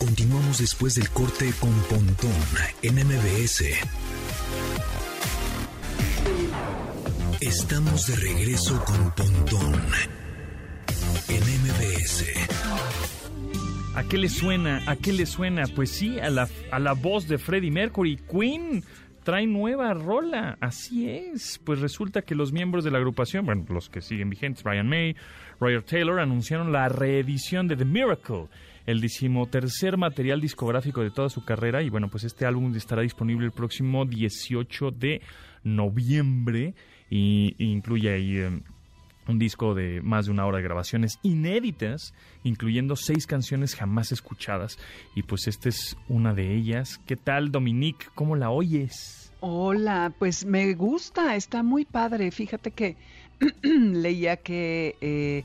Volvemos 0.00 0.58
después 0.58 0.94
del 0.94 1.10
corte 1.10 1.52
con 1.58 1.72
Pontón 1.84 2.32
en 2.82 2.94
MBS. 2.94 3.64
Estamos 7.40 8.06
de 8.06 8.16
regreso 8.16 8.82
con 8.84 9.10
Pontón 9.12 10.25
en 11.28 11.42
MBS. 11.42 12.24
¿A 13.94 14.04
qué 14.04 14.18
le 14.18 14.28
suena? 14.28 14.82
¿A 14.86 14.96
qué 14.96 15.12
le 15.12 15.26
suena? 15.26 15.64
Pues 15.74 15.90
sí, 15.90 16.18
a 16.18 16.30
la, 16.30 16.48
a 16.70 16.78
la 16.78 16.92
voz 16.92 17.28
de 17.28 17.38
Freddie 17.38 17.70
Mercury. 17.70 18.16
Queen 18.30 18.82
trae 19.24 19.46
nueva 19.46 19.92
rola. 19.94 20.56
Así 20.60 21.08
es. 21.08 21.60
Pues 21.64 21.80
resulta 21.80 22.22
que 22.22 22.34
los 22.34 22.52
miembros 22.52 22.84
de 22.84 22.90
la 22.90 22.98
agrupación, 22.98 23.44
bueno, 23.44 23.64
los 23.68 23.88
que 23.88 24.00
siguen 24.00 24.30
vigentes, 24.30 24.62
Brian 24.62 24.88
May, 24.88 25.16
Roger 25.58 25.82
Taylor, 25.82 26.20
anunciaron 26.20 26.72
la 26.72 26.88
reedición 26.88 27.66
de 27.66 27.76
The 27.76 27.84
Miracle, 27.84 28.48
el 28.86 29.00
decimotercer 29.00 29.96
material 29.96 30.40
discográfico 30.40 31.02
de 31.02 31.10
toda 31.10 31.28
su 31.28 31.44
carrera. 31.44 31.82
Y 31.82 31.90
bueno, 31.90 32.08
pues 32.08 32.24
este 32.24 32.46
álbum 32.46 32.74
estará 32.76 33.02
disponible 33.02 33.46
el 33.46 33.52
próximo 33.52 34.04
18 34.04 34.92
de 34.92 35.22
noviembre 35.64 36.74
y, 37.10 37.54
incluye 37.58 38.12
ahí 38.12 38.36
eh, 38.36 38.60
un 39.28 39.38
disco 39.38 39.74
de 39.74 40.00
más 40.02 40.26
de 40.26 40.32
una 40.32 40.46
hora 40.46 40.58
de 40.58 40.64
grabaciones 40.64 41.18
inéditas, 41.22 42.14
incluyendo 42.44 42.96
seis 42.96 43.26
canciones 43.26 43.74
jamás 43.74 44.12
escuchadas. 44.12 44.78
Y 45.14 45.22
pues 45.22 45.46
esta 45.48 45.68
es 45.68 45.96
una 46.08 46.34
de 46.34 46.54
ellas. 46.54 47.00
¿Qué 47.06 47.16
tal, 47.16 47.50
Dominique? 47.50 48.06
¿Cómo 48.14 48.36
la 48.36 48.50
oyes? 48.50 49.32
Hola, 49.40 50.12
pues 50.18 50.44
me 50.44 50.74
gusta, 50.74 51.36
está 51.36 51.62
muy 51.62 51.84
padre. 51.84 52.30
Fíjate 52.30 52.70
que 52.70 52.96
leía 53.62 54.36
que 54.36 54.96
eh, 55.00 55.44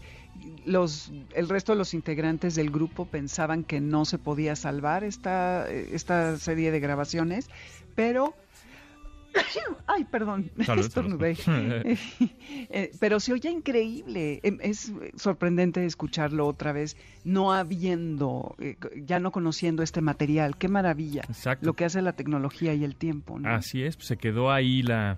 los, 0.66 1.12
el 1.34 1.50
resto 1.50 1.74
de 1.74 1.78
los 1.78 1.94
integrantes 1.94 2.56
del 2.56 2.72
grupo 2.72 3.06
pensaban 3.06 3.64
que 3.64 3.82
no 3.82 4.06
se 4.06 4.18
podía 4.18 4.56
salvar 4.56 5.04
esta, 5.04 5.70
esta 5.70 6.38
serie 6.38 6.72
de 6.72 6.80
grabaciones, 6.80 7.50
pero 7.96 8.34
Ay, 9.88 10.06
perdón, 10.06 10.52
Salud, 10.64 10.86
estornudé. 10.86 11.36
Eh, 12.74 12.92
Pero 13.00 13.20
se 13.20 13.34
oye 13.34 13.50
increíble. 13.50 14.40
Em, 14.44 14.58
Es 14.62 14.94
sorprendente 15.16 15.86
escucharlo 15.86 16.48
otra 16.48 16.72
vez, 16.72 16.96
no 17.24 17.54
habiendo, 17.54 18.56
eh, 18.60 18.76
ya 19.06 19.20
no 19.20 19.32
conociendo 19.32 19.84
este 19.84 20.02
material. 20.02 20.58
Qué 20.58 20.68
maravilla. 20.68 21.24
Exacto. 21.28 21.66
Lo 21.66 21.74
que 21.74 21.86
hace 21.86 22.02
la 22.02 22.14
tecnología 22.14 22.74
y 22.74 22.84
el 22.84 22.96
tiempo. 22.96 23.40
¿no? 23.40 23.50
Así 23.50 23.84
es, 23.84 23.96
pues 23.98 24.08
se 24.08 24.18
quedó 24.18 24.52
ahí 24.52 24.84
la, 24.84 25.18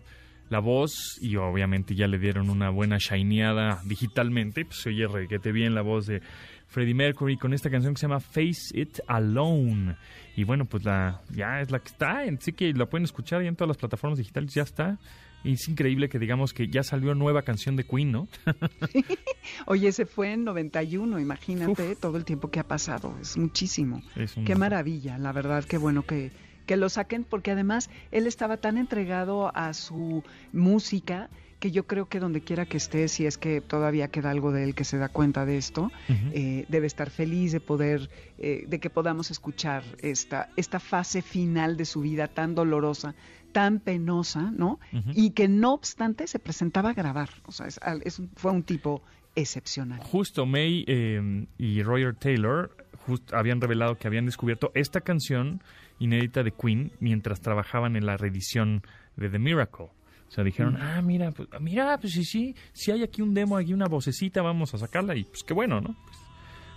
la 0.50 0.60
voz 0.60 1.18
y 1.22 1.36
obviamente 1.36 1.96
ya 1.96 2.08
le 2.08 2.18
dieron 2.18 2.50
una 2.50 2.70
buena 2.70 2.98
shineada 2.98 3.82
digitalmente. 3.86 4.66
Pues 4.66 4.80
se 4.82 4.90
oye 4.90 5.08
requete 5.08 5.52
bien 5.52 5.76
la 5.76 5.82
voz 5.82 6.06
de 6.08 6.22
Freddie 6.74 6.96
Mercury 6.96 7.38
con 7.38 7.54
esta 7.54 7.70
canción 7.70 7.94
que 7.94 8.00
se 8.00 8.08
llama 8.08 8.20
Face 8.20 8.72
It 8.74 9.00
Alone. 9.08 9.96
Y 10.36 10.44
bueno, 10.44 10.66
pues 10.66 10.84
la 10.84 11.22
ya 11.30 11.62
es 11.62 11.70
la 11.70 11.78
que 11.80 11.90
está, 11.90 12.22
así 12.22 12.52
que 12.54 12.74
la 12.74 12.88
pueden 12.88 13.04
escuchar 13.06 13.44
ya 13.44 13.48
en 13.48 13.56
todas 13.56 13.68
las 13.70 13.78
plataformas 13.78 14.18
digitales, 14.18 14.54
ya 14.54 14.64
está. 14.64 14.98
Y 15.44 15.54
es 15.54 15.68
increíble 15.68 16.10
que 16.10 16.18
digamos 16.20 16.54
que 16.54 16.68
ya 16.70 16.84
salió 16.84 17.14
nueva 17.16 17.42
canción 17.44 17.76
de 17.76 17.84
Queen, 17.84 18.12
¿no? 18.12 18.28
Oye, 19.66 19.92
se 19.92 20.06
fue 20.06 20.32
en 20.34 20.44
91, 20.46 21.20
imagínate 21.20 21.96
todo 21.96 22.18
el 22.18 22.26
tiempo 22.26 22.50
que 22.50 22.60
ha 22.60 22.64
pasado. 22.68 23.16
Es 23.22 23.38
muchísimo. 23.38 24.02
Es 24.16 24.36
un- 24.38 24.46
Qué 24.46 24.56
maravilla, 24.56 25.18
la 25.18 25.32
verdad, 25.32 25.64
qué 25.66 25.78
bueno 25.78 26.04
que, 26.04 26.32
que 26.66 26.78
lo 26.78 26.90
saquen, 26.90 27.24
porque 27.26 27.52
además 27.52 27.90
él 28.12 28.26
estaba 28.26 28.58
tan 28.58 28.78
entregado 28.78 29.56
a 29.56 29.74
su 29.74 30.24
música 30.54 31.30
que 31.64 31.72
yo 31.72 31.88
creo 31.88 32.08
que 32.08 32.20
donde 32.20 32.42
quiera 32.42 32.66
que 32.66 32.76
esté, 32.76 33.08
si 33.08 33.26
es 33.26 33.38
que 33.38 33.62
todavía 33.62 34.10
queda 34.10 34.32
algo 34.32 34.52
de 34.52 34.66
él 34.66 34.76
que 34.76 34.84
se 34.84 34.98
da 34.98 35.08
cuenta 35.08 35.46
de 35.46 35.56
esto, 35.58 35.94
eh, 36.34 36.66
debe 36.68 36.88
estar 36.88 37.10
feliz 37.10 37.54
de 37.54 37.62
poder, 37.62 38.10
eh, 38.38 38.66
de 38.68 38.80
que 38.82 38.90
podamos 38.90 39.32
escuchar 39.32 39.82
esta, 40.00 40.50
esta 40.58 40.82
fase 40.82 41.22
final 41.22 41.78
de 41.78 41.86
su 41.86 42.02
vida 42.02 42.28
tan 42.28 42.54
dolorosa, 42.54 43.16
tan 43.54 43.80
penosa, 43.80 44.52
¿no? 44.52 44.78
Y 45.14 45.30
que 45.30 45.48
no 45.48 45.74
obstante 45.74 46.28
se 46.28 46.38
presentaba 46.38 46.90
a 46.90 46.94
grabar. 46.94 47.30
O 47.46 47.54
sea, 47.54 47.68
es 47.68 47.80
es 48.04 48.22
fue 48.36 48.52
un 48.52 48.64
tipo 48.64 49.02
excepcional. 49.34 50.00
Justo 50.02 50.46
May 50.46 50.84
eh, 50.86 51.46
y 51.58 51.82
Roger 51.82 52.14
Taylor 52.14 52.76
just- 53.08 53.34
habían 53.34 53.62
revelado 53.62 53.96
que 53.98 54.08
habían 54.08 54.26
descubierto 54.26 54.70
esta 54.76 55.00
canción 55.00 55.62
inédita 56.00 56.44
de 56.44 56.52
Queen 56.52 56.92
mientras 57.00 57.40
trabajaban 57.40 57.96
en 57.96 58.06
la 58.06 58.18
reedición 58.18 58.82
de 59.16 59.30
The 59.30 59.40
Miracle. 59.40 59.88
O 60.34 60.36
sea, 60.36 60.44
dijeron, 60.44 60.82
ah, 60.82 61.00
mira, 61.04 61.30
pues, 61.30 61.48
mira, 61.60 61.96
pues 62.00 62.14
sí, 62.14 62.26
sí, 62.26 62.56
si 62.72 62.90
hay 62.90 63.04
aquí 63.04 63.22
un 63.22 63.36
demo, 63.36 63.56
aquí 63.56 63.72
una 63.72 63.86
vocecita, 63.86 64.42
vamos 64.42 64.74
a 64.74 64.80
sacarla 64.80 65.16
y 65.16 65.26
pues 65.26 65.44
qué 65.44 65.54
bueno, 65.54 65.80
¿no? 65.80 65.96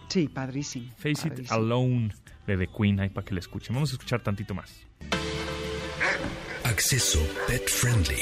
Sí, 0.08 0.28
padrísimo. 0.28 0.92
Face 0.98 1.26
It. 1.26 1.50
Alone 1.50 2.14
de 2.46 2.58
The 2.58 2.66
Queen, 2.66 3.00
ahí 3.00 3.08
para 3.08 3.24
que 3.24 3.32
la 3.32 3.40
escuchen. 3.40 3.74
Vamos 3.74 3.92
a 3.92 3.94
escuchar 3.94 4.22
tantito 4.22 4.54
más. 4.54 4.70
Acceso 6.64 7.26
Pet 7.48 7.66
Friendly. 7.66 8.20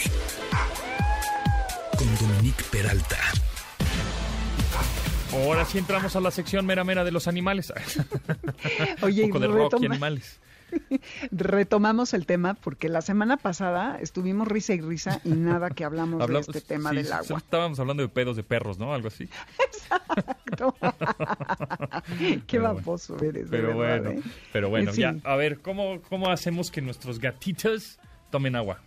Con 1.98 2.14
Dominique 2.14 2.62
Peralta. 2.70 3.18
Ahora 5.32 5.64
sí 5.64 5.78
entramos 5.78 6.14
a 6.14 6.20
la 6.20 6.30
sección 6.30 6.64
mera 6.64 6.84
mera 6.84 7.02
de 7.02 7.10
los 7.10 7.26
animales. 7.26 7.72
Oye, 9.02 9.24
un 9.24 9.30
y 9.30 9.32
poco 9.32 9.40
de 9.40 9.48
rock 9.48 9.78
y 9.82 9.86
animales. 9.86 10.38
retomamos 11.30 12.14
el 12.14 12.26
tema 12.26 12.54
porque 12.54 12.88
la 12.88 13.00
semana 13.02 13.36
pasada 13.36 13.98
estuvimos 14.00 14.48
risa 14.48 14.74
y 14.74 14.80
risa 14.80 15.20
y 15.24 15.30
nada 15.30 15.70
que 15.70 15.84
hablamos 15.84 16.20
Hablamos- 16.22 16.46
de 16.46 16.58
este 16.58 16.74
tema 16.74 16.90
sí, 16.90 16.96
del 16.96 17.12
agua. 17.12 17.38
Estábamos 17.38 17.78
hablando 17.80 18.02
de 18.02 18.08
pedos 18.08 18.36
de 18.36 18.42
perros, 18.42 18.78
¿no? 18.78 18.92
Algo 18.94 19.08
así. 19.08 19.28
Qué 22.46 22.58
Pero 22.58 22.62
baboso 22.62 23.16
eres, 23.18 23.50
de 23.50 23.56
Pero 23.56 23.76
verdad, 23.78 24.02
bueno, 24.02 24.20
¿eh? 24.20 24.22
pero 24.52 24.68
bueno, 24.70 24.90
En 24.90 24.96
ya. 24.96 25.12
fin. 25.12 25.22
A 25.24 25.36
ver, 25.36 25.60
¿cómo, 25.60 26.00
¿cómo 26.08 26.30
hacemos 26.30 26.70
que 26.70 26.80
nuestros 26.82 27.18
gatitos 27.18 27.98
tomen 28.30 28.56
agua? 28.56 28.80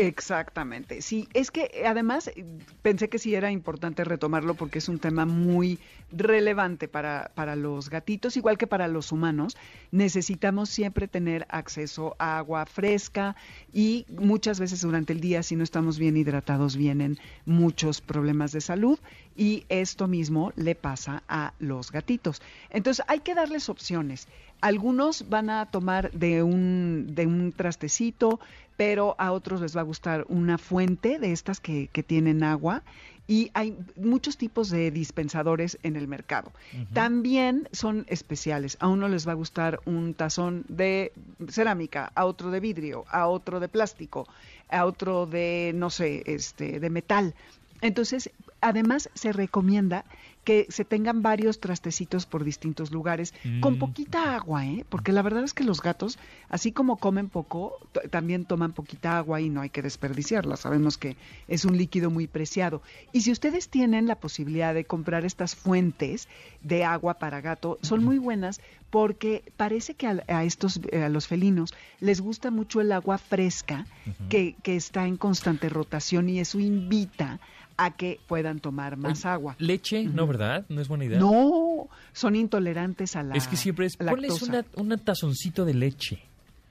Exactamente, 0.00 1.02
sí, 1.02 1.28
es 1.34 1.50
que 1.50 1.70
eh, 1.74 1.86
además 1.86 2.28
eh, 2.28 2.44
pensé 2.80 3.10
que 3.10 3.18
sí 3.18 3.34
era 3.34 3.50
importante 3.50 4.02
retomarlo 4.02 4.54
porque 4.54 4.78
es 4.78 4.88
un 4.88 4.98
tema 4.98 5.26
muy 5.26 5.78
relevante 6.10 6.88
para, 6.88 7.32
para 7.34 7.54
los 7.54 7.90
gatitos, 7.90 8.38
igual 8.38 8.56
que 8.56 8.66
para 8.66 8.88
los 8.88 9.12
humanos. 9.12 9.58
Necesitamos 9.90 10.70
siempre 10.70 11.06
tener 11.06 11.46
acceso 11.50 12.16
a 12.18 12.38
agua 12.38 12.64
fresca 12.64 13.36
y 13.74 14.06
muchas 14.08 14.58
veces 14.58 14.80
durante 14.80 15.12
el 15.12 15.20
día, 15.20 15.42
si 15.42 15.54
no 15.54 15.64
estamos 15.64 15.98
bien 15.98 16.16
hidratados, 16.16 16.76
vienen 16.76 17.18
muchos 17.44 18.00
problemas 18.00 18.52
de 18.52 18.62
salud 18.62 18.98
y 19.36 19.64
esto 19.68 20.08
mismo 20.08 20.52
le 20.56 20.74
pasa 20.74 21.22
a 21.28 21.52
los 21.58 21.92
gatitos. 21.92 22.40
Entonces 22.70 23.04
hay 23.06 23.20
que 23.20 23.34
darles 23.34 23.68
opciones. 23.68 24.28
Algunos 24.60 25.28
van 25.30 25.48
a 25.48 25.70
tomar 25.70 26.10
de 26.12 26.42
un, 26.42 27.06
de 27.14 27.26
un 27.26 27.52
trastecito, 27.52 28.40
pero 28.80 29.14
a 29.18 29.32
otros 29.32 29.60
les 29.60 29.76
va 29.76 29.82
a 29.82 29.84
gustar 29.84 30.24
una 30.30 30.56
fuente 30.56 31.18
de 31.18 31.32
estas 31.32 31.60
que, 31.60 31.90
que 31.92 32.02
tienen 32.02 32.42
agua 32.42 32.82
y 33.28 33.50
hay 33.52 33.76
muchos 33.94 34.38
tipos 34.38 34.70
de 34.70 34.90
dispensadores 34.90 35.78
en 35.82 35.96
el 35.96 36.08
mercado. 36.08 36.50
También 36.94 37.68
son 37.72 38.06
especiales. 38.08 38.78
A 38.80 38.88
uno 38.88 39.06
les 39.08 39.28
va 39.28 39.32
a 39.32 39.34
gustar 39.34 39.80
un 39.84 40.14
tazón 40.14 40.64
de 40.68 41.12
cerámica, 41.50 42.10
a 42.14 42.24
otro 42.24 42.50
de 42.50 42.60
vidrio, 42.60 43.04
a 43.10 43.28
otro 43.28 43.60
de 43.60 43.68
plástico, 43.68 44.26
a 44.70 44.86
otro 44.86 45.26
de, 45.26 45.72
no 45.74 45.90
sé, 45.90 46.22
este, 46.24 46.80
de 46.80 46.88
metal. 46.88 47.34
Entonces, 47.82 48.30
además 48.62 49.10
se 49.12 49.34
recomienda 49.34 50.06
que 50.50 50.66
se 50.68 50.84
tengan 50.84 51.22
varios 51.22 51.60
trastecitos 51.60 52.26
por 52.26 52.42
distintos 52.42 52.90
lugares 52.90 53.32
con 53.60 53.74
Mm. 53.74 53.78
poquita 53.78 54.34
agua, 54.34 54.66
¿eh? 54.66 54.84
Porque 54.88 55.12
la 55.12 55.22
verdad 55.22 55.44
es 55.44 55.54
que 55.54 55.62
los 55.62 55.80
gatos, 55.80 56.18
así 56.48 56.72
como 56.72 56.96
comen 56.96 57.28
poco, 57.28 57.74
también 58.10 58.46
toman 58.46 58.72
poquita 58.72 59.16
agua 59.16 59.40
y 59.40 59.48
no 59.48 59.60
hay 59.60 59.70
que 59.70 59.80
desperdiciarla. 59.80 60.56
Sabemos 60.56 60.98
que 60.98 61.16
es 61.46 61.64
un 61.64 61.76
líquido 61.76 62.10
muy 62.10 62.26
preciado. 62.26 62.82
Y 63.12 63.20
si 63.20 63.30
ustedes 63.30 63.68
tienen 63.68 64.08
la 64.08 64.16
posibilidad 64.16 64.74
de 64.74 64.84
comprar 64.84 65.24
estas 65.24 65.54
fuentes 65.54 66.26
de 66.62 66.82
agua 66.82 67.14
para 67.20 67.40
gato, 67.40 67.78
son 67.82 68.02
muy 68.02 68.18
buenas 68.18 68.60
porque 68.90 69.42
parece 69.56 69.94
que 69.94 70.06
a, 70.06 70.22
a 70.28 70.44
estos, 70.44 70.80
eh, 70.90 71.02
a 71.04 71.08
los 71.08 71.26
felinos, 71.28 71.72
les 72.00 72.20
gusta 72.20 72.50
mucho 72.50 72.80
el 72.80 72.92
agua 72.92 73.18
fresca 73.18 73.86
que, 74.28 74.56
que 74.62 74.76
está 74.76 75.06
en 75.06 75.16
constante 75.16 75.68
rotación 75.68 76.28
y 76.28 76.40
eso 76.40 76.58
invita 76.58 77.38
a 77.76 77.92
que 77.92 78.20
puedan 78.26 78.60
tomar 78.60 78.96
más 78.98 79.24
agua. 79.24 79.56
Leche, 79.58 80.04
no, 80.04 80.26
¿verdad? 80.26 80.66
No 80.68 80.80
es 80.82 80.88
buena 80.88 81.04
idea. 81.06 81.18
No, 81.18 81.88
son 82.12 82.36
intolerantes 82.36 83.16
a 83.16 83.22
la 83.22 83.36
Es 83.36 83.46
que 83.48 83.56
siempre 83.56 83.86
es, 83.86 83.96
ponles 83.96 84.42
una, 84.42 84.64
un 84.76 84.98
tazoncito 84.98 85.64
de 85.64 85.74
leche. 85.74 86.18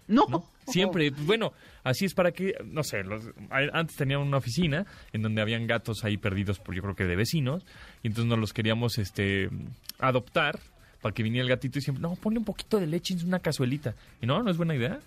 No, 0.08 0.26
¿no? 0.28 0.44
Siempre, 0.68 1.10
bueno, 1.12 1.54
así 1.84 2.06
es 2.06 2.14
para 2.14 2.32
que, 2.32 2.54
no 2.66 2.84
sé, 2.84 3.04
los- 3.04 3.30
antes 3.74 3.96
teníamos 3.96 4.28
una 4.28 4.38
oficina 4.38 4.86
en 5.14 5.22
donde 5.24 5.42
habían 5.42 5.66
gatos 5.68 6.04
ahí 6.04 6.18
perdidos 6.18 6.60
por 6.60 6.76
yo 6.76 6.82
creo 6.84 6.96
que 6.96 7.06
de 7.06 7.16
vecinos, 7.16 7.64
y 8.04 8.08
entonces 8.08 8.30
nos 8.30 8.38
los 8.40 8.54
queríamos 8.54 8.98
este 9.00 9.50
adoptar 10.00 10.60
para 11.02 11.14
que 11.14 11.24
viniera 11.24 11.44
el 11.44 11.50
gatito 11.50 11.80
y 11.80 11.82
siempre, 11.82 12.02
no, 12.02 12.16
ponle 12.16 12.40
un 12.40 12.46
poquito 12.46 12.80
de 12.80 12.88
leche 12.88 13.14
en 13.14 13.26
una 13.26 13.40
cazuelita. 13.40 13.96
Y 14.22 14.26
no, 14.26 14.44
no 14.44 14.52
es 14.52 14.58
buena 14.58 14.76
idea. 14.76 15.00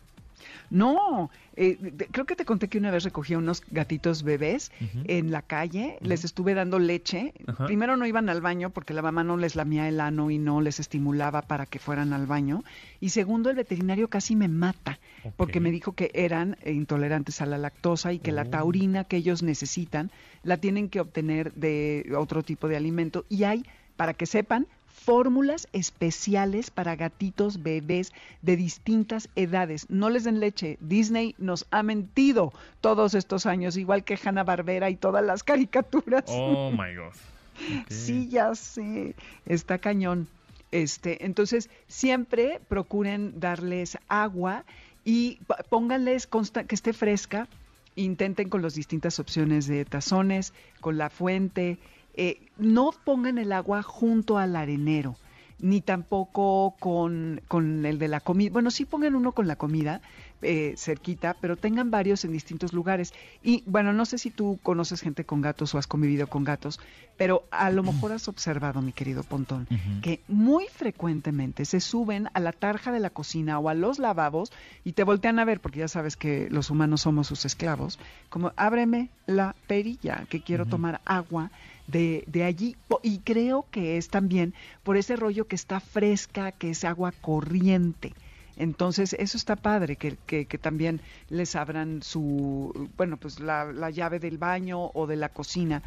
No, 0.70 1.30
eh, 1.55 1.76
creo 2.11 2.24
que 2.24 2.36
te 2.36 2.45
conté 2.45 2.68
que 2.68 2.78
una 2.78 2.90
vez 2.90 3.05
recogí 3.05 3.34
unos 3.34 3.62
gatitos 3.70 4.22
bebés 4.22 4.72
en 5.05 5.30
la 5.30 5.43
calle, 5.43 5.99
les 6.01 6.24
estuve 6.24 6.55
dando 6.55 6.78
leche. 6.78 7.34
Primero 7.66 7.97
no 7.97 8.07
iban 8.07 8.28
al 8.28 8.40
baño 8.40 8.70
porque 8.70 8.95
la 8.95 9.03
mamá 9.03 9.22
no 9.22 9.36
les 9.36 9.55
lamía 9.55 9.88
el 9.88 10.01
ano 10.01 10.30
y 10.30 10.38
no 10.38 10.61
les 10.61 10.80
estimulaba 10.80 11.43
para 11.43 11.66
que 11.66 11.78
fueran 11.78 12.12
al 12.12 12.26
baño. 12.26 12.64
Y 13.01 13.11
segundo, 13.11 13.51
el 13.51 13.57
veterinario 13.57 14.09
casi 14.09 14.34
me 14.34 14.49
mata 14.49 14.99
porque 15.36 15.61
me 15.61 15.70
dijo 15.70 15.93
que 15.93 16.11
eran 16.14 16.57
intolerantes 16.64 17.40
a 17.40 17.47
la 17.47 17.59
lactosa 17.59 18.12
y 18.12 18.18
que 18.18 18.32
la 18.32 18.43
oh. 18.43 18.51
taurina 18.51 19.05
que 19.05 19.18
ellos 19.18 19.43
necesitan 19.43 20.11
la 20.43 20.57
tienen 20.57 20.88
que 20.88 21.01
obtener 21.01 21.53
de 21.53 22.14
otro 22.16 22.43
tipo 22.43 22.66
de 22.66 22.76
alimento. 22.76 23.24
Y 23.28 23.45
hay, 23.45 23.64
para 23.97 24.14
que 24.14 24.26
sepan, 24.26 24.66
fórmulas 24.93 25.68
especiales 25.72 26.70
para 26.70 26.97
gatitos 26.97 27.62
bebés 27.62 28.12
de 28.43 28.57
distintas 28.57 29.28
edades. 29.34 29.88
No 29.90 30.11
les 30.11 30.24
den 30.24 30.38
leche. 30.38 30.76
Disney 30.80 31.34
nos 31.38 31.66
ha 31.70 31.82
mentido 31.82 32.53
todos 32.80 33.14
estos 33.14 33.47
años, 33.47 33.76
igual 33.76 34.05
que 34.05 34.18
Hanna 34.22 34.45
Barbera 34.45 34.90
y 34.90 34.97
todas 34.97 35.24
las 35.24 35.43
caricaturas. 35.43 36.24
Oh 36.28 36.70
my 36.70 36.95
God. 36.95 37.12
Sí, 37.88 38.28
ya 38.28 38.55
sé. 38.55 39.14
Está 39.47 39.78
cañón. 39.78 40.26
Este, 40.72 41.24
entonces, 41.26 41.68
siempre 41.86 42.61
procuren 42.66 43.38
darles 43.38 43.99
agua 44.09 44.64
y 45.05 45.38
pónganles 45.68 46.26
que 46.26 46.74
esté 46.74 46.93
fresca. 46.93 47.47
Intenten 47.95 48.49
con 48.49 48.62
las 48.62 48.74
distintas 48.74 49.20
opciones 49.20 49.66
de 49.66 49.84
tazones, 49.84 50.55
con 50.80 50.97
la 50.97 51.11
fuente, 51.11 51.78
eh, 52.14 52.48
no 52.58 52.92
pongan 53.04 53.38
el 53.38 53.52
agua 53.52 53.82
junto 53.82 54.38
al 54.38 54.56
arenero, 54.56 55.16
ni 55.62 55.80
tampoco 55.80 56.74
con, 56.78 57.40
el 57.84 57.98
de 57.98 58.08
la 58.08 58.20
comida. 58.20 58.50
Bueno, 58.52 58.70
sí 58.70 58.84
pongan 58.84 59.14
uno 59.14 59.32
con 59.32 59.46
la 59.46 59.56
comida 59.56 60.00
eh, 60.42 60.74
cerquita, 60.76 61.36
pero 61.40 61.56
tengan 61.56 61.92
varios 61.92 62.24
en 62.24 62.32
distintos 62.32 62.72
lugares. 62.72 63.14
Y 63.44 63.62
bueno, 63.66 63.92
no 63.92 64.04
sé 64.04 64.18
si 64.18 64.30
tú 64.30 64.58
conoces 64.64 65.00
gente 65.00 65.24
con 65.24 65.40
gatos 65.40 65.72
o 65.74 65.78
has 65.78 65.86
convivido 65.86 66.26
con 66.26 66.42
gatos, 66.42 66.80
pero 67.16 67.44
a 67.52 67.70
lo 67.70 67.84
mejor 67.84 68.10
has 68.10 68.26
observado, 68.26 68.82
mi 68.82 68.92
querido 68.92 69.22
Pontón, 69.22 69.68
que 70.02 70.20
muy 70.26 70.66
frecuentemente 70.66 71.64
se 71.64 71.80
suben 71.80 72.28
a 72.34 72.40
la 72.40 72.50
tarja 72.50 72.90
de 72.90 72.98
la 72.98 73.10
cocina 73.10 73.60
o 73.60 73.68
a 73.68 73.74
los 73.74 74.00
lavabos 74.00 74.52
y 74.82 74.92
te 74.92 75.04
voltean 75.04 75.38
a 75.38 75.44
ver, 75.44 75.60
porque 75.60 75.78
ya 75.78 75.88
sabes 75.88 76.16
que 76.16 76.48
los 76.50 76.70
humanos 76.70 77.02
somos 77.02 77.28
sus 77.28 77.44
esclavos, 77.44 78.00
como 78.28 78.52
ábreme 78.56 79.10
la 79.26 79.54
perilla, 79.68 80.26
que 80.28 80.42
quiero 80.42 80.66
tomar 80.66 81.00
agua 81.04 81.52
de, 81.87 82.24
de 82.26 82.45
allí. 82.45 82.76
Y 83.03 83.18
creo 83.18 83.66
que 83.70 83.97
es 83.97 84.09
también 84.09 84.55
por 84.83 84.97
ese 84.97 85.16
rollo 85.16 85.47
que 85.47 85.57
está 85.57 85.80
fresca, 85.80 86.53
que 86.53 86.70
es 86.70 86.85
agua 86.85 87.12
corriente. 87.12 88.14
Entonces, 88.57 89.14
eso 89.18 89.37
está 89.39 89.57
padre, 89.57 89.97
que, 89.97 90.16
que, 90.26 90.59
también 90.59 91.01
les 91.30 91.57
abran 91.57 92.03
su, 92.03 92.91
bueno, 92.97 93.16
pues 93.16 93.41
la, 93.41 93.72
la, 93.72 93.91
llave 93.91 94.18
del 94.18 94.37
baño 94.37 94.91
o 94.95 95.07
de 95.07 95.16
la 95.16 95.30
cocina. 95.30 95.83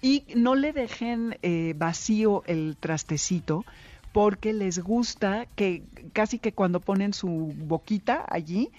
Y 0.00 0.24
no 0.34 0.56
le 0.56 0.72
dejen 0.72 1.38
eh, 1.42 1.74
vacío 1.76 2.42
el 2.46 2.76
trastecito, 2.78 3.64
porque 4.12 4.52
les 4.52 4.80
gusta 4.80 5.46
que 5.54 5.84
casi 6.12 6.38
que 6.38 6.52
cuando 6.52 6.80
ponen 6.80 7.14
su 7.14 7.54
boquita 7.56 8.24
allí, 8.28 8.70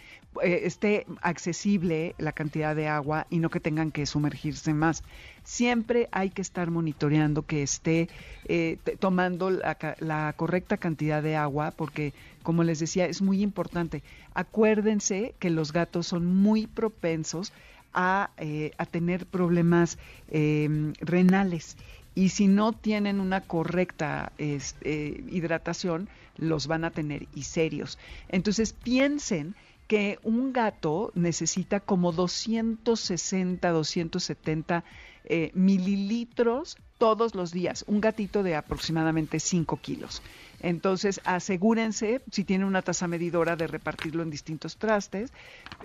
eh, 0.41 0.61
esté 0.63 1.05
accesible 1.21 2.15
la 2.17 2.31
cantidad 2.31 2.75
de 2.75 2.87
agua 2.87 3.27
y 3.29 3.39
no 3.39 3.49
que 3.49 3.59
tengan 3.59 3.91
que 3.91 4.05
sumergirse 4.05 4.73
más. 4.73 5.03
Siempre 5.43 6.09
hay 6.11 6.29
que 6.29 6.41
estar 6.41 6.71
monitoreando 6.71 7.45
que 7.45 7.61
esté 7.63 8.09
eh, 8.45 8.77
tomando 8.99 9.49
la, 9.49 10.33
correcta 10.35 10.77
cantidad 10.77 11.21
de 11.21 11.35
agua 11.35 11.71
porque, 11.71 12.13
como 12.41 12.63
les 12.63 12.79
decía, 12.79 13.05
es 13.05 13.21
muy 13.21 13.41
importante. 13.41 14.01
Acuérdense 14.33 15.35
que 15.39 15.49
los 15.49 15.73
gatos 15.73 16.07
son 16.07 16.25
muy 16.25 16.67
propensos 16.67 17.53
a, 17.93 18.31
eh, 18.37 18.71
tener 18.89 19.25
problemas 19.25 19.99
em, 20.29 20.93
renales 20.99 21.77
y 22.15 22.29
si 22.29 22.47
no 22.47 22.73
tienen 22.73 23.19
una 23.19 23.41
correcta 23.41 24.31
hidratación, 24.37 26.07
los 26.37 26.67
van 26.67 26.85
a 26.85 26.91
tener 26.91 27.27
y 27.33 27.43
serios. 27.43 27.97
Entonces 28.29 28.73
piensen 28.73 29.55
que 29.93 30.17
un 30.23 30.53
gato 30.53 31.11
necesita 31.13 31.79
como 31.79 32.11
260, 32.11 33.69
270 33.69 34.83
eh, 35.25 35.51
mililitros 35.53 36.77
todos 36.97 37.35
los 37.35 37.51
días, 37.51 37.85
un 37.87 38.01
gatito 38.01 38.41
de 38.41 38.55
aproximadamente 38.55 39.39
5 39.39 39.77
kilos. 39.83 40.23
Entonces, 40.61 41.21
asegúrense, 41.25 42.21
si 42.31 42.43
tienen 42.43 42.65
una 42.65 42.81
taza 42.81 43.07
medidora, 43.07 43.55
de 43.55 43.67
repartirlo 43.67 44.23
en 44.23 44.31
distintos 44.31 44.77
trastes 44.77 45.31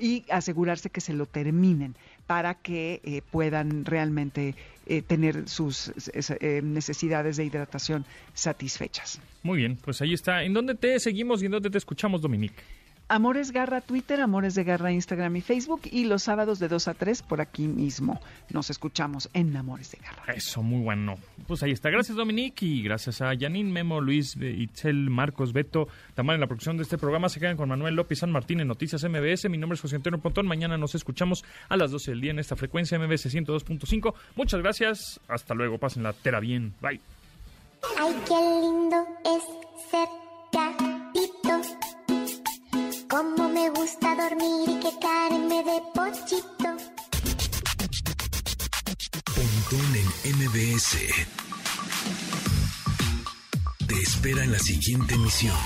y 0.00 0.24
asegurarse 0.30 0.88
que 0.88 1.02
se 1.02 1.12
lo 1.12 1.26
terminen 1.26 1.94
para 2.26 2.54
que 2.54 3.02
eh, 3.04 3.20
puedan 3.30 3.84
realmente 3.84 4.54
eh, 4.86 5.02
tener 5.02 5.50
sus 5.50 5.92
necesidades 6.62 7.36
de 7.36 7.44
hidratación 7.44 8.06
satisfechas. 8.32 9.20
Muy 9.42 9.58
bien, 9.58 9.76
pues 9.76 10.00
ahí 10.00 10.14
está. 10.14 10.44
¿En 10.44 10.54
dónde 10.54 10.74
te 10.76 10.98
seguimos 10.98 11.42
y 11.42 11.46
en 11.46 11.52
dónde 11.52 11.68
te 11.68 11.76
escuchamos, 11.76 12.22
Dominique? 12.22 12.62
Amores 13.10 13.52
Garra 13.52 13.80
Twitter, 13.80 14.20
Amores 14.20 14.54
de 14.54 14.64
Garra 14.64 14.92
Instagram 14.92 15.34
y 15.36 15.40
Facebook 15.40 15.80
y 15.84 16.04
los 16.04 16.24
sábados 16.24 16.58
de 16.58 16.68
2 16.68 16.88
a 16.88 16.94
3 16.94 17.22
por 17.22 17.40
aquí 17.40 17.66
mismo. 17.66 18.20
Nos 18.50 18.68
escuchamos 18.68 19.30
en 19.32 19.56
Amores 19.56 19.92
de 19.92 19.98
Garra. 19.98 20.34
Eso, 20.34 20.62
muy 20.62 20.82
bueno. 20.82 21.16
Pues 21.46 21.62
ahí 21.62 21.72
está. 21.72 21.88
Gracias 21.88 22.16
Dominique 22.16 22.66
y 22.66 22.82
gracias 22.82 23.22
a 23.22 23.32
Janine, 23.38 23.72
Memo, 23.72 24.02
Luis, 24.02 24.36
Itzel, 24.36 25.08
Marcos, 25.08 25.54
Beto, 25.54 25.88
también 26.14 26.34
en 26.34 26.40
la 26.40 26.46
producción 26.46 26.76
de 26.76 26.82
este 26.82 26.98
programa. 26.98 27.30
Se 27.30 27.40
quedan 27.40 27.56
con 27.56 27.70
Manuel 27.70 27.94
López 27.94 28.18
San 28.18 28.30
Martín 28.30 28.60
en 28.60 28.68
Noticias 28.68 29.02
MBS. 29.02 29.48
Mi 29.48 29.56
nombre 29.56 29.76
es 29.76 29.80
José 29.80 29.96
Antonio 29.96 30.20
Pontón. 30.20 30.46
Mañana 30.46 30.76
nos 30.76 30.94
escuchamos 30.94 31.44
a 31.70 31.78
las 31.78 31.90
12 31.90 32.10
del 32.10 32.20
día 32.20 32.30
en 32.32 32.38
esta 32.40 32.56
frecuencia 32.56 32.98
MBS 32.98 33.34
102.5. 33.34 34.12
Muchas 34.36 34.60
gracias. 34.60 35.20
Hasta 35.28 35.54
luego. 35.54 35.78
Pasen 35.78 36.02
la 36.02 36.12
tera 36.12 36.40
bien. 36.40 36.74
Bye. 36.82 37.00
Ay, 37.98 38.14
qué 38.26 38.34
lindo 38.34 39.06
es 39.24 39.90
ser. 39.90 40.08
Como 43.08 43.48
me 43.48 43.70
gusta 43.70 44.14
dormir 44.14 44.68
y 44.68 44.80
que 44.80 44.90
me 45.48 45.62
de 45.64 45.82
pochito. 45.94 46.68
Pontón 49.34 49.96
en 49.96 50.36
MBS. 50.36 50.98
Te 53.86 53.94
espera 53.94 54.44
en 54.44 54.52
la 54.52 54.58
siguiente 54.58 55.14
emisión. 55.14 55.56